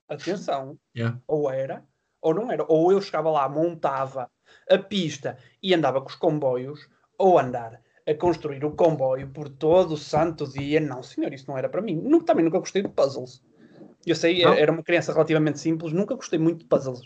Atenção, 0.08 0.78
Yeah. 0.96 1.20
ou 1.26 1.50
era 1.50 1.84
ou 2.22 2.34
não 2.34 2.52
era. 2.52 2.64
Ou 2.68 2.92
eu 2.92 3.00
chegava 3.00 3.30
lá, 3.30 3.48
montava 3.48 4.30
a 4.70 4.78
pista 4.78 5.36
e 5.62 5.74
andava 5.74 6.00
com 6.00 6.08
os 6.08 6.14
comboios, 6.14 6.88
ou 7.18 7.38
andar 7.38 7.80
a 8.06 8.14
construir 8.14 8.64
o 8.64 8.70
comboio 8.72 9.28
por 9.28 9.48
todo 9.48 9.92
o 9.92 9.96
santo 9.96 10.48
dia. 10.48 10.80
Não, 10.80 11.02
senhor, 11.02 11.32
isso 11.32 11.44
não 11.48 11.58
era 11.58 11.68
para 11.68 11.82
mim. 11.82 11.96
Nunca, 11.96 12.26
também 12.26 12.44
nunca 12.44 12.58
gostei 12.58 12.82
de 12.82 12.88
puzzles. 12.88 13.42
Eu 14.06 14.14
sei, 14.14 14.42
Não? 14.42 14.54
era 14.54 14.72
uma 14.72 14.82
criança 14.82 15.12
relativamente 15.12 15.58
simples, 15.58 15.92
nunca 15.92 16.14
gostei 16.14 16.38
muito 16.38 16.60
de 16.60 16.64
puzzles. 16.64 17.00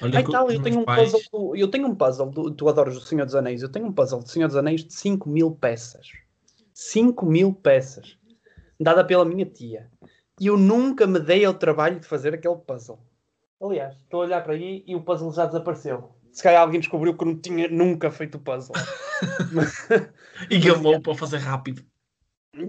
Olha 0.00 0.18
Ai 0.18 0.24
tal, 0.24 0.50
eu 0.50 0.62
tenho 0.62 0.80
um 0.80 0.84
pais- 0.84 1.12
puzzle, 1.12 1.56
eu 1.56 1.68
tenho 1.68 1.86
um 1.86 1.94
puzzle, 1.94 2.30
do, 2.30 2.50
tu 2.50 2.68
adoras 2.68 2.96
o 2.96 3.00
Senhor 3.00 3.26
dos 3.26 3.34
Anéis, 3.34 3.62
eu 3.62 3.70
tenho 3.70 3.86
um 3.86 3.92
puzzle 3.92 4.20
do 4.20 4.28
Senhor 4.28 4.46
dos 4.46 4.56
Anéis 4.56 4.84
de 4.84 4.94
5 4.94 5.28
mil 5.28 5.50
peças. 5.50 6.08
5 6.72 7.26
mil 7.26 7.52
peças. 7.52 8.16
Dada 8.80 9.04
pela 9.04 9.24
minha 9.24 9.44
tia. 9.44 9.90
E 10.40 10.46
eu 10.46 10.56
nunca 10.56 11.06
me 11.06 11.20
dei 11.20 11.44
ao 11.44 11.54
trabalho 11.54 12.00
de 12.00 12.06
fazer 12.06 12.34
aquele 12.34 12.56
puzzle. 12.56 12.98
Aliás, 13.62 13.94
estou 13.94 14.22
a 14.22 14.24
olhar 14.24 14.42
para 14.42 14.54
aí 14.54 14.82
e 14.86 14.96
o 14.96 15.02
puzzle 15.02 15.32
já 15.32 15.46
desapareceu. 15.46 16.10
Se 16.34 16.42
calhar 16.42 16.60
alguém 16.62 16.80
descobriu 16.80 17.16
que 17.16 17.24
não 17.24 17.38
tinha 17.38 17.68
nunca 17.68 18.10
feito 18.10 18.34
o 18.38 18.40
puzzle. 18.40 18.74
E 20.50 20.58
gamou 20.58 21.00
para 21.00 21.14
fazer 21.14 21.38
rápido. 21.38 21.86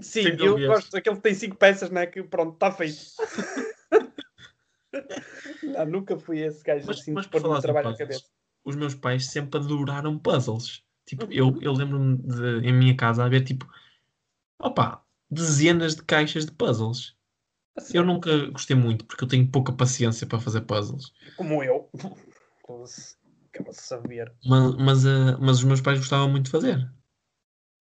Sem 0.00 0.26
eu 0.30 0.36
dúvidas. 0.36 0.68
gosto 0.68 0.92
daquele 0.92 1.16
que 1.16 1.22
tem 1.22 1.34
5 1.34 1.56
peças, 1.56 1.90
né? 1.90 2.06
Que 2.06 2.22
pronto, 2.22 2.54
está 2.54 2.70
feito. 2.70 2.96
não, 5.64 5.86
nunca 5.86 6.16
fui 6.16 6.38
esse 6.40 6.62
gajo 6.62 6.86
Mas, 6.86 7.00
assim 7.00 7.12
mas 7.12 7.26
por 7.26 7.40
falar 7.40 7.60
trabalho 7.60 7.90
na 7.90 7.92
puzzles, 7.92 8.08
cabeça. 8.08 8.30
os 8.64 8.76
meus 8.76 8.94
pais 8.94 9.26
sempre 9.26 9.58
adoraram 9.58 10.16
puzzles. 10.16 10.84
Tipo, 11.04 11.26
eu, 11.30 11.58
eu 11.60 11.72
lembro-me 11.72 12.16
de, 12.18 12.68
em 12.68 12.72
minha 12.72 12.96
casa 12.96 13.24
haver 13.24 13.42
tipo, 13.42 13.68
opa, 14.60 15.04
dezenas 15.28 15.96
de 15.96 16.04
caixas 16.04 16.46
de 16.46 16.52
puzzles. 16.52 17.16
Assim, 17.76 17.98
Eu 17.98 18.04
nunca 18.04 18.46
gostei 18.50 18.76
muito 18.76 19.04
porque 19.04 19.24
eu 19.24 19.28
tenho 19.28 19.50
pouca 19.50 19.72
paciência 19.72 20.24
para 20.26 20.38
fazer 20.40 20.60
puzzles. 20.62 21.12
Como 21.36 21.62
eu. 21.64 21.90
Quero 23.56 23.72
saber. 23.72 24.32
Mas, 24.44 24.74
mas, 24.76 25.06
eh, 25.06 25.36
mas 25.40 25.58
os 25.58 25.64
meus 25.64 25.80
pais 25.80 25.98
gostavam 25.98 26.28
muito 26.28 26.46
de 26.46 26.50
fazer. 26.50 26.90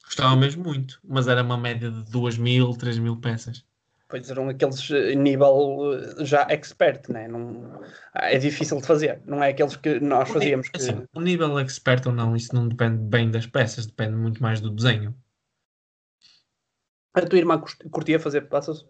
Gostava 0.06 0.36
mesmo 0.36 0.64
muito, 0.64 1.00
mas 1.04 1.28
era 1.28 1.44
uma 1.44 1.58
média 1.58 1.92
de 1.92 2.04
2 2.12 2.38
mil, 2.38 2.74
3 2.74 3.00
mil 3.00 3.18
peças. 3.18 3.66
Pois 4.08 4.30
eram 4.30 4.48
aqueles 4.50 4.90
eh, 4.92 5.16
nível 5.16 5.92
eh, 5.94 6.24
já 6.24 6.46
expert, 6.50 7.10
né? 7.10 7.28
não 7.28 7.84
é? 8.14 8.38
difícil 8.38 8.80
de 8.80 8.86
fazer, 8.86 9.22
não 9.26 9.44
é 9.44 9.50
aqueles 9.50 9.76
que 9.76 10.00
nós 10.00 10.30
fazíamos. 10.30 10.70
Que... 10.70 10.78
Assim, 10.78 11.04
o 11.14 11.20
nível 11.20 11.60
expert 11.60 12.06
ou 12.06 12.14
não, 12.14 12.36
isso 12.36 12.54
não 12.54 12.68
depende 12.68 12.98
bem 13.04 13.30
das 13.32 13.48
peças, 13.48 13.88
depende 13.88 14.16
muito 14.16 14.42
mais 14.42 14.62
do 14.62 14.70
desenho. 14.70 15.14
A 17.14 17.22
tua 17.22 17.40
irmã 17.40 17.62
curtia 17.92 18.20
fazer 18.20 18.42
puzzles? 18.42 18.86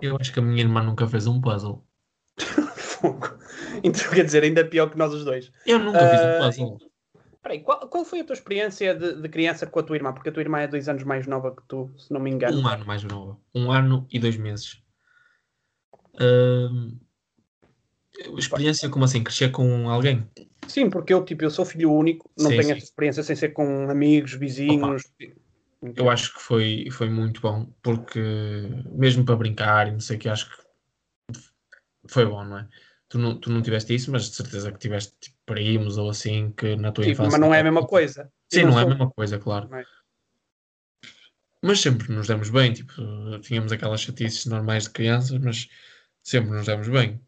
Eu 0.00 0.16
acho 0.20 0.32
que 0.32 0.38
a 0.38 0.42
minha 0.42 0.62
irmã 0.62 0.82
nunca 0.82 1.06
fez 1.06 1.26
um 1.26 1.40
puzzle. 1.40 1.84
Fogo. 3.04 3.38
Então 3.82 4.10
quer 4.10 4.24
dizer, 4.24 4.42
ainda 4.42 4.64
pior 4.64 4.88
que 4.88 4.96
nós 4.96 5.12
os 5.12 5.24
dois. 5.24 5.52
Eu 5.66 5.78
nunca 5.78 5.98
uh, 5.98 6.10
fiz 6.10 6.20
um 6.20 6.38
puzzle. 6.38 6.90
Peraí, 7.42 7.60
qual, 7.60 7.88
qual 7.88 8.04
foi 8.04 8.20
a 8.20 8.24
tua 8.24 8.34
experiência 8.34 8.94
de, 8.94 9.20
de, 9.20 9.28
criança 9.28 9.66
com 9.66 9.80
a 9.80 9.82
tua 9.82 9.96
irmã? 9.96 10.12
Porque 10.12 10.30
a 10.30 10.32
tua 10.32 10.42
irmã 10.42 10.60
é 10.60 10.66
dois 10.66 10.88
anos 10.88 11.02
mais 11.04 11.26
nova 11.26 11.54
que 11.54 11.62
tu, 11.68 11.90
se 11.98 12.12
não 12.12 12.20
me 12.20 12.30
engano. 12.30 12.58
Um 12.60 12.66
ano 12.66 12.86
mais 12.86 13.02
nova. 13.02 13.36
Um 13.54 13.70
ano 13.70 14.06
e 14.10 14.18
dois 14.18 14.36
meses. 14.36 14.82
Uh, 16.14 16.96
experiência 18.38 18.88
como 18.88 19.04
assim? 19.04 19.22
Crescer 19.22 19.50
com 19.50 19.90
alguém? 19.90 20.26
Sim, 20.66 20.88
porque 20.88 21.12
eu, 21.12 21.24
tipo, 21.24 21.44
eu 21.44 21.50
sou 21.50 21.66
filho 21.66 21.92
único, 21.92 22.30
não 22.38 22.50
sim, 22.50 22.56
tenho 22.56 22.68
sim. 22.68 22.72
essa 22.72 22.84
experiência 22.84 23.22
sem 23.22 23.36
ser 23.36 23.50
com 23.50 23.90
amigos, 23.90 24.32
vizinhos. 24.34 25.02
Opa, 25.04 25.32
eu 25.96 26.08
acho 26.08 26.32
que 26.32 26.40
foi, 26.40 26.88
foi 26.90 27.10
muito 27.10 27.42
bom, 27.42 27.66
porque 27.82 28.20
mesmo 28.92 29.24
para 29.24 29.36
brincar 29.36 29.88
e 29.88 29.92
não 29.92 30.00
sei 30.00 30.16
o 30.16 30.18
que, 30.18 30.28
acho 30.28 30.48
que 30.48 30.64
foi 32.06 32.24
bom, 32.24 32.44
não 32.44 32.58
é? 32.58 32.68
Tu 33.14 33.18
não, 33.20 33.38
tu 33.38 33.48
não 33.48 33.62
tiveste 33.62 33.94
isso, 33.94 34.10
mas 34.10 34.28
de 34.28 34.34
certeza 34.34 34.72
que 34.72 34.78
tiveste 34.80 35.14
tipo, 35.20 35.36
primos 35.46 35.98
ou 35.98 36.10
assim 36.10 36.50
que 36.50 36.74
na 36.74 36.90
tua 36.90 37.04
tipo, 37.04 37.12
infância. 37.12 37.30
Mas 37.30 37.40
não 37.40 37.54
é 37.54 37.60
a 37.60 37.62
mesma 37.62 37.86
coisa. 37.86 38.28
Sim, 38.52 38.64
não, 38.64 38.72
não 38.72 38.80
é 38.80 38.82
a 38.82 38.86
mesma 38.86 39.08
coisa, 39.08 39.38
claro. 39.38 39.72
É. 39.72 39.84
Mas 41.62 41.80
sempre 41.80 42.12
nos 42.12 42.26
demos 42.26 42.50
bem, 42.50 42.72
tipo, 42.72 42.92
tínhamos 43.40 43.70
aquelas 43.70 44.00
chatices 44.00 44.46
normais 44.46 44.82
de 44.82 44.90
crianças, 44.90 45.38
mas 45.38 45.68
sempre 46.24 46.50
nos 46.50 46.66
demos 46.66 46.88
bem. 46.88 47.20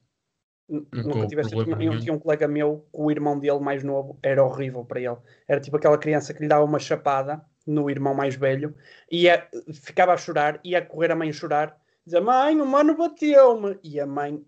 Nunca 0.69 1.29
tiveste. 1.29 1.55
Eu 1.55 1.65
tinha, 1.65 2.01
tinha 2.01 2.13
um 2.13 2.19
colega 2.19 2.49
meu 2.49 2.85
o 2.93 3.09
irmão 3.09 3.39
dele 3.39 3.61
mais 3.61 3.85
novo 3.85 4.19
era 4.25 4.43
horrível 4.43 4.85
para 4.85 5.01
ele. 5.01 5.17
Era 5.47 5.61
tipo 5.61 5.77
aquela 5.77 5.99
criança 5.99 6.35
que 6.35 6.43
lhe 6.43 6.49
dava 6.49 6.65
uma 6.65 6.81
chapada 6.81 7.45
no 7.65 7.89
irmão 7.89 8.13
mais 8.13 8.35
velho, 8.35 8.75
ia, 9.09 9.49
ficava 9.73 10.13
a 10.13 10.17
chorar, 10.17 10.59
ia 10.65 10.83
correr 10.83 11.13
a 11.13 11.17
mãe 11.17 11.33
chorar 11.33 11.81
Diz 12.07 12.23
mãe, 12.23 12.61
o 12.61 12.67
mano 12.67 12.97
bateu-me. 12.97 13.81
E 13.83 13.99
a 13.99 14.07
mãe 14.07 14.41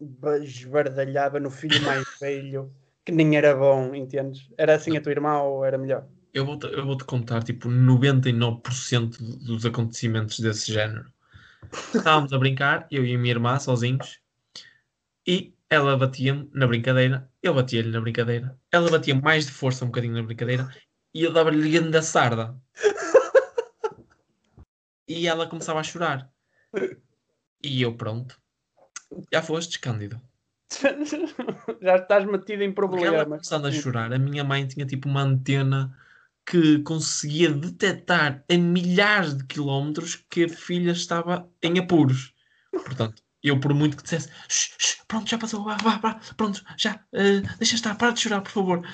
esbardalhava 0.43 1.41
no 1.41 1.51
filho 1.51 1.83
mais 1.83 2.07
velho, 2.21 2.73
que 3.05 3.11
nem 3.11 3.37
era 3.37 3.57
bom, 3.57 3.93
entendes? 3.97 4.49
Era 4.57 4.77
assim 4.77 4.97
a 4.97 5.01
tua 5.01 5.11
irmã 5.11 5.43
ou 5.43 5.65
era 5.65 5.77
melhor? 5.77 6.07
Eu 6.33 6.47
vou-te 6.47 6.67
eu 6.67 6.87
vou 6.87 6.97
-te 6.97 7.05
contar, 7.05 7.43
tipo, 7.43 7.69
99% 7.69 9.19
dos 9.45 9.67
acontecimentos 9.67 10.39
desse 10.39 10.73
género. 10.73 11.13
Estávamos 11.93 12.33
a 12.33 12.39
brincar, 12.39 12.87
eu 12.93 13.05
e 13.05 13.17
a 13.17 13.19
minha 13.19 13.35
irmã, 13.35 13.59
sozinhos, 13.59 14.21
e 15.27 15.53
ela 15.69 15.97
batia-me 15.97 16.49
na 16.55 16.67
brincadeira, 16.67 17.29
eu 17.43 17.55
batia-lhe 17.55 17.91
na 17.91 18.01
brincadeira, 18.01 18.57
ela 18.71 18.89
batia 18.89 19.17
mais 19.17 19.47
de 19.47 19.53
força 19.53 19.85
um 19.85 19.89
bocadinho 19.89 20.15
na 20.15 20.23
brincadeira, 20.23 20.73
e 21.13 21.25
eu 21.25 21.33
dava-lhe 21.33 21.71
grande 21.71 21.91
da 21.91 22.03
sarda. 22.03 22.57
e 25.09 25.27
ela 25.27 25.49
começava 25.49 25.81
a 25.81 25.83
chorar. 25.83 26.31
E 27.63 27.83
eu, 27.83 27.95
pronto, 27.95 28.41
já 29.33 29.43
foste, 29.43 29.79
Cândido. 29.79 30.21
já 31.83 31.97
estás 31.97 32.25
metido 32.27 32.63
em 32.63 32.73
problemas. 32.73 33.15
Ela 33.15 33.25
começando 33.25 33.67
a 33.67 33.73
chorar, 33.73 34.13
a 34.13 34.19
minha 34.19 34.45
mãe 34.45 34.67
tinha 34.67 34.87
tipo 34.87 35.09
uma 35.09 35.23
antena 35.23 35.97
que 36.45 36.79
conseguia 36.81 37.51
detectar 37.51 38.45
a 38.51 38.57
milhares 38.57 39.37
de 39.37 39.45
quilómetros 39.45 40.25
que 40.31 40.45
a 40.45 40.49
filha 40.49 40.93
estava 40.93 41.49
em 41.63 41.79
apuros. 41.79 42.33
Portanto, 42.71 43.23
eu 43.43 43.61
por 43.61 43.75
muito 43.75 43.97
que 43.97 44.03
dissesse 44.03 44.31
shh, 44.49 44.75
shh, 44.79 44.97
pronto, 45.07 45.29
já 45.29 45.39
passou, 45.39 45.65
vá, 45.65 45.77
vá, 45.77 45.99
vá 45.99 46.21
pronto, 46.37 46.65
já, 46.77 46.95
uh, 47.13 47.59
deixa 47.59 47.75
estar, 47.75 47.95
para 47.97 48.13
de 48.13 48.21
chorar, 48.21 48.41
por 48.41 48.51
favor. 48.51 48.89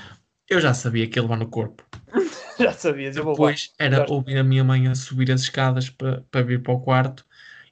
Eu 0.49 0.61
já 0.61 0.75
sabia 0.75 1.09
que 1.09 1.19
ele 1.19 1.29
vai 1.29 1.39
no 1.39 1.49
corpo. 1.49 1.85
já 2.59 2.73
sabias, 2.73 3.17
eu 3.17 3.25
vou 3.25 3.35
Depois 3.35 3.73
era 3.79 3.99
já... 3.99 4.07
ouvir 4.09 4.39
a 4.39 4.45
minha 4.45 4.65
mãe 4.65 4.89
a 4.89 4.95
subir 4.95 5.31
as 5.31 5.43
escadas 5.43 5.91
para, 5.91 6.23
para 6.31 6.43
vir 6.43 6.62
para 6.62 6.75
o 6.75 6.81
quarto 6.81 7.25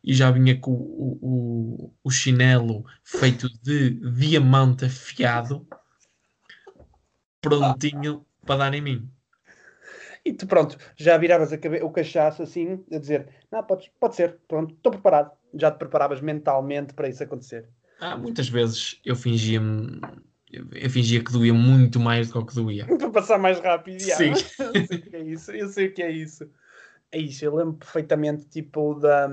e 0.02 0.12
já 0.12 0.30
vinha 0.30 0.58
com 0.58 0.72
o, 0.72 1.18
o, 1.22 1.94
o 2.02 2.10
chinelo 2.10 2.84
feito 3.04 3.48
de 3.62 3.90
diamante 4.12 4.84
afiado, 4.86 5.66
prontinho 7.40 8.24
ah. 8.24 8.46
para 8.46 8.56
dar 8.56 8.74
em 8.74 8.80
mim. 8.80 9.10
E 10.24 10.32
tu, 10.32 10.46
pronto, 10.46 10.76
já 10.96 11.16
viravas 11.18 11.50
o 11.82 11.90
cachaço 11.90 12.42
assim, 12.42 12.84
a 12.92 12.98
dizer: 12.98 13.28
Não, 13.50 13.62
pode, 13.62 13.90
pode 13.98 14.14
ser, 14.14 14.38
pronto, 14.46 14.74
estou 14.74 14.92
preparado. 14.92 15.32
Já 15.54 15.70
te 15.70 15.78
preparavas 15.78 16.20
mentalmente 16.20 16.94
para 16.94 17.08
isso 17.08 17.22
acontecer. 17.22 17.68
Ah, 18.00 18.16
muitas 18.16 18.48
vezes 18.48 19.00
eu 19.04 19.14
fingia-me. 19.14 20.00
Eu 20.72 20.90
fingia 20.90 21.22
que 21.24 21.32
doía 21.32 21.54
muito 21.54 21.98
mais 21.98 22.28
do 22.28 22.32
que 22.32 22.38
o 22.38 22.46
que 22.46 22.54
doía. 22.54 22.86
para 22.98 23.10
passar 23.10 23.38
mais 23.38 23.58
rápido. 23.58 24.00
Sim. 24.00 24.32
eu 24.74 24.86
sei 24.86 24.98
o 24.98 25.02
que 25.02 25.16
é 25.16 25.22
isso. 25.22 25.52
Eu 25.52 25.68
sei 25.68 25.86
o 25.86 25.94
que 25.94 26.02
é 26.02 26.10
isso. 26.10 26.50
É 27.10 27.18
isso, 27.18 27.44
eu 27.44 27.54
lembro 27.54 27.74
perfeitamente, 27.74 28.46
tipo, 28.46 28.94
da. 28.94 29.28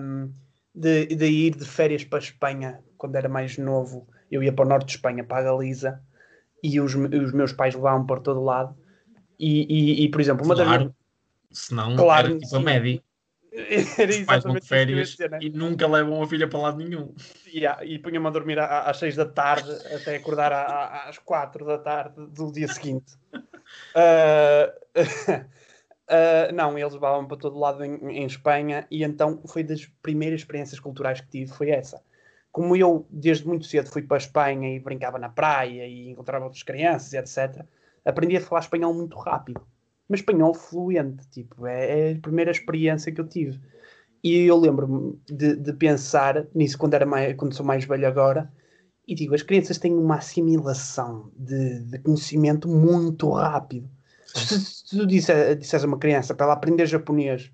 De, 0.74 1.08
de 1.08 1.26
ir 1.26 1.56
de 1.56 1.66
férias 1.66 2.04
para 2.04 2.20
a 2.20 2.22
Espanha 2.22 2.80
quando 2.98 3.16
era 3.16 3.28
mais 3.28 3.58
novo. 3.58 4.08
Eu 4.32 4.44
ia 4.44 4.54
para 4.54 4.66
o 4.66 4.70
norte 4.70 4.88
de 4.88 4.92
Espanha, 4.94 5.24
para 5.24 5.40
a 5.40 5.52
Galiza, 5.52 6.02
e 6.64 6.80
os, 6.80 6.94
os 6.94 7.34
meus 7.34 7.52
pais 7.52 7.74
levavam 7.74 8.06
para 8.06 8.22
todo 8.22 8.44
lado. 8.44 8.76
E, 9.40 9.66
e, 9.70 10.04
e 10.04 10.10
por 10.10 10.22
exemplo, 10.22 10.46
uma 10.46 10.56
claro. 10.56 10.86
das. 10.86 10.94
Senão 11.52 11.96
claro, 11.96 12.28
era 12.28 12.40
tipo 12.40 12.56
a 12.56 12.60
média. 12.60 13.02
Era 13.98 14.12
os 14.12 14.20
pais 14.26 14.44
vão 14.44 14.54
de 14.54 14.62
férias 14.62 15.10
dizer, 15.10 15.32
né? 15.32 15.40
e 15.42 15.50
nunca 15.50 15.88
levam 15.88 16.22
a 16.22 16.28
filha 16.28 16.48
para 16.48 16.60
lado 16.60 16.78
nenhum. 16.78 17.16
Yeah, 17.48 17.84
e 17.84 17.98
punha-me 17.98 18.28
a 18.28 18.30
dormir 18.30 18.60
às 18.60 18.98
6 18.98 19.16
da 19.16 19.26
tarde 19.26 19.72
até 19.94 20.18
acordar 20.18 20.54
às 21.08 21.18
4 21.18 21.66
da 21.66 21.80
tarde 21.80 22.28
do 22.28 22.52
dia 22.52 22.68
seguinte. 22.68 23.16
uh, 23.34 24.72
Uh, 26.10 26.52
não, 26.52 26.76
eles 26.76 26.92
levavam 26.92 27.28
para 27.28 27.38
todo 27.38 27.60
lado 27.60 27.86
em, 27.86 27.94
em, 28.10 28.26
Espanha 28.26 28.88
e 28.90 29.04
então 29.04 29.44
foi 29.46 29.64
das 29.64 29.86
primeiras 30.02 30.42
experiências 30.42 30.80
culturais 30.80 31.22
que 31.22 31.28
tive, 31.30 31.52
foi 31.52 31.70
essa. 31.70 32.02
Como 32.52 32.76
eu, 32.76 33.06
desde 33.12 33.48
muito 33.48 33.68
cedo, 33.68 33.92
fui 33.92 34.02
para 34.02 34.18
a 34.18 34.24
Espanha 34.26 34.76
e 34.76 34.80
brincava 34.80 35.20
na 35.20 35.30
praia 35.30 35.86
e 35.86 36.10
encontrava 36.10 36.46
outras 36.46 36.64
crianças, 36.64 37.14
etc., 37.14 37.64
aprendi 38.04 38.38
a 38.38 38.42
falar 38.42 38.62
espanhol 38.62 38.92
muito 38.92 39.16
rápido. 39.20 39.62
Mas 40.08 40.22
espanhol 40.22 40.56
fluente, 40.56 41.30
tipo, 41.30 41.68
é, 41.68 42.10
é 42.10 42.14
a 42.14 42.20
primeira 42.20 42.50
experiência 42.50 43.12
que 43.12 43.22
eu 43.22 43.28
tive. 43.28 43.60
E 44.24 44.36
eu 44.46 44.58
lembro-me 44.58 45.20
de, 45.28 45.56
de, 45.56 45.74
pensar 45.74 46.48
nisso 46.56 46.78
quando, 46.78 46.96
era 46.96 47.06
mais, 47.06 47.36
quando 47.36 47.54
sou 47.54 47.64
mais 47.66 47.86
velho 47.86 48.08
agora, 48.08 48.52
e 49.08 49.14
digo, 49.14 49.36
as 49.36 49.44
crianças 49.44 49.78
têm 49.78 49.94
uma 49.94 50.16
assimilação 50.16 51.32
de, 51.38 51.82
de 51.84 52.00
conhecimento 52.00 52.68
muito 52.68 53.30
rápido 53.30 53.88
se, 54.34 54.86
tu 54.98 55.06
disseres 55.06 55.84
a 55.84 55.88
uma 55.88 56.00
criança 56.00 56.34
para 56.34 56.46
ela 56.46 56.54
aprender 56.54 56.86
japonês, 56.86 57.52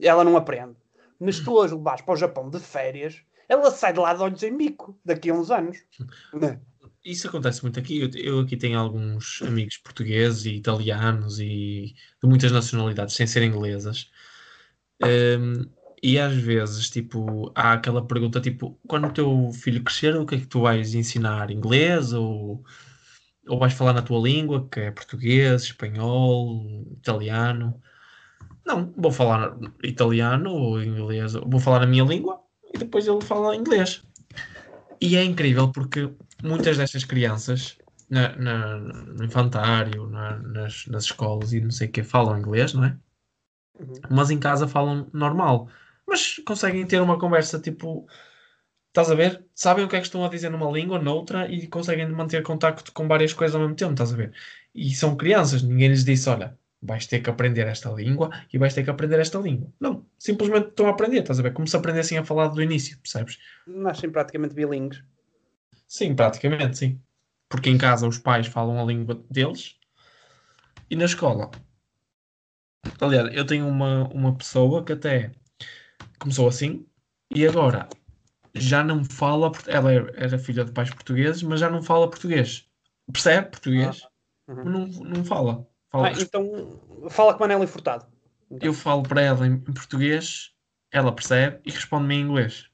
ela 0.00 0.24
não 0.24 0.36
aprende. 0.36 0.76
Mas 1.18 1.40
tu 1.40 1.52
hoje 1.52 1.74
levares 1.74 2.02
para 2.02 2.14
o 2.14 2.16
Japão 2.16 2.50
de 2.50 2.60
férias, 2.60 3.22
ela 3.48 3.70
sai 3.70 3.92
de 3.92 4.00
lá 4.00 4.12
de 4.12 4.22
olhos 4.22 4.42
em 4.42 4.56
bico 4.56 4.98
daqui 5.04 5.30
a 5.30 5.34
uns 5.34 5.50
anos. 5.50 5.78
Né? 6.34 6.60
Isso 7.04 7.28
acontece 7.28 7.62
muito 7.62 7.78
aqui. 7.78 8.00
Eu, 8.00 8.10
eu, 8.16 8.40
aqui 8.40 8.56
tenho 8.56 8.78
alguns 8.78 9.40
amigos 9.42 9.76
portugueses 9.76 10.44
e 10.44 10.56
italianos 10.56 11.38
e 11.38 11.94
de 12.20 12.28
muitas 12.28 12.50
nacionalidades, 12.50 13.14
sem 13.14 13.28
ser 13.28 13.44
inglesas. 13.44 14.10
Um, 15.00 15.70
e 16.02 16.18
às 16.18 16.34
vezes, 16.34 16.90
tipo, 16.90 17.52
há 17.54 17.74
aquela 17.74 18.04
pergunta, 18.04 18.40
tipo, 18.40 18.78
quando 18.88 19.06
o 19.06 19.12
teu 19.12 19.50
filho 19.52 19.84
crescer, 19.84 20.16
o 20.16 20.26
que 20.26 20.34
é 20.34 20.38
que 20.40 20.46
tu 20.46 20.62
vais 20.62 20.94
ensinar? 20.94 21.50
Inglês 21.50 22.12
ou 22.12 22.64
ou 23.46 23.58
vais 23.58 23.72
falar 23.72 23.92
na 23.92 24.02
tua 24.02 24.20
língua, 24.20 24.68
que 24.68 24.80
é 24.80 24.90
português, 24.90 25.62
espanhol, 25.62 26.84
italiano. 26.92 27.80
Não, 28.64 28.92
vou 28.96 29.12
falar 29.12 29.56
italiano 29.82 30.50
ou 30.52 30.82
inglês, 30.82 31.34
vou 31.34 31.60
falar 31.60 31.82
a 31.82 31.86
minha 31.86 32.04
língua 32.04 32.40
e 32.74 32.78
depois 32.78 33.06
ele 33.06 33.20
fala 33.20 33.54
inglês. 33.54 34.02
E 35.00 35.16
é 35.16 35.24
incrível 35.24 35.70
porque 35.70 36.10
muitas 36.42 36.76
destas 36.76 37.04
crianças 37.04 37.78
na, 38.10 38.34
na, 38.36 38.78
no 38.78 39.24
infantário, 39.24 40.08
na, 40.08 40.38
nas, 40.38 40.86
nas 40.86 41.04
escolas 41.04 41.52
e 41.52 41.60
não 41.60 41.70
sei 41.70 41.88
o 41.88 41.92
que 41.92 42.02
falam 42.02 42.38
inglês, 42.38 42.72
não 42.74 42.84
é? 42.84 42.96
Uhum. 43.78 43.94
Mas 44.10 44.30
em 44.30 44.38
casa 44.38 44.66
falam 44.66 45.08
normal. 45.12 45.68
Mas 46.06 46.38
conseguem 46.46 46.86
ter 46.86 47.00
uma 47.00 47.18
conversa 47.18 47.58
tipo 47.58 48.06
Estás 48.96 49.10
a 49.10 49.14
ver? 49.14 49.44
Sabem 49.54 49.84
o 49.84 49.88
que 49.88 49.96
é 49.96 49.98
que 50.00 50.06
estão 50.06 50.24
a 50.24 50.28
dizer 50.30 50.48
numa 50.48 50.70
língua, 50.70 50.98
noutra, 50.98 51.46
e 51.52 51.66
conseguem 51.66 52.08
manter 52.08 52.42
contacto 52.42 52.90
com 52.92 53.06
várias 53.06 53.34
coisas 53.34 53.54
ao 53.54 53.60
mesmo 53.60 53.76
tempo, 53.76 53.92
estás 53.92 54.10
a 54.10 54.16
ver? 54.16 54.32
E 54.74 54.94
são 54.94 55.14
crianças, 55.14 55.62
ninguém 55.62 55.88
lhes 55.88 56.02
disse, 56.02 56.30
olha, 56.30 56.58
vais 56.80 57.06
ter 57.06 57.20
que 57.20 57.28
aprender 57.28 57.66
esta 57.66 57.90
língua 57.90 58.30
e 58.50 58.56
vais 58.56 58.72
ter 58.72 58.84
que 58.84 58.88
aprender 58.88 59.20
esta 59.20 59.38
língua. 59.38 59.70
Não, 59.78 60.06
simplesmente 60.18 60.68
estão 60.68 60.86
a 60.86 60.92
aprender, 60.92 61.18
estás 61.18 61.38
a 61.38 61.42
ver? 61.42 61.52
Como 61.52 61.68
se 61.68 61.76
aprendessem 61.76 62.16
a 62.16 62.24
falar 62.24 62.48
do 62.48 62.62
início, 62.62 62.98
percebes? 63.00 63.38
Nascem 63.66 64.08
praticamente 64.08 64.54
bilíngues. 64.54 65.04
Sim, 65.86 66.14
praticamente, 66.14 66.78
sim. 66.78 66.98
Porque 67.50 67.68
em 67.68 67.76
casa 67.76 68.08
os 68.08 68.16
pais 68.16 68.46
falam 68.46 68.80
a 68.80 68.84
língua 68.86 69.22
deles 69.30 69.76
e 70.88 70.96
na 70.96 71.04
escola 71.04 71.50
Aliás, 72.98 73.28
eu 73.34 73.44
tenho 73.44 73.68
uma, 73.68 74.08
uma 74.08 74.34
pessoa 74.34 74.82
que 74.82 74.94
até 74.94 75.32
começou 76.18 76.48
assim 76.48 76.86
e 77.30 77.46
agora 77.46 77.86
já 78.60 78.82
não 78.82 79.04
fala. 79.04 79.52
Ela 79.66 79.92
era 79.92 80.38
filha 80.38 80.64
de 80.64 80.72
pais 80.72 80.90
portugueses, 80.90 81.42
mas 81.42 81.60
já 81.60 81.70
não 81.70 81.82
fala 81.82 82.08
português. 82.08 82.68
Percebe 83.12 83.50
português? 83.50 84.02
Ah, 84.48 84.52
uhum. 84.52 84.64
não, 84.64 84.86
não 84.86 85.24
fala. 85.24 85.66
fala 85.90 86.08
ah, 86.08 86.12
então 86.12 86.80
fala 87.08 87.34
com 87.34 87.44
a 87.44 87.48
Manela 87.48 87.66
Furtado. 87.66 88.06
Então. 88.50 88.66
Eu 88.66 88.72
falo 88.72 89.02
para 89.02 89.22
ela 89.22 89.46
em, 89.46 89.58
português, 89.58 90.52
ela 90.92 91.12
percebe 91.12 91.60
e 91.64 91.70
responde-me 91.70 92.14
em 92.14 92.20
inglês. 92.20 92.70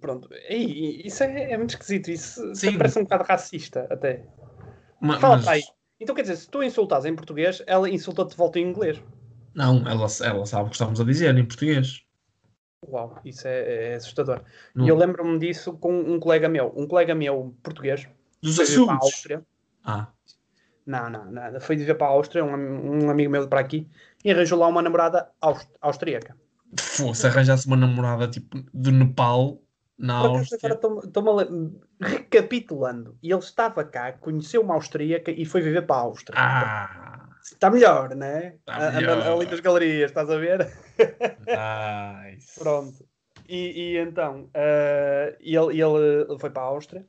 Pronto, 0.00 0.28
e, 0.48 1.06
isso 1.06 1.22
é, 1.22 1.52
é, 1.52 1.56
muito 1.56 1.70
esquisito. 1.70 2.10
Isso, 2.10 2.52
isso 2.52 2.76
parece 2.76 2.98
um 2.98 3.04
bocado 3.04 3.24
racista, 3.24 3.86
até. 3.90 4.26
Ma, 5.00 5.18
Fala 5.18 5.36
mas... 5.36 5.48
aí. 5.48 5.62
Então 5.98 6.14
quer 6.14 6.22
dizer, 6.22 6.36
se 6.36 6.50
tu 6.50 6.62
insultas 6.62 7.04
em 7.04 7.14
português, 7.14 7.62
ela 7.66 7.88
insulta-te 7.88 8.30
de 8.30 8.36
volta 8.36 8.58
em 8.58 8.68
inglês. 8.68 9.02
Não, 9.54 9.78
ela, 9.88 10.06
ela 10.22 10.46
sabe 10.46 10.64
o 10.64 10.68
que 10.68 10.74
estamos 10.74 11.00
a 11.00 11.04
dizer 11.04 11.36
em 11.36 11.44
português. 11.44 12.04
Uau, 12.88 13.20
isso 13.24 13.46
é, 13.46 13.92
é 13.92 13.94
assustador. 13.94 14.42
Não. 14.74 14.84
E 14.84 14.88
eu 14.88 14.96
lembro-me 14.96 15.38
disso 15.38 15.74
com 15.74 15.92
um 16.00 16.18
colega 16.18 16.48
meu, 16.48 16.72
um 16.76 16.86
colega 16.86 17.14
meu 17.14 17.54
português. 17.62 18.08
Dos? 18.42 18.58
Áustria. 18.88 19.44
Ah. 19.84 20.08
Não, 20.86 21.10
não, 21.10 21.30
nada. 21.30 21.60
Foi 21.60 21.76
viver 21.76 21.94
para 21.94 22.06
a 22.06 22.10
Áustria, 22.10 22.44
um, 22.44 23.04
um 23.04 23.10
amigo 23.10 23.30
meu 23.30 23.46
para 23.46 23.60
aqui, 23.60 23.86
e 24.24 24.30
arranjou 24.30 24.58
lá 24.58 24.66
uma 24.66 24.82
namorada 24.82 25.30
aust 25.40 25.68
austríaca. 25.80 26.36
Se 26.76 27.26
arranjasse 27.26 27.66
uma 27.66 27.76
namorada 27.76 28.28
tipo 28.28 28.64
do 28.72 28.90
Nepal, 28.90 29.60
na 30.00 30.14
Áustria. 30.14 30.72
Estou-me 30.72 31.72
recapitulando. 32.00 33.16
E 33.22 33.30
ele 33.30 33.40
estava 33.40 33.84
cá, 33.84 34.12
conheceu 34.12 34.62
uma 34.62 34.74
austríaca 34.74 35.30
e 35.30 35.44
foi 35.44 35.60
viver 35.60 35.82
para 35.82 35.96
a 35.96 36.00
Áustria. 36.00 36.38
Ah! 36.38 37.19
Está 37.52 37.70
melhor, 37.70 38.14
né? 38.14 38.56
Está 38.58 38.92
melhor. 38.92 39.22
Ali 39.22 39.46
das 39.46 39.60
galerias, 39.60 40.10
estás 40.10 40.30
a 40.30 40.36
ver? 40.36 40.72
Nice. 40.96 42.58
Pronto. 42.60 43.04
E, 43.48 43.92
e 43.94 43.98
então, 43.98 44.44
uh, 44.44 45.36
ele, 45.40 45.80
ele 45.82 46.38
foi 46.38 46.50
para 46.50 46.62
a 46.62 46.66
Áustria 46.66 47.06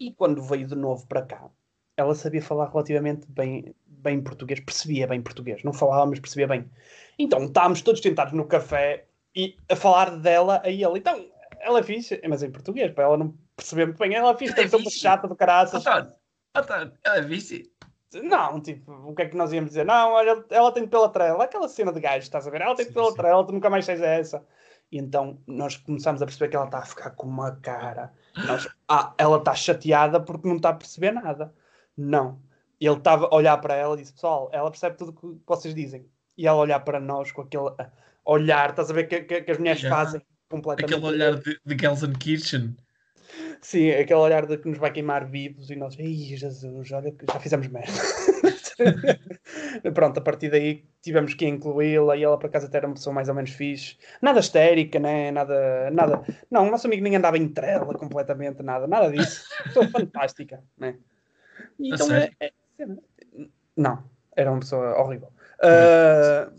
e 0.00 0.12
quando 0.12 0.42
veio 0.42 0.66
de 0.66 0.74
novo 0.74 1.06
para 1.06 1.22
cá, 1.22 1.48
ela 1.96 2.14
sabia 2.14 2.42
falar 2.42 2.68
relativamente 2.68 3.26
bem, 3.28 3.74
bem 3.86 4.20
português, 4.20 4.60
percebia 4.60 5.06
bem 5.06 5.22
português, 5.22 5.62
não 5.62 5.72
falava, 5.72 6.06
mas 6.06 6.18
percebia 6.20 6.48
bem. 6.48 6.70
Então 7.18 7.44
estávamos 7.44 7.82
todos 7.82 8.02
sentados 8.02 8.32
no 8.32 8.44
café 8.44 9.06
e 9.34 9.56
a 9.68 9.76
falar 9.76 10.16
dela 10.18 10.60
a 10.64 10.68
ele. 10.68 10.98
Então, 10.98 11.24
ela 11.60 11.78
é 11.78 11.82
fixe, 11.82 12.20
mas 12.28 12.42
em 12.42 12.50
português, 12.50 12.92
para 12.92 13.04
ela 13.04 13.16
não 13.16 13.34
perceber 13.56 13.86
muito 13.86 13.98
bem. 13.98 14.14
Ela 14.14 14.32
é 14.32 14.36
fixe, 14.36 14.54
tem 14.54 14.68
é 14.70 14.76
uma 14.76 14.90
chata 14.90 15.28
do 15.28 15.36
caraças. 15.36 15.86
António, 15.86 16.12
António, 16.54 16.92
ela 17.04 17.18
é 17.18 17.22
fixe. 17.22 17.70
Não, 18.14 18.60
tipo, 18.60 18.92
o 18.92 19.14
que 19.14 19.22
é 19.22 19.28
que 19.28 19.36
nós 19.36 19.52
íamos 19.52 19.70
dizer? 19.70 19.84
Não, 19.84 20.12
olha, 20.12 20.44
ela 20.50 20.72
tem 20.72 20.86
pela 20.86 21.08
trela, 21.08 21.44
aquela 21.44 21.68
cena 21.68 21.92
de 21.92 22.00
gajo, 22.00 22.18
estás 22.18 22.46
a 22.46 22.50
ver? 22.50 22.60
Ela 22.60 22.76
tem 22.76 22.90
pela 22.90 23.14
trela, 23.14 23.44
tu 23.44 23.52
nunca 23.52 23.68
mais 23.68 23.84
seja 23.84 24.06
essa. 24.06 24.44
E 24.90 24.98
então 24.98 25.40
nós 25.46 25.76
começamos 25.76 26.22
a 26.22 26.26
perceber 26.26 26.48
que 26.48 26.56
ela 26.56 26.66
está 26.66 26.78
a 26.78 26.84
ficar 26.86 27.10
com 27.10 27.26
uma 27.26 27.56
cara. 27.56 28.12
Nós, 28.46 28.68
ah, 28.88 29.12
ela 29.18 29.38
está 29.38 29.54
chateada 29.54 30.20
porque 30.20 30.46
não 30.46 30.56
está 30.56 30.70
a 30.70 30.74
perceber 30.74 31.10
nada. 31.10 31.52
Não. 31.96 32.40
Ele 32.80 32.94
estava 32.94 33.26
a 33.26 33.34
olhar 33.34 33.56
para 33.58 33.74
ela 33.74 33.94
e 33.94 33.98
disse: 33.98 34.12
Pessoal, 34.12 34.48
ela 34.52 34.70
percebe 34.70 34.96
tudo 34.96 35.10
o 35.10 35.34
que 35.34 35.42
vocês 35.46 35.74
dizem. 35.74 36.06
E 36.36 36.46
ela 36.46 36.58
olhar 36.58 36.80
para 36.80 37.00
nós 37.00 37.32
com 37.32 37.42
aquele 37.42 37.70
olhar, 38.24 38.70
estás 38.70 38.90
a 38.90 38.94
ver 38.94 39.08
que, 39.08 39.22
que, 39.22 39.42
que 39.42 39.50
as 39.50 39.58
mulheres 39.58 39.80
Já. 39.80 39.90
fazem 39.90 40.20
completamente. 40.48 40.94
Aquele 40.94 41.06
olhar 41.06 41.34
de, 41.36 41.60
de 41.64 41.76
Gelsenkirchen. 41.78 42.76
Sim, 43.60 43.90
aquele 43.90 44.20
olhar 44.20 44.46
de 44.46 44.58
que 44.58 44.68
nos 44.68 44.78
vai 44.78 44.92
queimar 44.92 45.26
vivos 45.26 45.70
e 45.70 45.76
nós, 45.76 45.98
ei 45.98 46.14
Jesus, 46.14 46.92
olha 46.92 47.12
que 47.12 47.26
já 47.30 47.40
fizemos 47.40 47.66
merda. 47.68 47.92
Pronto, 49.94 50.18
a 50.18 50.20
partir 50.20 50.50
daí 50.50 50.84
tivemos 51.00 51.34
que 51.34 51.46
incluí-la 51.46 52.16
e 52.16 52.22
ela 52.22 52.38
por 52.38 52.46
acaso 52.46 52.66
até 52.66 52.78
era 52.78 52.86
uma 52.86 52.94
pessoa 52.94 53.14
mais 53.14 53.28
ou 53.28 53.34
menos 53.34 53.50
fixe. 53.50 53.96
Nada 54.20 54.40
histérica, 54.40 54.98
né? 54.98 55.30
Nada, 55.30 55.90
nada. 55.90 56.22
Não, 56.50 56.66
o 56.66 56.70
nosso 56.70 56.86
amigo 56.86 57.02
nem 57.02 57.16
andava 57.16 57.38
em 57.38 57.48
trela 57.48 57.94
completamente, 57.94 58.62
nada, 58.62 58.86
nada 58.86 59.10
disso. 59.10 59.46
Pessoa 59.64 59.88
fantástica, 59.92 60.62
né? 60.76 60.96
Então 61.78 62.14
é, 62.14 62.30
é, 62.40 62.52
Não, 63.76 64.04
era 64.36 64.50
uma 64.50 64.60
pessoa 64.60 64.98
horrível. 65.00 65.32
Uh... 65.60 66.52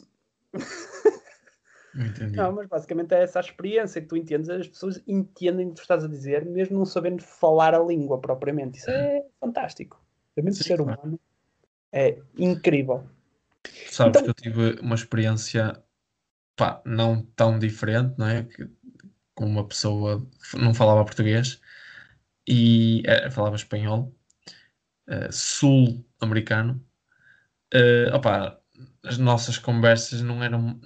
Entendi. 1.98 2.36
Não, 2.36 2.52
mas 2.52 2.68
basicamente 2.68 3.14
é 3.14 3.24
essa 3.24 3.40
a 3.40 3.42
experiência 3.42 4.02
que 4.02 4.08
tu 4.08 4.16
entendes, 4.16 4.50
as 4.50 4.68
pessoas 4.68 5.02
entendem 5.08 5.66
o 5.66 5.70
que 5.70 5.76
tu 5.76 5.82
estás 5.82 6.04
a 6.04 6.08
dizer, 6.08 6.46
mesmo 6.46 6.78
não 6.78 6.86
sabendo 6.86 7.24
falar 7.24 7.74
a 7.74 7.80
língua 7.80 8.20
propriamente. 8.20 8.78
Isso 8.78 8.92
é 8.92 9.26
fantástico. 9.40 10.00
Também 10.36 10.54
Sim, 10.54 10.64
ser 10.64 10.82
humano 10.82 10.98
claro. 11.02 11.20
é 11.92 12.20
incrível. 12.38 13.04
Sabes 13.90 14.22
então, 14.22 14.24
que 14.24 14.30
eu 14.30 14.34
tive 14.34 14.80
uma 14.82 14.96
experiência 14.96 15.82
pá, 16.56 16.82
não 16.86 17.24
tão 17.36 17.58
diferente, 17.58 18.14
não 18.18 18.28
é? 18.28 18.44
Que, 18.44 18.70
com 19.34 19.46
uma 19.46 19.68
pessoa 19.68 20.28
não 20.56 20.74
falava 20.74 21.06
português 21.06 21.62
e 22.48 23.04
é, 23.06 23.30
falava 23.30 23.56
espanhol, 23.56 24.12
uh, 25.08 25.32
sul-americano. 25.32 26.84
Uh, 27.74 28.16
opa, 28.16 28.60
as 29.04 29.18
nossas 29.18 29.58
conversas 29.58 30.22
não 30.22 30.44
eram 30.44 30.80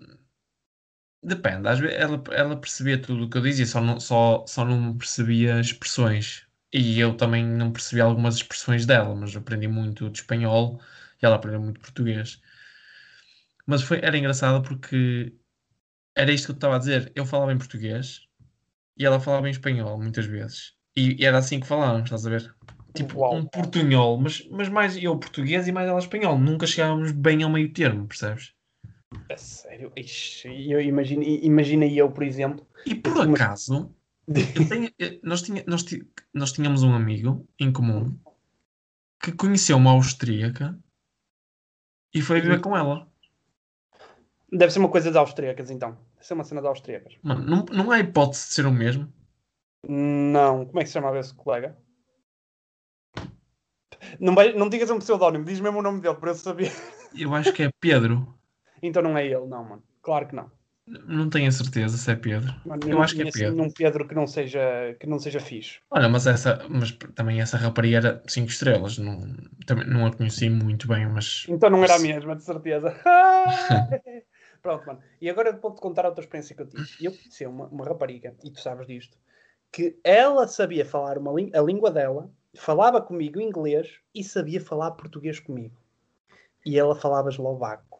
Depende, 1.23 1.67
às 1.67 1.79
vezes 1.79 1.97
ela, 1.97 2.23
ela 2.31 2.59
percebia 2.59 2.99
tudo 2.99 3.25
o 3.25 3.29
que 3.29 3.37
eu 3.37 3.41
dizia, 3.41 3.65
só 3.65 3.79
não, 3.79 3.99
só, 3.99 4.43
só 4.47 4.65
não 4.65 4.97
percebia 4.97 5.59
expressões. 5.59 6.47
E 6.73 6.99
eu 6.99 7.15
também 7.15 7.45
não 7.45 7.71
percebi 7.71 8.01
algumas 8.01 8.35
expressões 8.35 8.85
dela, 8.85 9.13
mas 9.13 9.35
aprendi 9.35 9.67
muito 9.67 10.09
de 10.09 10.19
espanhol 10.19 10.81
e 11.21 11.25
ela 11.25 11.35
aprendeu 11.35 11.61
muito 11.61 11.79
português. 11.79 12.41
Mas 13.65 13.83
foi, 13.83 13.99
era 14.01 14.17
engraçado 14.17 14.63
porque 14.63 15.33
era 16.15 16.31
isto 16.31 16.45
que 16.45 16.51
eu 16.51 16.55
estava 16.55 16.75
a 16.75 16.79
dizer. 16.79 17.11
Eu 17.15 17.25
falava 17.25 17.53
em 17.53 17.57
português 17.57 18.21
e 18.97 19.05
ela 19.05 19.19
falava 19.19 19.47
em 19.47 19.51
espanhol 19.51 20.01
muitas 20.01 20.25
vezes. 20.25 20.73
E, 20.95 21.21
e 21.21 21.25
era 21.25 21.37
assim 21.37 21.59
que 21.59 21.67
falávamos, 21.67 22.05
estás 22.05 22.25
a 22.25 22.29
ver? 22.29 22.55
Tipo 22.95 23.19
Uau. 23.19 23.35
um 23.35 23.45
portunhol, 23.45 24.19
mas, 24.19 24.47
mas 24.49 24.69
mais 24.69 24.97
eu 24.97 25.17
português 25.19 25.67
e 25.67 25.71
mais 25.71 25.87
ela 25.87 25.99
espanhol. 25.99 26.37
Nunca 26.37 26.67
chegávamos 26.67 27.11
bem 27.11 27.43
ao 27.43 27.49
meio 27.49 27.71
termo, 27.71 28.07
percebes? 28.07 28.53
A 29.29 29.37
sério? 29.37 29.91
Ixi, 29.95 30.71
eu 30.71 30.81
imagino, 30.81 31.23
imagina 31.23 31.85
eu, 31.85 32.11
por 32.11 32.23
exemplo. 32.23 32.65
E 32.85 32.95
por 32.95 33.21
acaso, 33.21 33.93
tenho, 34.69 34.89
nós, 35.23 35.41
tinha, 35.41 35.63
nós, 35.67 35.85
nós 36.33 36.51
tínhamos 36.51 36.83
um 36.83 36.93
amigo 36.93 37.47
em 37.59 37.71
comum 37.71 38.17
que 39.21 39.31
conheceu 39.31 39.77
uma 39.77 39.91
austríaca 39.91 40.77
e 42.13 42.21
foi 42.21 42.41
viver 42.41 42.59
com 42.59 42.75
ela. 42.75 43.07
Deve 44.51 44.71
ser 44.71 44.79
uma 44.79 44.89
coisa 44.89 45.09
das 45.09 45.17
austríacas, 45.17 45.69
então. 45.69 45.97
Deve 46.15 46.27
ser 46.27 46.33
uma 46.33 46.43
cena 46.43 46.61
das 46.61 46.69
austríacas. 46.69 47.17
Mano, 47.23 47.45
não, 47.45 47.65
não 47.71 47.91
há 47.91 47.99
hipótese 47.99 48.49
de 48.49 48.53
ser 48.53 48.65
o 48.65 48.71
mesmo? 48.71 49.11
Não. 49.87 50.65
Como 50.65 50.79
é 50.79 50.83
que 50.83 50.89
se 50.89 50.93
chamava 50.93 51.19
esse 51.19 51.33
colega? 51.33 51.77
Não, 54.19 54.35
vai, 54.35 54.53
não 54.53 54.67
digas 54.67 54.89
um 54.89 54.99
pseudónimo, 54.99 55.45
diz 55.45 55.59
mesmo 55.59 55.79
o 55.79 55.81
nome 55.81 56.01
dele 56.01 56.15
para 56.15 56.31
eu 56.31 56.35
saber. 56.35 56.71
Eu 57.15 57.33
acho 57.33 57.53
que 57.53 57.63
é 57.63 57.71
Pedro. 57.79 58.40
Então 58.81 59.01
não 59.01 59.17
é 59.17 59.25
ele, 59.25 59.45
não, 59.45 59.63
mano. 59.63 59.83
Claro 60.01 60.27
que 60.27 60.35
não. 60.35 60.51
Não 60.87 61.29
tenho 61.29 61.47
a 61.47 61.51
certeza 61.51 61.95
se 61.95 62.11
é 62.11 62.15
Pedro. 62.15 62.53
Mano, 62.65 62.81
eu, 62.85 62.89
eu 62.89 63.01
acho 63.01 63.15
que 63.15 63.21
é 63.21 63.31
Pedro. 63.31 63.63
um 63.63 63.71
Pedro 63.71 64.07
que 64.07 64.15
não 64.15 64.27
seja, 64.27 64.95
que 64.99 65.07
não 65.07 65.19
seja 65.19 65.39
fixe. 65.39 65.79
Olha, 65.89 66.09
mas, 66.09 66.25
essa, 66.27 66.65
mas 66.69 66.91
também 67.15 67.39
essa 67.39 67.55
rapariga 67.55 67.97
era 67.97 68.23
5 68.27 68.49
estrelas. 68.49 68.97
Não, 68.97 69.21
também 69.65 69.87
não 69.87 70.05
a 70.05 70.11
conheci 70.13 70.49
muito 70.49 70.87
bem, 70.87 71.07
mas. 71.07 71.45
Então 71.47 71.69
não 71.69 71.83
era 71.83 71.95
a 71.95 71.99
mesma, 71.99 72.35
de 72.35 72.43
certeza. 72.43 72.93
Pronto, 74.61 74.85
mano. 74.85 74.99
E 75.19 75.29
agora 75.29 75.51
vou-te 75.53 75.81
contar 75.81 76.05
outra 76.05 76.23
experiência 76.23 76.55
que 76.55 76.61
eu 76.61 76.67
tive. 76.67 76.83
Eu 77.01 77.11
conheci 77.11 77.45
uma, 77.45 77.67
uma 77.67 77.85
rapariga, 77.85 78.35
e 78.43 78.51
tu 78.51 78.59
sabes 78.59 78.85
disto, 78.85 79.17
que 79.71 79.99
ela 80.03 80.47
sabia 80.47 80.85
falar 80.85 81.17
uma, 81.17 81.31
a 81.31 81.61
língua 81.61 81.89
dela, 81.89 82.29
falava 82.55 83.01
comigo 83.01 83.39
inglês 83.39 83.99
e 84.13 84.23
sabia 84.23 84.61
falar 84.61 84.91
português 84.91 85.39
comigo. 85.39 85.75
E 86.65 86.77
ela 86.77 86.95
falava 86.95 87.29
eslovaco. 87.29 87.90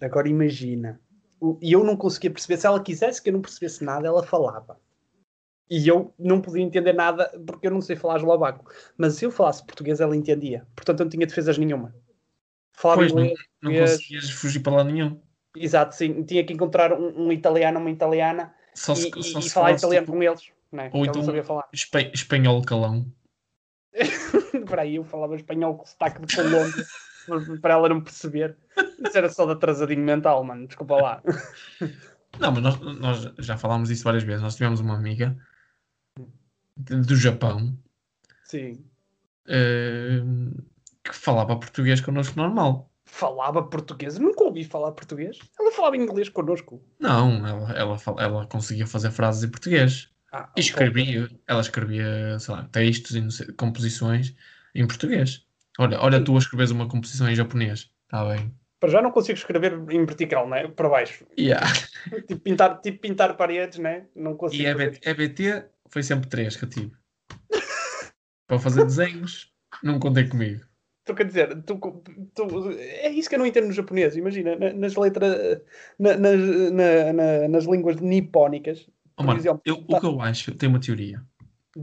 Agora 0.00 0.28
imagina. 0.28 1.00
E 1.60 1.72
eu 1.72 1.84
não 1.84 1.96
conseguia 1.96 2.30
perceber. 2.30 2.56
Se 2.56 2.66
ela 2.66 2.82
quisesse 2.82 3.22
que 3.22 3.30
eu 3.30 3.32
não 3.32 3.42
percebesse 3.42 3.84
nada, 3.84 4.06
ela 4.06 4.22
falava. 4.22 4.78
E 5.70 5.86
eu 5.86 6.12
não 6.18 6.40
podia 6.40 6.62
entender 6.62 6.92
nada 6.92 7.30
porque 7.46 7.66
eu 7.66 7.70
não 7.70 7.80
sei 7.80 7.96
falar 7.96 8.16
eslovaco. 8.16 8.70
Mas 8.96 9.14
se 9.14 9.24
eu 9.24 9.30
falasse 9.30 9.64
português, 9.64 10.00
ela 10.00 10.16
entendia. 10.16 10.66
Portanto, 10.74 11.00
eu 11.00 11.04
não 11.04 11.10
tinha 11.10 11.26
defesas 11.26 11.56
nenhuma. 11.56 11.94
Falava 12.72 13.00
pois, 13.00 13.12
inglês, 13.12 13.38
não, 13.62 13.70
não 13.70 13.80
conseguias 13.80 14.30
fugir 14.30 14.60
para 14.60 14.76
lá 14.76 14.84
nenhum. 14.84 15.20
Exato, 15.56 15.94
sim. 15.94 16.22
Tinha 16.24 16.44
que 16.44 16.52
encontrar 16.52 16.92
um, 16.92 17.26
um 17.26 17.32
italiano, 17.32 17.78
uma 17.78 17.90
italiana 17.90 18.54
só 18.74 18.94
se, 18.94 19.10
e, 19.16 19.22
só 19.22 19.38
e, 19.38 19.46
e 19.46 19.50
falar 19.50 19.72
italiano 19.72 20.06
tipo... 20.06 20.16
com 20.16 20.22
eles. 20.22 20.50
Né? 20.72 20.90
Ou 20.92 21.04
então 21.04 21.22
sabia 21.22 21.44
falar. 21.44 21.68
espanhol 21.72 22.62
calão. 22.62 23.06
para 24.66 24.82
aí 24.82 24.96
eu 24.96 25.04
falava 25.04 25.34
espanhol 25.34 25.76
com 25.76 25.84
sotaque 25.84 26.24
de 26.24 26.36
Colômbia 26.36 26.86
para 27.60 27.74
ela 27.74 27.88
não 27.88 28.00
perceber. 28.00 28.56
Isso 29.04 29.16
era 29.16 29.28
só 29.28 29.46
de 29.46 29.52
atrasadinho 29.52 30.04
mental, 30.04 30.44
mano. 30.44 30.66
Desculpa 30.66 30.94
lá. 30.96 31.22
Não, 32.38 32.52
mas 32.52 32.62
nós, 32.62 32.80
nós 32.80 33.32
já 33.38 33.56
falámos 33.56 33.88
disso 33.88 34.04
várias 34.04 34.22
vezes. 34.22 34.42
Nós 34.42 34.54
tivemos 34.54 34.80
uma 34.80 34.94
amiga 34.96 35.36
do 36.76 37.16
Japão 37.16 37.76
Sim. 38.44 38.84
Uh, 39.46 40.62
que 41.04 41.14
falava 41.14 41.56
português 41.56 42.00
connosco 42.00 42.36
normal. 42.36 42.90
falava 43.04 43.62
português. 43.62 44.16
Eu 44.16 44.22
nunca 44.22 44.42
ouvi 44.44 44.64
falar 44.64 44.92
português. 44.92 45.38
Ela 45.58 45.72
falava 45.72 45.96
inglês 45.96 46.28
connosco. 46.28 46.82
Não, 46.98 47.46
ela, 47.46 47.72
ela, 47.72 47.98
ela 48.18 48.46
conseguia 48.46 48.86
fazer 48.86 49.10
frases 49.10 49.44
em 49.44 49.48
português. 49.48 50.10
Ah, 50.32 50.48
e 50.56 50.60
escrevia, 50.60 51.28
ela 51.46 51.60
escrevia, 51.60 52.38
sei 52.38 52.54
lá, 52.54 52.64
textos 52.70 53.40
e 53.40 53.52
composições 53.52 54.34
em 54.74 54.86
português. 54.86 55.44
Olha, 55.78 56.00
olha 56.00 56.22
tu 56.22 56.34
a 56.36 56.38
escreves 56.38 56.70
uma 56.70 56.88
composição 56.88 57.28
em 57.28 57.34
japonês. 57.34 57.90
Está 58.04 58.24
bem. 58.28 58.54
Para 58.80 58.88
já 58.88 59.02
não 59.02 59.10
consigo 59.10 59.36
escrever 59.36 59.74
em 59.90 60.06
vertical, 60.06 60.48
né? 60.48 60.66
Para 60.66 60.88
baixo. 60.88 61.26
Yeah. 61.38 61.66
tipo, 62.26 62.40
pintar, 62.40 62.80
tipo 62.80 62.98
pintar 62.98 63.36
paredes, 63.36 63.78
né? 63.78 64.06
Não 64.16 64.34
consigo. 64.34 64.62
E 64.62 64.66
EBT, 64.66 65.00
EBT 65.06 65.64
foi 65.90 66.02
sempre 66.02 66.30
três 66.30 66.56
que 66.56 66.64
eu 66.64 66.68
tive. 66.70 66.92
Para 68.48 68.58
fazer 68.58 68.84
desenhos, 68.84 69.52
não 69.82 70.00
contei 70.00 70.26
comigo. 70.26 70.64
Tu 71.04 71.14
quer 71.14 71.26
dizer, 71.26 71.62
tu, 71.62 71.78
tu, 72.34 72.70
é 72.70 73.10
isso 73.10 73.28
que 73.28 73.34
eu 73.34 73.38
não 73.38 73.46
entendo 73.46 73.66
no 73.66 73.72
japonês. 73.72 74.16
Imagina, 74.16 74.56
nas 74.56 74.96
letras, 74.96 75.60
na, 75.98 76.16
nas, 76.16 76.40
na, 76.72 77.48
nas 77.48 77.64
línguas 77.64 78.00
nipónicas. 78.00 78.88
Oh, 79.16 79.22
mano, 79.22 79.38
exemplo, 79.38 79.60
eu, 79.64 79.76
tá... 79.76 79.96
o 79.96 80.00
que 80.00 80.06
eu 80.06 80.20
acho, 80.20 80.54
tem 80.54 80.68
uma 80.68 80.80
teoria. 80.80 81.22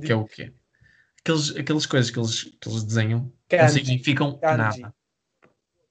Que 0.03 0.11
é 0.11 0.15
o 0.15 0.25
quê? 0.25 0.51
Aqueles, 1.21 1.55
aquelas 1.55 1.85
coisas 1.85 2.09
que 2.09 2.19
eles, 2.19 2.43
que 2.43 2.69
eles 2.69 2.83
desenham 2.83 3.31
Kanji. 3.49 3.63
não 3.63 3.69
significam 3.69 4.39
Kanji. 4.39 4.81
nada. 4.81 4.95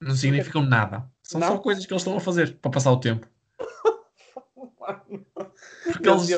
Não 0.00 0.14
significam 0.14 0.62
nada. 0.62 1.10
São 1.22 1.40
não? 1.40 1.48
só 1.48 1.58
coisas 1.58 1.86
que 1.86 1.92
eles 1.92 2.02
estão 2.02 2.16
a 2.16 2.20
fazer 2.20 2.56
para 2.58 2.70
passar 2.70 2.92
o 2.92 3.00
tempo. 3.00 3.26
Porque 5.84 6.08
eles... 6.08 6.30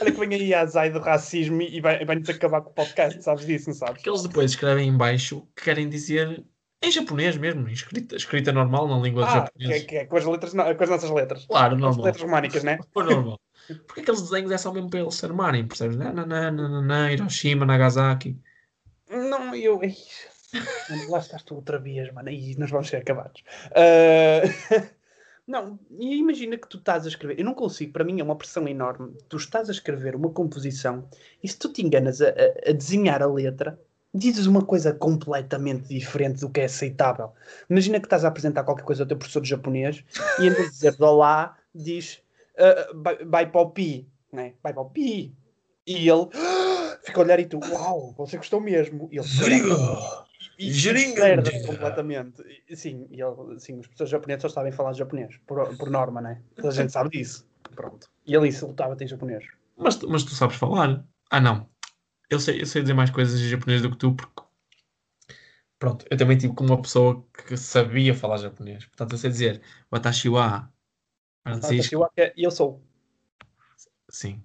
Olha 0.00 0.12
que 0.12 0.20
vem 0.20 0.34
aí 0.34 0.54
a 0.54 0.66
Zay 0.66 0.90
do 0.90 1.00
racismo 1.00 1.62
e 1.62 1.80
vai-nos 1.80 2.28
acabar 2.28 2.60
com 2.60 2.70
o 2.70 2.74
podcast, 2.74 3.22
sabes 3.22 3.46
disso, 3.46 3.70
não 3.70 3.76
sabes? 3.76 3.94
Porque 3.94 4.10
eles 4.10 4.22
depois 4.22 4.50
escrevem 4.50 4.88
em 4.88 4.96
baixo 4.96 5.46
que 5.54 5.64
querem 5.64 5.88
dizer 5.88 6.44
em 6.82 6.90
japonês 6.90 7.36
mesmo, 7.36 7.68
escrita, 7.68 8.16
escrita 8.16 8.52
normal 8.52 8.86
na 8.86 8.98
língua 8.98 9.26
ah, 9.26 9.30
japonesa. 9.30 9.80
Que, 9.80 9.86
que 9.86 9.96
é, 9.96 10.04
com, 10.04 10.16
as 10.16 10.24
letras, 10.24 10.52
com 10.52 10.84
as 10.84 10.90
nossas 10.90 11.10
letras. 11.10 11.46
Claro, 11.46 11.76
normal. 11.76 11.90
As 11.90 11.96
letras 11.96 12.22
românicas, 12.22 12.62
né? 12.62 12.78
normal. 12.94 13.40
Porque 13.86 14.02
aqueles 14.02 14.22
desenhos 14.22 14.52
é 14.52 14.58
só 14.58 14.72
mesmo 14.72 14.90
para 14.90 15.00
eles 15.00 15.14
se 15.14 15.24
armarem, 15.24 15.66
percebes? 15.66 15.96
Nananana, 15.96 17.12
Hiroshima, 17.12 17.64
Nagasaki. 17.64 18.38
Não, 19.10 19.54
eu. 19.54 19.80
Lá 21.10 21.18
estás 21.18 21.42
tu 21.42 21.54
outra 21.54 21.78
vez, 21.78 22.12
mano. 22.12 22.30
E 22.30 22.56
nós 22.56 22.70
vamos 22.70 22.88
ser 22.88 22.96
acabados. 22.96 23.42
Uh... 23.70 24.96
Não, 25.46 25.78
e 26.00 26.16
imagina 26.16 26.56
que 26.56 26.68
tu 26.68 26.78
estás 26.78 27.04
a 27.04 27.08
escrever. 27.08 27.38
Eu 27.38 27.44
não 27.44 27.54
consigo, 27.54 27.92
para 27.92 28.02
mim 28.02 28.18
é 28.18 28.24
uma 28.24 28.34
pressão 28.34 28.66
enorme. 28.66 29.16
Tu 29.28 29.36
estás 29.36 29.68
a 29.68 29.72
escrever 29.72 30.16
uma 30.16 30.30
composição 30.30 31.08
e 31.40 31.46
se 31.46 31.56
tu 31.56 31.72
te 31.72 31.86
enganas 31.86 32.20
a, 32.20 32.30
a, 32.66 32.72
desenhar 32.72 33.22
a 33.22 33.26
letra, 33.26 33.78
dizes 34.12 34.46
uma 34.46 34.64
coisa 34.64 34.92
completamente 34.92 35.86
diferente 35.86 36.40
do 36.40 36.50
que 36.50 36.62
é 36.62 36.64
aceitável. 36.64 37.32
Imagina 37.70 38.00
que 38.00 38.06
estás 38.06 38.24
a 38.24 38.28
apresentar 38.28 38.64
qualquer 38.64 38.82
coisa 38.82 39.04
ao 39.04 39.06
teu 39.06 39.16
professor 39.16 39.40
de 39.40 39.48
japonês 39.48 40.02
e 40.40 40.46
em 40.46 40.50
vez 40.50 40.64
de 40.64 40.72
dizer 40.72 40.96
olá, 40.98 41.56
diz 41.72 42.20
vai, 43.26 43.46
para 43.48 43.60
o 43.60 43.70
pi, 43.70 44.08
né? 44.32 44.54
vai 44.62 44.72
para 44.72 44.82
o 44.82 44.90
pi. 44.90 45.32
E 45.86 46.08
ele 46.08 46.28
fica 47.04 47.20
a 47.20 47.22
olhar 47.22 47.38
e 47.38 47.46
tu, 47.46 47.60
uau, 47.70 48.12
você 48.18 48.36
gostou 48.36 48.60
mesmo. 48.60 49.08
E 49.12 49.18
ele, 49.18 49.28
e 50.58 51.66
completamente. 51.66 52.42
Sim, 52.74 53.06
e 53.10 53.20
ele, 53.20 53.60
sim, 53.60 53.78
as 53.80 53.86
pessoas 53.86 54.10
japonesas 54.10 54.42
só 54.42 54.48
sabem 54.48 54.72
falar 54.72 54.92
japonês, 54.94 55.36
por, 55.46 55.76
por 55.76 55.90
norma, 55.90 56.20
né? 56.20 56.42
Toda 56.54 56.68
a 56.68 56.72
gente 56.72 56.92
sabe 56.92 57.10
disso. 57.10 57.46
Pronto. 57.74 58.08
E 58.26 58.34
ele 58.34 58.48
insultava-te 58.48 59.04
em 59.04 59.08
japonês. 59.08 59.44
Mas, 59.76 60.00
mas 60.02 60.24
tu 60.24 60.30
sabes 60.34 60.56
falar? 60.56 61.04
Ah, 61.30 61.40
não. 61.40 61.68
Eu 62.30 62.40
sei, 62.40 62.60
eu 62.60 62.66
sei 62.66 62.82
dizer 62.82 62.94
mais 62.94 63.10
coisas 63.10 63.40
em 63.40 63.48
japonês 63.48 63.82
do 63.82 63.90
que 63.90 63.98
tu, 63.98 64.14
porque. 64.14 64.42
Pronto, 65.78 66.06
eu 66.10 66.16
também 66.16 66.38
tive 66.38 66.54
com 66.54 66.64
uma 66.64 66.80
pessoa 66.80 67.22
que 67.46 67.56
sabia 67.56 68.14
falar 68.14 68.38
japonês. 68.38 68.86
Portanto, 68.86 69.12
eu 69.12 69.18
sei 69.18 69.30
dizer 69.30 69.62
Watashi 69.92 70.30
wa 70.30 70.72
Francisco. 71.42 72.00
Watashi 72.00 72.22
wa, 72.28 72.32
eu 72.34 72.50
sou. 72.50 72.82
Sim. 74.08 74.42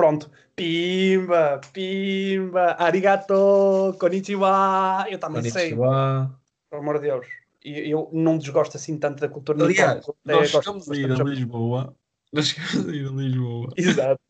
Pronto. 0.00 0.30
Pimba, 0.56 1.60
pimba, 1.74 2.74
arigato, 2.78 3.94
konnichiwa. 4.00 5.06
Eu 5.10 5.18
também 5.18 5.42
konnichiwa. 5.42 6.26
sei. 6.26 6.36
Pelo 6.70 6.82
amor 6.82 6.94
de 6.94 7.08
Deus. 7.08 7.26
E 7.62 7.90
eu 7.90 8.08
não 8.10 8.38
desgosto 8.38 8.78
assim 8.78 8.96
tanto 8.96 9.20
da 9.20 9.28
cultura 9.28 9.62
Aliás, 9.62 10.06
nós 10.24 10.50
ficamos 10.50 10.90
aí 10.90 11.04
a 11.04 11.08
ir 11.08 11.20
a 11.20 11.24
Lisboa. 11.24 11.94
Nós 12.32 12.48
ficamos 12.48 12.88
a 12.88 12.96
ir 12.96 13.06
a 13.06 13.10
Lisboa. 13.10 13.74
Exato. 13.76 14.20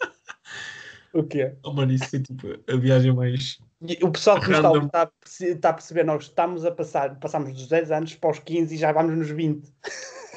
o 1.14 1.22
quê? 1.22 1.54
Oh, 1.62 1.72
mano, 1.72 1.92
isso 1.92 2.10
foi 2.10 2.18
tipo 2.18 2.48
a 2.48 2.76
viagem 2.76 3.14
mais. 3.14 3.60
E 3.86 3.96
o 4.02 4.10
pessoal 4.10 4.40
que 4.40 4.50
nos 4.50 4.58
está, 4.58 5.12
está 5.40 5.68
a 5.68 5.72
perceber, 5.72 6.02
nós 6.02 6.24
estamos 6.24 6.64
a 6.64 6.72
passar, 6.72 7.16
passamos 7.20 7.52
dos 7.52 7.68
10 7.68 7.92
anos 7.92 8.16
para 8.16 8.30
os 8.30 8.40
15 8.40 8.74
e 8.74 8.78
já 8.78 8.90
vamos 8.90 9.16
nos 9.16 9.30
20. 9.30 9.72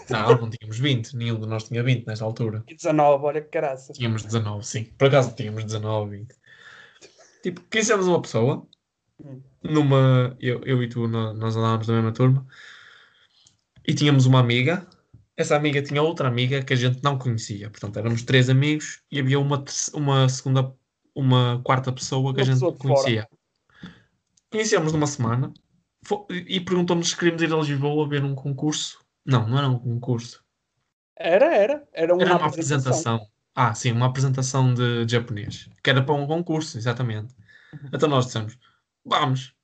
Não, 0.09 0.37
não 0.37 0.49
tínhamos 0.49 0.79
20, 0.79 1.15
nenhum 1.15 1.39
de 1.39 1.47
nós 1.47 1.63
tinha 1.63 1.83
20 1.83 2.05
nesta 2.05 2.25
altura. 2.25 2.63
E 2.67 2.75
19, 2.75 3.25
olha 3.25 3.41
que 3.41 3.49
caraça. 3.49 3.93
Tínhamos 3.93 4.23
19, 4.23 4.65
sim. 4.65 4.85
Por 4.97 5.07
acaso 5.07 5.35
tínhamos 5.35 5.63
19, 5.63 6.17
20. 6.17 6.35
Tipo, 7.43 7.61
conhecemos 7.69 8.07
uma 8.07 8.21
pessoa, 8.21 8.67
hum. 9.19 9.41
numa. 9.61 10.35
Eu, 10.39 10.61
eu 10.65 10.81
e 10.81 10.87
tu, 10.87 11.07
nós 11.07 11.55
andávamos 11.55 11.87
na 11.87 11.95
mesma 11.95 12.13
turma, 12.13 12.45
e 13.87 13.93
tínhamos 13.93 14.25
uma 14.25 14.39
amiga. 14.39 14.87
Essa 15.35 15.55
amiga 15.55 15.81
tinha 15.81 16.01
outra 16.01 16.27
amiga 16.27 16.63
que 16.63 16.73
a 16.73 16.75
gente 16.75 17.03
não 17.03 17.17
conhecia. 17.17 17.69
Portanto, 17.69 17.97
éramos 17.97 18.23
três 18.23 18.49
amigos 18.49 19.01
e 19.11 19.19
havia 19.19 19.39
uma, 19.39 19.63
uma 19.93 20.29
segunda, 20.29 20.71
uma 21.15 21.59
quarta 21.63 21.91
pessoa 21.91 22.33
que 22.33 22.41
uma 22.41 22.51
a 22.51 22.55
gente 22.55 22.77
conhecia. 22.77 23.27
Conhecemos 24.51 24.93
numa 24.93 25.07
semana 25.07 25.51
e 26.29 26.59
perguntou-nos 26.59 27.09
se 27.09 27.17
queríamos 27.17 27.41
ir 27.41 27.51
a 27.51 27.57
Lisboa 27.57 28.07
ver 28.07 28.23
um 28.23 28.35
concurso 28.35 29.02
não, 29.25 29.47
não 29.47 29.57
era 29.57 29.67
um 29.67 29.79
concurso. 29.79 30.43
Era, 31.15 31.55
era. 31.55 31.87
Era 31.93 32.13
uma, 32.13 32.23
era 32.23 32.35
uma 32.37 32.47
apresentação. 32.47 33.15
apresentação. 33.15 33.33
Ah, 33.55 33.73
sim, 33.75 33.91
uma 33.91 34.07
apresentação 34.07 34.73
de, 34.73 35.05
de 35.05 35.11
japonês. 35.11 35.69
Que 35.83 35.89
era 35.89 36.03
para 36.03 36.15
um 36.15 36.25
concurso, 36.25 36.77
exatamente. 36.77 37.35
Uhum. 37.73 37.89
Então 37.93 38.09
nós 38.09 38.25
dissemos, 38.25 38.57
vamos. 39.05 39.55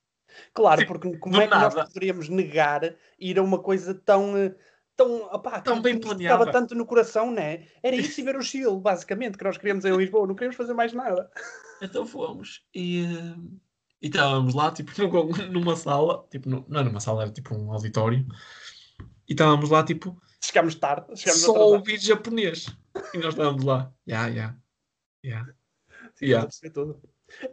Claro, 0.53 0.85
porque 0.85 1.17
como 1.17 1.37
é 1.37 1.47
que 1.47 1.53
nada. 1.53 1.75
nós 1.75 1.87
poderíamos 1.87 2.29
negar 2.29 2.95
ir 3.19 3.39
a 3.39 3.43
uma 3.43 3.59
coisa 3.59 3.93
tão 3.93 4.37
eh, 4.37 4.55
tão, 4.99 5.23
opá, 5.33 5.61
tão 5.61 5.81
bem 5.81 5.97
planeada. 5.97 6.43
Estava 6.43 6.51
tanto 6.51 6.75
no 6.75 6.85
coração, 6.85 7.31
né? 7.31 7.65
Era 7.81 7.95
isso 7.95 8.19
e 8.19 8.23
ver 8.25 8.35
o 8.35 8.41
Chile, 8.41 8.79
basicamente, 8.79 9.37
que 9.37 9.43
nós 9.43 9.57
queríamos 9.57 9.85
em 9.85 9.95
Lisboa, 9.95 10.27
não 10.27 10.35
queríamos 10.35 10.57
fazer 10.57 10.73
mais 10.73 10.93
nada. 10.93 11.31
Então 11.81 12.05
fomos 12.05 12.63
e, 12.75 13.05
eh, 13.05 13.35
e 14.01 14.07
estávamos 14.07 14.53
lá, 14.53 14.71
tipo, 14.71 14.91
numa 15.49 15.75
sala, 15.75 16.27
tipo, 16.29 16.49
não 16.49 16.65
era 16.71 16.83
numa 16.83 16.99
sala, 16.99 17.23
era 17.23 17.31
tipo 17.31 17.55
um 17.55 17.71
auditório, 17.71 18.25
e 19.27 19.33
estávamos 19.33 19.69
lá, 19.69 19.83
tipo. 19.83 20.19
Chegámos 20.41 20.75
tarde. 20.75 21.15
Chegámos 21.15 21.41
só 21.41 21.53
ouvir 21.53 21.99
japonês. 21.99 22.67
E 23.13 23.17
nós 23.17 23.33
estávamos 23.33 23.63
lá. 23.63 23.91
Ya, 24.07 24.27
ya. 24.27 24.57
Ya. 25.23 25.45
Ya. 26.21 26.47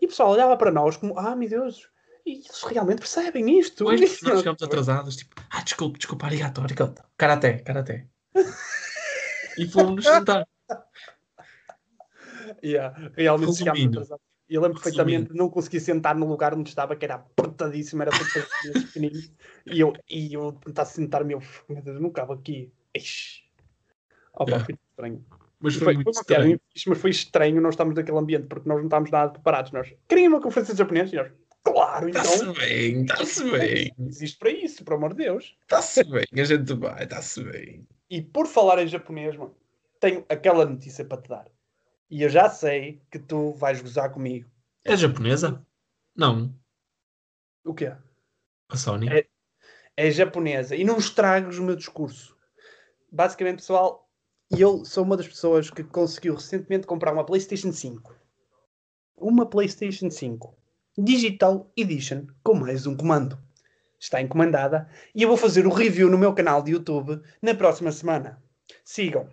E 0.00 0.06
o 0.06 0.08
pessoal 0.08 0.30
olhava 0.30 0.56
para 0.56 0.70
nós 0.70 0.96
como, 0.96 1.18
ah, 1.18 1.36
meu 1.36 1.48
Deus, 1.48 1.88
eles 2.24 2.62
realmente 2.62 2.98
percebem 2.98 3.58
isto. 3.58 3.84
Pois, 3.84 4.00
nós 4.22 4.38
chegamos 4.40 4.62
atrasados, 4.62 5.16
tipo, 5.16 5.34
ah, 5.50 5.62
desculpe, 5.62 5.98
desculpa, 5.98 6.26
arigato, 6.26 6.60
arigato. 6.60 7.02
Karaté, 7.16 7.58
karaté. 7.58 8.08
e 9.58 9.66
fomos 9.68 10.04
sentar. 10.04 10.46
Yeah, 12.62 13.10
realmente 13.16 13.56
chegámos 13.56 13.86
atrasados. 13.86 14.24
Eu 14.48 14.62
lembro 14.62 14.80
perfeitamente 14.80 15.34
não 15.34 15.50
conseguir 15.50 15.80
sentar 15.80 16.14
no 16.14 16.26
lugar 16.26 16.54
onde 16.54 16.68
estava, 16.68 16.94
que 16.94 17.04
era 17.04 17.16
apertadíssimo, 17.16 18.02
era 18.02 18.12
tudo 18.12 18.84
pequenino. 18.86 19.20
E 19.66 19.80
eu, 19.80 19.92
e 20.08 20.34
eu 20.34 20.52
tentar 20.52 20.84
sentar-me, 20.84 21.32
eu, 21.34 21.42
meu 21.68 21.82
Deus, 21.82 22.00
não 22.00 22.10
cabe 22.10 22.32
aqui. 22.32 22.72
Ixi. 22.94 23.44
Opa, 24.32 24.50
yeah. 24.50 24.64
foi 24.64 24.74
estranho. 24.74 25.24
Mas 25.58 25.74
foi, 25.74 25.84
foi 25.84 25.94
muito 25.94 26.12
foi 26.12 26.20
estranho. 26.20 26.60
mas 26.86 26.98
foi 26.98 27.10
estranho 27.10 27.60
nós 27.60 27.74
estamos 27.74 27.94
naquele 27.94 28.18
ambiente, 28.18 28.46
porque 28.46 28.68
nós 28.68 28.78
não 28.78 28.84
estávamos 28.84 29.10
nada 29.10 29.32
preparados. 29.32 29.72
Nós 29.72 29.92
queriam 30.06 30.28
uma 30.28 30.40
conferência 30.40 30.74
de 30.74 30.78
japonês 30.78 31.12
e 31.12 31.16
nós, 31.16 31.32
claro, 31.64 32.08
então. 32.08 32.22
Está-se 32.22 32.60
bem, 32.60 33.02
está-se 33.02 33.50
bem. 33.50 33.94
Existe 34.06 34.38
para 34.38 34.50
isso, 34.50 34.84
por 34.84 34.94
amor 34.94 35.10
de 35.14 35.24
Deus. 35.24 35.56
Está-se 35.62 36.04
bem, 36.04 36.26
a 36.36 36.44
gente 36.44 36.74
vai, 36.74 37.02
está-se 37.02 37.42
bem. 37.42 37.86
E 38.08 38.22
por 38.22 38.46
falar 38.46 38.80
em 38.82 38.86
japonês, 38.86 39.34
mano, 39.36 39.56
tenho 39.98 40.24
aquela 40.28 40.64
notícia 40.64 41.04
para 41.04 41.20
te 41.20 41.28
dar. 41.28 41.55
E 42.10 42.22
eu 42.22 42.28
já 42.28 42.48
sei 42.48 43.00
que 43.10 43.18
tu 43.18 43.52
vais 43.54 43.80
gozar 43.80 44.12
comigo. 44.12 44.48
É 44.84 44.96
japonesa? 44.96 45.64
Não. 46.14 46.54
O 47.64 47.74
quê? 47.74 47.92
A 48.68 48.76
Sony? 48.76 49.08
É, 49.08 49.26
é 49.96 50.10
japonesa. 50.10 50.76
E 50.76 50.84
não 50.84 50.98
estragues 50.98 51.58
o 51.58 51.62
meu 51.64 51.74
discurso. 51.74 52.36
Basicamente, 53.10 53.56
pessoal, 53.56 54.08
eu 54.50 54.84
sou 54.84 55.04
uma 55.04 55.16
das 55.16 55.26
pessoas 55.26 55.70
que 55.70 55.82
conseguiu 55.82 56.34
recentemente 56.34 56.86
comprar 56.86 57.12
uma 57.12 57.26
PlayStation 57.26 57.72
5. 57.72 58.14
Uma 59.16 59.46
PlayStation 59.46 60.10
5 60.10 60.56
Digital 60.98 61.70
Edition 61.76 62.26
com 62.42 62.54
mais 62.54 62.86
um 62.86 62.96
comando. 62.96 63.38
Está 63.98 64.20
encomendada 64.20 64.88
e 65.14 65.22
eu 65.22 65.28
vou 65.28 65.36
fazer 65.36 65.66
o 65.66 65.72
review 65.72 66.10
no 66.10 66.16
meu 66.16 66.34
canal 66.34 66.62
de 66.62 66.72
YouTube 66.72 67.20
na 67.42 67.54
próxima 67.54 67.92
semana. 67.92 68.42
Sigam. 68.84 69.28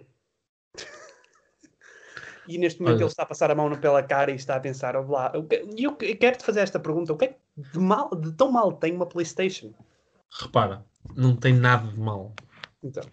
E 2.47 2.57
neste 2.57 2.81
momento 2.81 2.95
Olha. 2.95 3.03
ele 3.03 3.09
está 3.09 3.23
a 3.23 3.25
passar 3.25 3.51
a 3.51 3.55
mão 3.55 3.69
pela 3.79 4.03
cara 4.03 4.31
e 4.31 4.35
está 4.35 4.55
a 4.55 4.59
pensar, 4.59 4.95
lá, 5.07 5.31
e 5.75 5.83
eu, 5.83 5.97
eu 6.01 6.17
quero-te 6.17 6.43
fazer 6.43 6.59
esta 6.59 6.79
pergunta: 6.79 7.13
o 7.13 7.17
que 7.17 7.25
é 7.25 7.27
que 7.29 7.39
de, 7.57 7.79
mal, 7.79 8.09
de 8.09 8.31
tão 8.33 8.51
mal 8.51 8.73
tem 8.73 8.93
uma 8.93 9.05
PlayStation? 9.05 9.73
repara, 10.41 10.85
não 11.15 11.35
tem 11.35 11.53
nada 11.53 11.87
de 11.87 11.99
mal. 11.99 12.33
Então. 12.81 13.03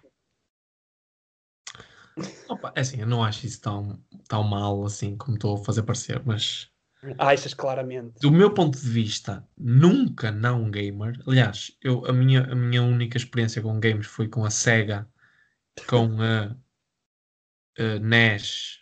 Opa, 2.48 2.72
é 2.74 2.80
assim, 2.80 3.00
eu 3.00 3.06
não 3.06 3.22
acho 3.22 3.46
isso 3.46 3.60
tão, 3.60 4.02
tão 4.28 4.42
mal 4.42 4.84
assim 4.84 5.16
como 5.16 5.36
estou 5.36 5.56
a 5.56 5.64
fazer 5.64 5.82
parecer, 5.82 6.22
mas 6.24 6.70
Achas 7.16 7.54
claramente. 7.54 8.20
do 8.20 8.30
meu 8.30 8.52
ponto 8.52 8.78
de 8.78 8.88
vista, 8.88 9.46
nunca 9.56 10.30
não 10.30 10.70
gamer. 10.70 11.18
Aliás, 11.26 11.76
eu, 11.80 12.04
a, 12.06 12.12
minha, 12.12 12.42
a 12.44 12.54
minha 12.54 12.82
única 12.82 13.16
experiência 13.16 13.62
com 13.62 13.80
games 13.80 14.06
foi 14.06 14.28
com 14.28 14.44
a 14.44 14.50
Sega, 14.50 15.08
com 15.88 16.20
a, 16.20 16.54
a 17.78 17.98
NES, 18.00 18.79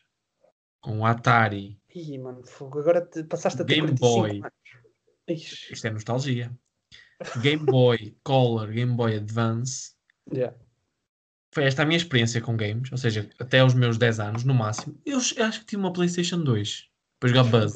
com 0.80 1.00
o 1.00 1.06
Atari. 1.06 1.78
Ih, 1.94 2.18
mano, 2.18 2.44
fogo. 2.46 2.78
Agora 2.80 3.00
te- 3.04 3.24
passaste 3.24 3.62
a 3.62 3.64
ter 3.64 3.74
Game 3.76 3.88
45 3.98 4.00
Boy. 4.20 4.42
Ixi. 5.28 5.72
Isto 5.72 5.86
é 5.86 5.90
nostalgia. 5.90 6.52
Game 7.42 7.64
Boy 7.64 8.16
Color, 8.22 8.68
Game 8.72 8.94
Boy 8.94 9.16
Advance. 9.16 9.92
Yeah. 10.32 10.56
Foi 11.52 11.64
esta 11.64 11.82
a 11.82 11.86
minha 11.86 11.96
experiência 11.96 12.40
com 12.40 12.56
games, 12.56 12.92
ou 12.92 12.98
seja, 12.98 13.28
até 13.40 13.60
aos 13.60 13.74
meus 13.74 13.96
10 13.98 14.20
anos, 14.20 14.44
no 14.44 14.54
máximo. 14.54 15.00
Eu 15.04 15.18
ch- 15.20 15.38
acho 15.38 15.60
que 15.60 15.66
tive 15.66 15.80
uma 15.82 15.92
PlayStation 15.92 16.38
2 16.42 16.88
para 17.18 17.28
jogar 17.30 17.44
Buzz. 17.44 17.72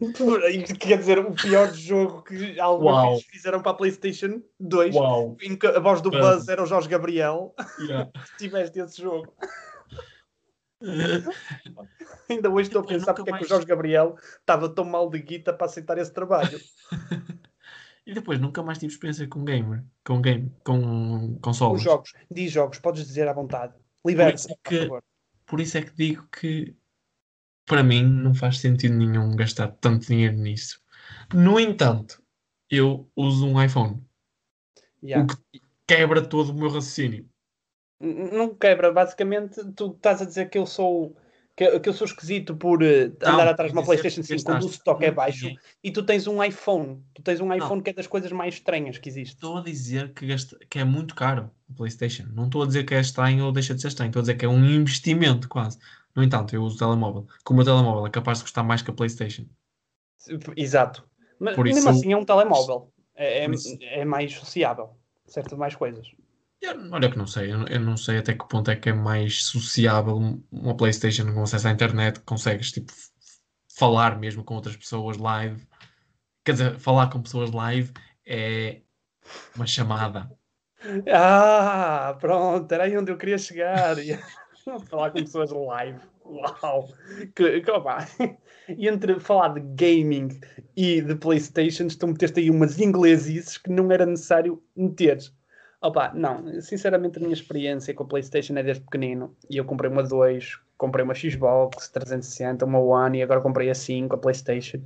Quer 0.78 0.98
dizer, 0.98 1.18
o 1.20 1.32
pior 1.32 1.72
jogo 1.72 2.22
que 2.22 2.58
alguma 2.60 2.92
Uau. 2.92 3.12
vez 3.14 3.24
fizeram 3.26 3.62
para 3.62 3.72
a 3.72 3.74
PlayStation 3.74 4.42
2. 4.60 4.94
Uau! 4.94 5.36
em 5.40 5.56
que 5.56 5.66
a 5.66 5.78
voz 5.80 6.00
do 6.02 6.10
Buzz. 6.10 6.20
Buzz 6.36 6.48
era 6.48 6.62
o 6.62 6.66
Jorge 6.66 6.88
Gabriel. 6.88 7.54
Yeah. 7.80 8.10
Tiveste 8.38 8.78
esse 8.80 9.00
jogo. 9.00 9.32
Ainda 12.30 12.50
hoje 12.50 12.68
estou 12.68 12.82
a 12.82 12.86
pensar 12.86 13.14
porque 13.14 13.30
é 13.30 13.32
que 13.32 13.38
mais- 13.40 13.46
o 13.46 13.48
Jorge 13.48 13.66
Gabriel 13.66 14.16
estava 14.40 14.68
tão 14.68 14.84
mal 14.84 15.08
de 15.10 15.18
guita 15.20 15.52
para 15.52 15.66
aceitar 15.66 15.98
esse 15.98 16.12
trabalho. 16.12 16.58
E 18.08 18.14
depois 18.14 18.38
nunca 18.38 18.62
mais 18.62 18.78
tive 18.78 18.92
experiência 18.92 19.26
com 19.26 19.44
gamer, 19.44 19.82
com 20.04 20.20
game, 20.22 20.54
com 20.62 21.32
Os 21.34 21.40
consoles. 21.40 21.82
jogos, 21.82 22.12
diz 22.30 22.52
jogos, 22.52 22.78
podes 22.78 23.04
dizer 23.04 23.26
à 23.26 23.32
vontade. 23.32 23.74
Por 24.00 24.10
Liberta, 24.10 24.36
isso 24.36 24.48
é 24.52 24.86
por. 24.86 25.02
Por 25.44 25.60
isso 25.60 25.76
é 25.76 25.82
que 25.82 25.92
digo 25.92 26.24
que 26.28 26.76
para 27.66 27.82
mim 27.82 28.04
não 28.04 28.32
faz 28.32 28.60
sentido 28.60 28.94
nenhum 28.94 29.34
gastar 29.34 29.72
tanto 29.80 30.06
dinheiro 30.06 30.36
nisso. 30.36 30.80
No 31.34 31.58
entanto, 31.58 32.22
eu 32.70 33.10
uso 33.16 33.44
um 33.44 33.60
iPhone, 33.60 34.00
Yeah. 35.02 35.24
o 35.24 35.26
que 35.52 35.60
quebra 35.84 36.22
todo 36.24 36.50
o 36.50 36.54
meu 36.54 36.68
raciocínio. 36.68 37.28
Não 38.00 38.54
quebra, 38.54 38.92
basicamente, 38.92 39.64
tu 39.72 39.92
estás 39.92 40.20
a 40.20 40.24
dizer 40.26 40.50
que 40.50 40.58
eu 40.58 40.66
sou 40.66 41.16
que, 41.56 41.80
que 41.80 41.88
eu 41.88 41.92
sou 41.94 42.06
esquisito 42.06 42.54
por 42.54 42.82
eh, 42.82 43.10
Não, 43.22 43.32
andar 43.32 43.48
atrás 43.48 43.72
de 43.72 43.76
uma 43.78 43.80
dizer 43.82 43.94
PlayStation 43.98 44.20
que 44.20 44.26
5 44.38 44.44
quando 44.44 44.64
o 44.64 44.68
stock 44.70 45.02
é 45.02 45.10
baixo 45.10 45.38
dinheiro. 45.38 45.60
e 45.82 45.90
tu 45.90 46.02
tens 46.02 46.26
um 46.26 46.44
iPhone. 46.44 47.02
Tu 47.14 47.22
tens 47.22 47.40
um 47.40 47.50
iPhone 47.54 47.80
que 47.82 47.88
é 47.88 47.92
das 47.94 48.06
coisas 48.06 48.30
mais 48.30 48.56
estranhas 48.56 48.98
que 48.98 49.08
existe. 49.08 49.36
Estou 49.36 49.56
a 49.56 49.62
dizer 49.62 50.12
que, 50.12 50.26
gasta- 50.26 50.58
que 50.68 50.78
é 50.78 50.84
muito 50.84 51.14
caro 51.14 51.50
o 51.66 51.72
PlayStation. 51.72 52.26
Não 52.34 52.44
estou 52.44 52.62
a 52.62 52.66
dizer 52.66 52.84
que 52.84 52.94
é 52.94 53.00
estranho 53.00 53.46
ou 53.46 53.52
deixa 53.52 53.74
de 53.74 53.80
ser 53.80 53.88
estranho. 53.88 54.10
Estou 54.10 54.20
a 54.20 54.24
dizer 54.24 54.34
que 54.34 54.44
é 54.44 54.48
um 54.48 54.62
investimento 54.66 55.48
quase. 55.48 55.78
No 56.14 56.22
entanto, 56.22 56.54
eu 56.54 56.62
uso 56.62 56.76
o 56.76 56.78
telemóvel. 56.78 57.26
Como 57.42 57.62
o 57.62 57.64
telemóvel 57.64 58.06
é 58.06 58.10
capaz 58.10 58.36
de 58.38 58.44
custar 58.44 58.62
mais 58.62 58.82
que 58.82 58.90
a 58.90 58.94
PlayStation. 58.94 59.46
Exato. 60.56 61.08
Mas 61.38 61.54
Por 61.54 61.64
mesmo 61.64 61.78
isso- 61.78 61.88
assim 61.88 62.12
é 62.12 62.16
um 62.18 62.24
telemóvel. 62.24 62.92
É, 63.14 63.44
é, 63.46 63.50
isso- 63.50 63.78
é 63.80 64.04
mais 64.04 64.34
sociável. 64.34 64.90
Certo, 65.26 65.56
mais 65.56 65.74
coisas. 65.74 66.06
Olha 66.90 67.10
que 67.10 67.18
não 67.18 67.26
sei. 67.26 67.52
Eu, 67.52 67.80
não 67.80 67.96
sei 67.96 68.18
até 68.18 68.32
que 68.32 68.48
ponto 68.48 68.70
é 68.70 68.76
que 68.76 68.88
é 68.88 68.92
mais 68.92 69.44
sociável 69.44 70.40
uma 70.50 70.76
PlayStation 70.76 71.32
com 71.32 71.42
acesso 71.42 71.68
à 71.68 71.70
internet. 71.70 72.20
Consegues 72.20 72.72
tipo, 72.72 72.92
falar 73.76 74.18
mesmo 74.18 74.44
com 74.44 74.54
outras 74.54 74.76
pessoas 74.76 75.16
live. 75.16 75.66
Quer 76.44 76.52
dizer, 76.52 76.78
falar 76.78 77.08
com 77.08 77.22
pessoas 77.22 77.50
live 77.50 77.92
é 78.26 78.80
uma 79.54 79.66
chamada. 79.66 80.30
Ah, 81.12 82.16
pronto, 82.20 82.70
era 82.72 82.84
aí 82.84 82.96
onde 82.96 83.10
eu 83.10 83.18
queria 83.18 83.38
chegar. 83.38 83.96
Falar 84.88 85.10
com 85.10 85.20
pessoas 85.20 85.50
live. 85.50 86.00
Uau! 86.24 86.88
Que, 87.34 87.60
que, 87.60 87.70
opá. 87.70 88.06
E 88.68 88.88
entre 88.88 89.20
falar 89.20 89.50
de 89.50 89.60
gaming 89.60 90.40
e 90.76 91.00
de 91.00 91.14
Playstation, 91.14 91.86
estão 91.86 92.08
meteste 92.08 92.40
aí 92.40 92.50
umas 92.50 92.80
inglesices 92.80 93.56
que 93.56 93.70
não 93.70 93.92
era 93.92 94.04
necessário 94.04 94.60
meter. 94.74 95.18
Opa, 95.80 96.12
não, 96.14 96.60
sinceramente 96.60 97.18
a 97.18 97.20
minha 97.20 97.34
experiência 97.34 97.92
com 97.94 98.02
a 98.02 98.06
Playstation 98.06 98.56
é 98.56 98.62
desde 98.62 98.82
pequenino. 98.82 99.36
E 99.48 99.56
eu 99.56 99.64
comprei 99.64 99.90
uma 99.90 100.02
2, 100.02 100.58
comprei 100.76 101.04
uma 101.04 101.14
Xbox 101.14 101.88
360, 101.88 102.64
uma 102.64 102.78
One 102.78 103.18
e 103.18 103.22
agora 103.22 103.40
comprei 103.40 103.70
a 103.70 103.74
5, 103.74 104.14
a 104.14 104.18
Playstation. 104.18 104.80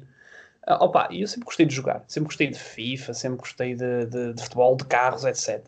Ah, 0.67 0.85
opa, 0.85 1.09
e 1.11 1.23
eu 1.23 1.27
sempre 1.29 1.47
gostei 1.47 1.65
de 1.65 1.75
jogar, 1.75 2.05
sempre 2.07 2.27
gostei 2.29 2.49
de 2.49 2.59
FIFA, 2.59 3.15
sempre 3.15 3.39
gostei 3.39 3.75
de, 3.75 4.07
de- 4.07 4.35
de 4.35 4.43
futebol, 4.43 4.77
de 4.77 4.85
carros, 4.85 5.25
etc. 5.25 5.65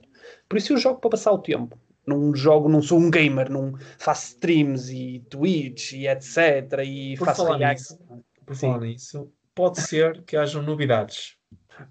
Por 0.49 0.59
isso 0.59 0.73
eu 0.73 0.77
jogo 0.77 1.01
para 1.01 1.11
passar 1.11 1.33
o 1.33 1.39
tempo. 1.39 1.79
Não 2.07 2.35
jogo, 2.35 2.68
não 2.68 2.83
sou 2.83 2.99
um 2.99 3.11
gamer, 3.11 3.49
não 3.51 3.75
faço 3.99 4.27
streams 4.27 4.93
e 4.93 5.20
Twitch 5.31 5.93
e 5.93 6.09
etc. 6.09 6.85
E 6.85 7.16
Por 7.16 7.25
faço 7.27 7.45
falar 7.45 7.59
reacts. 7.59 7.97
Por 8.45 8.57
Sim. 8.57 8.66
falar 8.73 8.81
nisso, 8.81 9.33
pode 9.55 9.81
ser 9.81 10.23
que 10.25 10.37
hajam 10.37 10.62
novidades. 10.62 11.37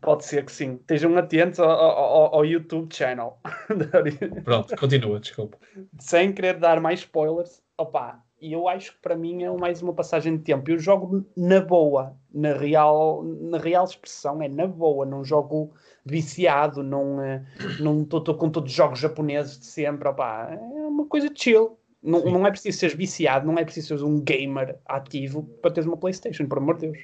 Pode 0.01 0.25
ser 0.25 0.45
que 0.45 0.51
sim. 0.51 0.75
Estejam 0.75 1.17
atentos 1.17 1.59
ao, 1.59 1.69
ao- 1.69 2.36
ao 2.36 2.45
YouTube 2.45 2.93
channel. 2.93 3.38
Pronto, 4.43 4.75
continua, 4.77 5.19
desculpa. 5.19 5.57
Sem 5.99 6.34
querer 6.34 6.57
dar 6.57 6.79
mais 6.79 6.99
spoilers. 7.01 7.61
Opa, 7.77 8.23
e 8.39 8.53
eu 8.53 8.67
acho 8.67 8.93
que 8.93 8.99
para 9.01 9.15
mim 9.15 9.43
é 9.43 9.51
mais 9.51 9.82
uma 9.82 9.93
passagem 9.93 10.38
de 10.38 10.43
tempo. 10.43 10.69
Eu 10.69 10.79
jogo 10.79 11.25
na 11.36 11.59
boa, 11.61 12.15
na 12.34 12.53
real, 12.53 13.23
na 13.23 13.57
real 13.57 13.86
expressão, 13.86 14.41
é 14.41 14.47
na 14.47 14.67
boa. 14.67 15.05
Não 15.05 15.23
jogo 15.23 15.73
viciado, 16.05 16.84
não 16.84 17.21
eh, 17.21 17.43
não 17.79 18.01
estou 18.01 18.21
com 18.36 18.49
todos 18.49 18.71
os 18.71 18.75
jogos 18.75 18.99
japoneses 18.99 19.59
de 19.59 19.65
sempre. 19.65 20.07
Opa, 20.07 20.49
é 20.51 20.55
uma 20.88 21.05
coisa 21.07 21.29
chill. 21.34 21.77
Não, 22.03 22.19
Sim. 22.21 22.32
não 22.32 22.47
é 22.47 22.49
preciso 22.49 22.79
seres 22.79 22.95
viciado, 22.95 23.45
não 23.45 23.59
é 23.59 23.63
preciso 23.63 23.89
seres 23.89 24.01
um 24.01 24.19
gamer 24.19 24.75
ativo 24.88 25.43
para 25.61 25.69
teres 25.71 25.86
uma 25.88 25.95
Playstation, 25.97 26.47
por 26.47 26.57
amor 26.57 26.75
de 26.77 26.88
Deus. 26.88 26.97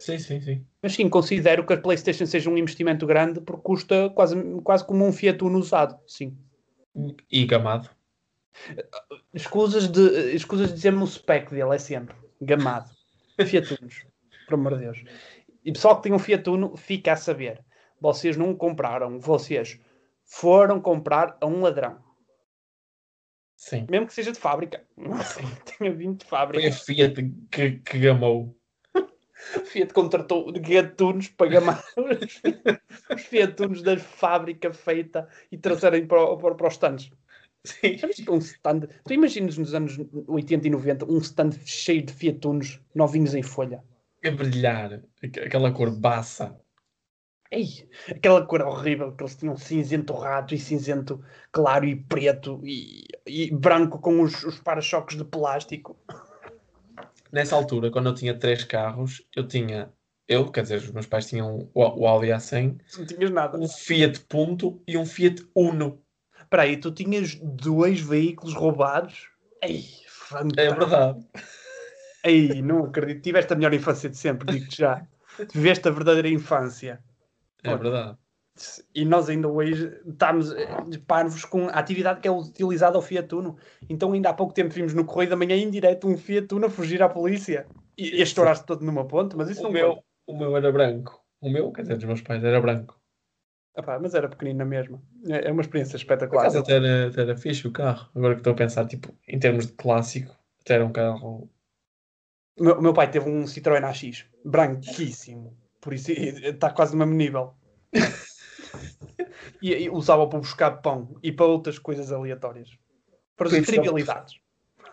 Sim, 0.00 0.18
sim, 0.18 0.40
sim. 0.40 0.66
Mas 0.82 0.94
sim, 0.94 1.08
considero 1.10 1.64
que 1.64 1.74
a 1.74 1.80
PlayStation 1.80 2.24
seja 2.24 2.48
um 2.48 2.56
investimento 2.56 3.06
grande 3.06 3.40
porque 3.40 3.62
custa 3.62 4.08
quase, 4.10 4.34
quase 4.62 4.84
como 4.84 5.06
um 5.06 5.12
Fiat 5.12 5.44
Uno 5.44 5.58
usado. 5.58 5.98
Sim. 6.06 6.36
E 7.30 7.44
gamado. 7.44 7.90
Escusas 9.34 9.88
de, 9.88 10.34
escusas 10.34 10.68
de 10.68 10.74
dizer-me 10.74 11.02
o 11.02 11.06
spec 11.06 11.50
dele, 11.50 11.74
é 11.74 11.78
sempre 11.78 12.16
gamado. 12.40 12.90
Fiat 13.46 13.78
Unos, 13.80 14.06
por 14.46 14.54
amor 14.54 14.78
de 14.78 14.84
Deus. 14.84 15.04
E 15.62 15.70
pessoal 15.70 15.96
que 15.96 16.04
tem 16.04 16.12
um 16.14 16.18
Fiat 16.18 16.48
Uno, 16.48 16.74
fica 16.76 17.12
a 17.12 17.16
saber. 17.16 17.62
Vocês 18.00 18.38
não 18.38 18.54
compraram, 18.54 19.20
vocês 19.20 19.78
foram 20.24 20.80
comprar 20.80 21.36
a 21.42 21.46
um 21.46 21.60
ladrão. 21.60 22.02
Sim. 23.54 23.86
Mesmo 23.90 24.06
que 24.06 24.14
seja 24.14 24.32
de 24.32 24.38
fábrica. 24.38 24.82
Tenha 25.78 25.92
vindo 25.92 26.16
de 26.16 26.24
fábrica. 26.24 26.62
Foi 26.62 26.70
a 26.70 26.72
Fiat 26.72 27.34
que, 27.50 27.72
que 27.72 27.98
gamou. 27.98 28.58
Fiat 29.66 29.92
contratou 29.92 30.52
gatunos 30.52 31.28
para 31.28 31.50
gamar 31.50 31.84
os, 31.96 32.40
os 33.14 33.22
Fiat 33.22 33.62
Unos 33.62 33.82
da 33.82 33.96
fábrica 33.98 34.72
feita 34.72 35.28
e 35.50 35.58
trazerem 35.58 36.06
para, 36.06 36.36
para, 36.36 36.54
para 36.54 36.68
os 36.68 36.74
stands. 36.74 37.10
Sim. 37.64 37.96
Viste 37.96 38.30
um 38.30 38.38
stand? 38.38 38.88
Tu 39.04 39.12
imaginas 39.12 39.58
nos 39.58 39.74
anos 39.74 39.98
80 40.26 40.66
e 40.66 40.70
90 40.70 41.04
um 41.04 41.18
stand 41.18 41.50
cheio 41.64 42.02
de 42.02 42.12
Fiat 42.12 42.46
Unos 42.46 42.80
novinhos 42.94 43.34
em 43.34 43.42
folha? 43.42 43.84
A 44.24 44.30
brilhar. 44.30 45.02
Aqu- 45.22 45.40
Aquela 45.46 45.72
cor 45.72 45.90
baça. 45.90 46.58
Ei, 47.52 47.66
aquela 48.08 48.46
cor 48.46 48.62
horrível 48.62 49.12
que 49.12 49.24
eles 49.24 49.34
tinham 49.36 49.56
cinzento 49.56 50.12
rato 50.14 50.54
e 50.54 50.58
cinzento 50.58 51.20
claro 51.50 51.84
e 51.84 51.96
preto 51.96 52.60
e, 52.64 53.02
e 53.26 53.50
branco 53.52 53.98
com 53.98 54.22
os, 54.22 54.44
os 54.44 54.60
para-choques 54.60 55.16
de 55.18 55.24
plástico. 55.24 55.98
Nessa 57.32 57.54
altura, 57.54 57.90
quando 57.90 58.08
eu 58.08 58.14
tinha 58.14 58.36
três 58.38 58.64
carros, 58.64 59.22
eu 59.34 59.46
tinha. 59.46 59.92
Eu, 60.28 60.50
quer 60.50 60.62
dizer, 60.62 60.76
os 60.76 60.90
meus 60.92 61.06
pais 61.06 61.26
tinham 61.26 61.68
o, 61.74 62.02
o 62.02 62.06
Audi 62.06 62.28
A100, 62.28 62.78
Não 62.98 63.06
tinhas 63.06 63.30
nada. 63.30 63.58
um 63.58 63.68
Fiat 63.68 64.20
Punto 64.20 64.80
e 64.86 64.96
um 64.96 65.04
Fiat 65.04 65.44
Uno. 65.54 66.00
Espera 66.40 66.62
aí, 66.62 66.76
tu 66.76 66.90
tinhas 66.92 67.34
dois 67.36 68.00
veículos 68.00 68.54
roubados? 68.54 69.28
Ei, 69.62 69.84
fantástico. 70.06 70.60
É 70.60 70.72
verdade. 70.72 71.26
Ei, 72.24 72.62
não 72.62 72.84
acredito. 72.84 73.22
Tiveste 73.22 73.52
a 73.52 73.56
melhor 73.56 73.72
infância 73.74 74.08
de 74.08 74.16
sempre, 74.16 74.46
digo-te 74.46 74.78
já. 74.78 75.06
Tiveste 75.48 75.88
a 75.88 75.90
verdadeira 75.90 76.28
infância. 76.28 77.02
É 77.62 77.76
verdade. 77.76 78.16
E 78.94 79.04
nós 79.04 79.28
ainda 79.28 79.48
hoje 79.48 80.00
estamos 80.06 80.52
eh, 80.52 80.68
parvos 81.06 81.44
com 81.44 81.68
a 81.68 81.72
atividade 81.72 82.20
que 82.20 82.28
é 82.28 82.30
utilizada 82.30 82.96
ao 82.96 83.02
Fiat 83.02 83.34
Uno. 83.34 83.56
Então 83.88 84.12
ainda 84.12 84.30
há 84.30 84.34
pouco 84.34 84.52
tempo 84.52 84.74
vimos 84.74 84.92
no 84.92 85.04
Correio 85.04 85.30
da 85.30 85.36
Manhã 85.36 85.56
em 85.56 85.70
direto 85.70 86.08
um 86.08 86.16
Fiat 86.16 86.52
Uno 86.54 86.66
a 86.66 86.70
fugir 86.70 87.02
à 87.02 87.08
polícia. 87.08 87.66
E, 87.96 88.16
e 88.16 88.20
a 88.20 88.24
estourar-se 88.24 88.64
todo 88.64 88.84
numa 88.84 89.06
ponte, 89.06 89.36
mas 89.36 89.48
isso 89.48 89.60
O 89.60 89.64
não 89.64 89.72
meu, 89.72 90.04
o 90.26 90.36
meu 90.36 90.56
era 90.56 90.70
branco. 90.72 91.22
O 91.40 91.48
meu, 91.48 91.72
quer 91.72 91.82
dizer, 91.82 91.96
dos 91.96 92.04
meus 92.04 92.20
pais, 92.20 92.44
era 92.44 92.60
branco. 92.60 93.00
Epá, 93.76 93.98
mas 93.98 94.14
era 94.14 94.28
pequenino 94.28 94.58
na 94.58 94.64
mesma. 94.64 95.00
É 95.26 95.48
é 95.48 95.52
uma 95.52 95.62
experiência 95.62 95.96
espetacular. 95.96 96.42
acaso 96.42 96.58
até 96.58 96.74
era, 96.74 97.08
até 97.08 97.22
era 97.22 97.36
fixe 97.36 97.66
o 97.66 97.72
carro. 97.72 98.10
Agora 98.14 98.34
que 98.34 98.40
estou 98.40 98.52
a 98.52 98.56
pensar, 98.56 98.86
tipo, 98.86 99.14
em 99.26 99.38
termos 99.38 99.66
de 99.66 99.72
clássico, 99.72 100.36
até 100.60 100.74
era 100.74 100.84
um 100.84 100.92
carro. 100.92 101.48
O 102.58 102.64
meu, 102.64 102.78
o 102.78 102.82
meu 102.82 102.92
pai 102.92 103.10
teve 103.10 103.28
um 103.28 103.44
Citroën 103.44 103.84
AX, 103.84 104.26
branquíssimo. 104.44 105.56
Por 105.80 105.94
isso 105.94 106.10
está 106.12 106.70
quase 106.70 106.92
no 106.92 106.98
mesmo 106.98 107.14
nível. 107.14 107.54
e, 109.62 109.72
e 109.74 109.90
usava 109.90 110.26
para 110.26 110.38
buscar 110.38 110.70
pão 110.82 111.16
e 111.22 111.32
para 111.32 111.46
outras 111.46 111.78
coisas 111.78 112.12
aleatórias. 112.12 112.70
Para 113.36 113.48
as 113.48 113.66
trivialidades. 113.66 114.40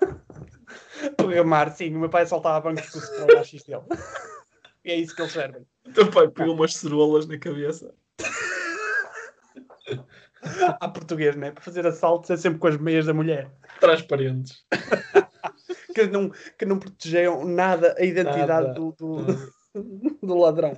Programar, 1.17 1.75
sim. 1.75 1.95
O 1.95 1.99
meu 1.99 2.09
pai 2.09 2.25
saltava 2.25 2.61
bancos 2.61 2.89
com 2.89 2.99
o 2.99 3.01
Citroën 3.01 3.39
AX 3.39 3.51
dele. 3.63 3.83
e 4.85 4.91
é 4.91 4.95
isso 4.95 5.15
que 5.15 5.21
eles 5.21 5.31
servem. 5.31 5.65
O 5.85 5.91
teu 5.91 6.09
pai 6.09 6.27
pegou 6.27 6.55
umas 6.55 6.73
cerolas 6.75 7.27
na 7.27 7.37
cabeça. 7.37 7.93
Há 10.79 10.87
português, 10.87 11.35
né? 11.35 11.51
Para 11.51 11.63
fazer 11.63 11.85
assaltos 11.85 12.29
é 12.29 12.37
sempre 12.37 12.59
com 12.59 12.67
as 12.67 12.77
meias 12.77 13.05
da 13.05 13.13
mulher. 13.13 13.49
Transparentes. 13.79 14.65
que, 15.93 16.07
não, 16.07 16.31
que 16.57 16.65
não 16.65 16.79
protegeiam 16.79 17.45
nada 17.45 17.95
a 17.97 18.03
identidade 18.03 18.67
nada. 18.67 18.73
Do, 18.73 18.91
do, 18.93 19.25
do, 20.21 20.37
ladrão. 20.37 20.77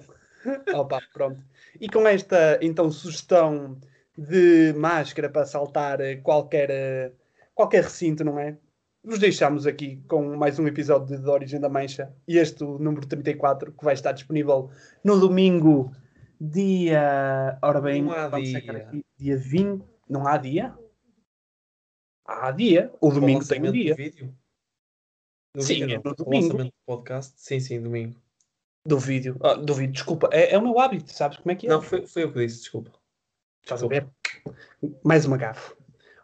Opa, 0.73 1.01
pronto. 1.13 1.43
E 1.79 1.89
com 1.89 2.07
esta, 2.07 2.57
então, 2.61 2.91
sugestão 2.91 3.77
de 4.17 4.73
máscara 4.77 5.29
para 5.29 5.43
assaltar 5.43 5.99
qualquer, 6.23 7.13
qualquer 7.53 7.83
recinto, 7.83 8.23
não 8.23 8.39
é? 8.39 8.57
Vos 9.03 9.19
deixamos 9.19 9.65
aqui 9.65 10.03
com 10.07 10.35
mais 10.35 10.59
um 10.59 10.67
episódio 10.67 11.19
de, 11.19 11.29
Origem 11.29 11.59
da 11.59 11.69
Mancha. 11.69 12.13
E 12.27 12.37
este, 12.37 12.63
o 12.63 12.77
número 12.77 13.07
34, 13.07 13.71
que 13.71 13.83
vai 13.83 13.93
estar 13.93 14.11
disponível 14.11 14.69
no 15.03 15.19
domingo 15.19 15.91
Dia. 16.39 17.59
Ora 17.61 17.81
bem, 17.81 18.01
não 18.01 18.13
há 18.13 18.29
dia. 18.29 18.57
Aqui, 18.59 19.05
dia 19.17 19.37
20. 19.37 19.83
Não 20.07 20.25
há 20.25 20.37
dia? 20.37 20.73
Há 22.25 22.51
dia. 22.51 22.93
O 23.01 23.11
domingo 23.11 23.45
tem 23.45 23.61
um 23.61 23.71
dia. 23.71 23.93
Vídeo? 23.93 24.33
Do 25.53 25.61
sim, 25.61 25.81
vídeo, 25.81 25.95
é 25.95 26.07
no 26.07 26.15
domingo. 26.15 26.63
do 26.63 26.73
podcast? 26.85 27.33
Sim, 27.35 27.59
sim, 27.59 27.81
domingo. 27.81 28.15
Do 28.89 28.97
vídeo. 28.97 29.37
Ah, 29.41 29.53
do 29.53 29.73
vídeo, 29.73 29.93
desculpa. 29.93 30.29
É, 30.31 30.53
é, 30.53 30.57
o 30.57 30.61
meu 30.61 30.79
hábito, 30.79 31.13
sabes 31.13 31.37
como 31.37 31.51
é 31.51 31.55
que 31.55 31.67
é? 31.67 31.69
Não, 31.69 31.81
foi, 31.81 32.05
foi 32.07 32.23
eu 32.23 32.33
que 32.33 32.39
disse, 32.39 32.61
desculpa. 32.61 32.91
Estás 33.61 33.83
a 33.83 33.87
ver? 33.87 34.07
Mais 35.03 35.25
uma 35.25 35.37
gafe. 35.37 35.73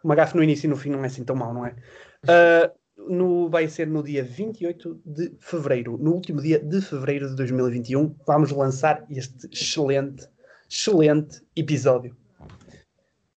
Uma 0.02 0.16
gafe 0.16 0.36
no 0.36 0.42
início 0.42 0.66
e 0.66 0.70
no 0.70 0.76
fim 0.76 0.90
não 0.90 1.02
é 1.04 1.06
assim 1.06 1.24
tão 1.24 1.36
mal, 1.36 1.54
não 1.54 1.64
é? 1.64 1.76
Uh, 2.24 2.72
no, 3.08 3.48
vai 3.48 3.68
ser 3.68 3.86
no 3.86 4.02
dia 4.02 4.24
28 4.24 5.00
de 5.04 5.32
fevereiro, 5.38 5.96
no 5.96 6.12
último 6.12 6.40
dia 6.42 6.58
de 6.58 6.80
fevereiro 6.80 7.28
de 7.28 7.36
2021, 7.36 8.16
vamos 8.26 8.50
lançar 8.50 9.04
este 9.10 9.46
excelente, 9.52 10.26
excelente 10.68 11.42
episódio. 11.54 12.16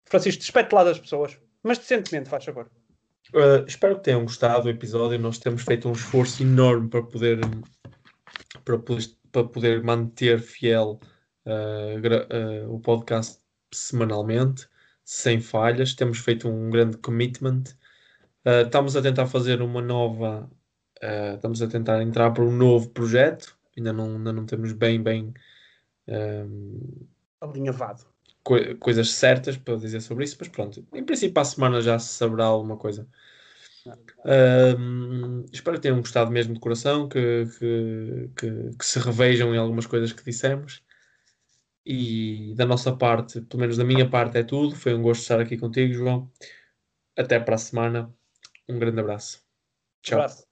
Francisco, 0.05 0.39
despete 0.39 0.73
lá 0.73 0.83
das 0.83 0.99
pessoas, 0.99 1.37
mas 1.61 1.77
decentemente, 1.77 2.29
faz 2.29 2.45
favor. 2.45 2.69
Uh, 3.33 3.65
espero 3.67 3.97
que 3.97 4.03
tenham 4.03 4.21
gostado 4.21 4.63
do 4.63 4.69
episódio. 4.69 5.19
Nós 5.19 5.37
temos 5.37 5.63
feito 5.63 5.89
um 5.89 5.91
esforço 5.91 6.41
enorme 6.43 6.87
para 6.87 7.03
poder, 7.03 7.41
para 8.63 8.79
poder, 8.79 9.16
para 9.31 9.47
poder 9.47 9.83
manter 9.83 10.39
fiel 10.39 10.99
uh, 11.45 12.65
uh, 12.67 12.73
o 12.73 12.79
podcast 12.79 13.39
semanalmente, 13.73 14.67
sem 15.03 15.39
falhas. 15.39 15.93
Temos 15.93 16.19
feito 16.19 16.47
um 16.47 16.69
grande 16.69 16.97
commitment 16.97 17.63
Uh, 18.47 18.65
estamos 18.65 18.95
a 18.95 19.01
tentar 19.01 19.27
fazer 19.27 19.61
uma 19.61 19.81
nova. 19.81 20.49
Estamos 21.35 21.61
a 21.61 21.67
tentar 21.67 22.01
entrar 22.01 22.31
para 22.31 22.43
um 22.45 22.55
novo 22.55 22.89
projeto. 22.91 23.57
Ainda 23.75 23.91
não, 23.91 24.15
ainda 24.15 24.31
não 24.31 24.45
temos 24.45 24.71
bem, 24.71 25.03
bem. 25.03 25.33
Um, 26.07 27.05
Alinhavado. 27.41 28.05
Co 28.41 28.55
coisas 28.79 29.11
certas 29.11 29.57
para 29.57 29.75
dizer 29.75 29.99
sobre 29.99 30.23
isso, 30.23 30.37
mas 30.39 30.47
pronto. 30.47 30.87
Em 30.93 31.03
princípio, 31.03 31.41
à 31.41 31.43
semana 31.43 31.81
já 31.81 31.99
se 31.99 32.13
saberá 32.13 32.45
alguma 32.45 32.77
coisa. 32.77 33.05
Espero 35.51 35.77
que 35.77 35.81
tenham 35.81 35.99
gostado 35.99 36.31
mesmo 36.31 36.53
de 36.53 36.59
coração, 36.59 37.07
que, 37.07 37.45
que, 37.59 38.29
que, 38.37 38.77
que 38.77 38.85
se 38.85 38.99
revejam 38.99 39.53
em 39.53 39.57
algumas 39.57 39.85
coisas 39.85 40.11
que 40.11 40.23
dissemos. 40.23 40.83
E 41.85 42.53
da 42.55 42.65
nossa 42.65 42.95
parte, 42.95 43.39
pelo 43.41 43.61
menos 43.61 43.77
da 43.77 43.85
minha 43.85 44.09
parte, 44.09 44.37
é 44.37 44.43
tudo. 44.43 44.75
Foi 44.75 44.93
um 44.93 45.01
gosto 45.01 45.21
estar 45.21 45.39
aqui 45.39 45.57
contigo, 45.57 45.93
João. 45.93 46.29
Até 47.17 47.39
para 47.39 47.55
a 47.55 47.57
semana. 47.57 48.13
Um 48.67 48.77
grande 48.77 48.99
abraço. 48.99 49.41
Tchau. 50.01 50.19
Abraço. 50.19 50.46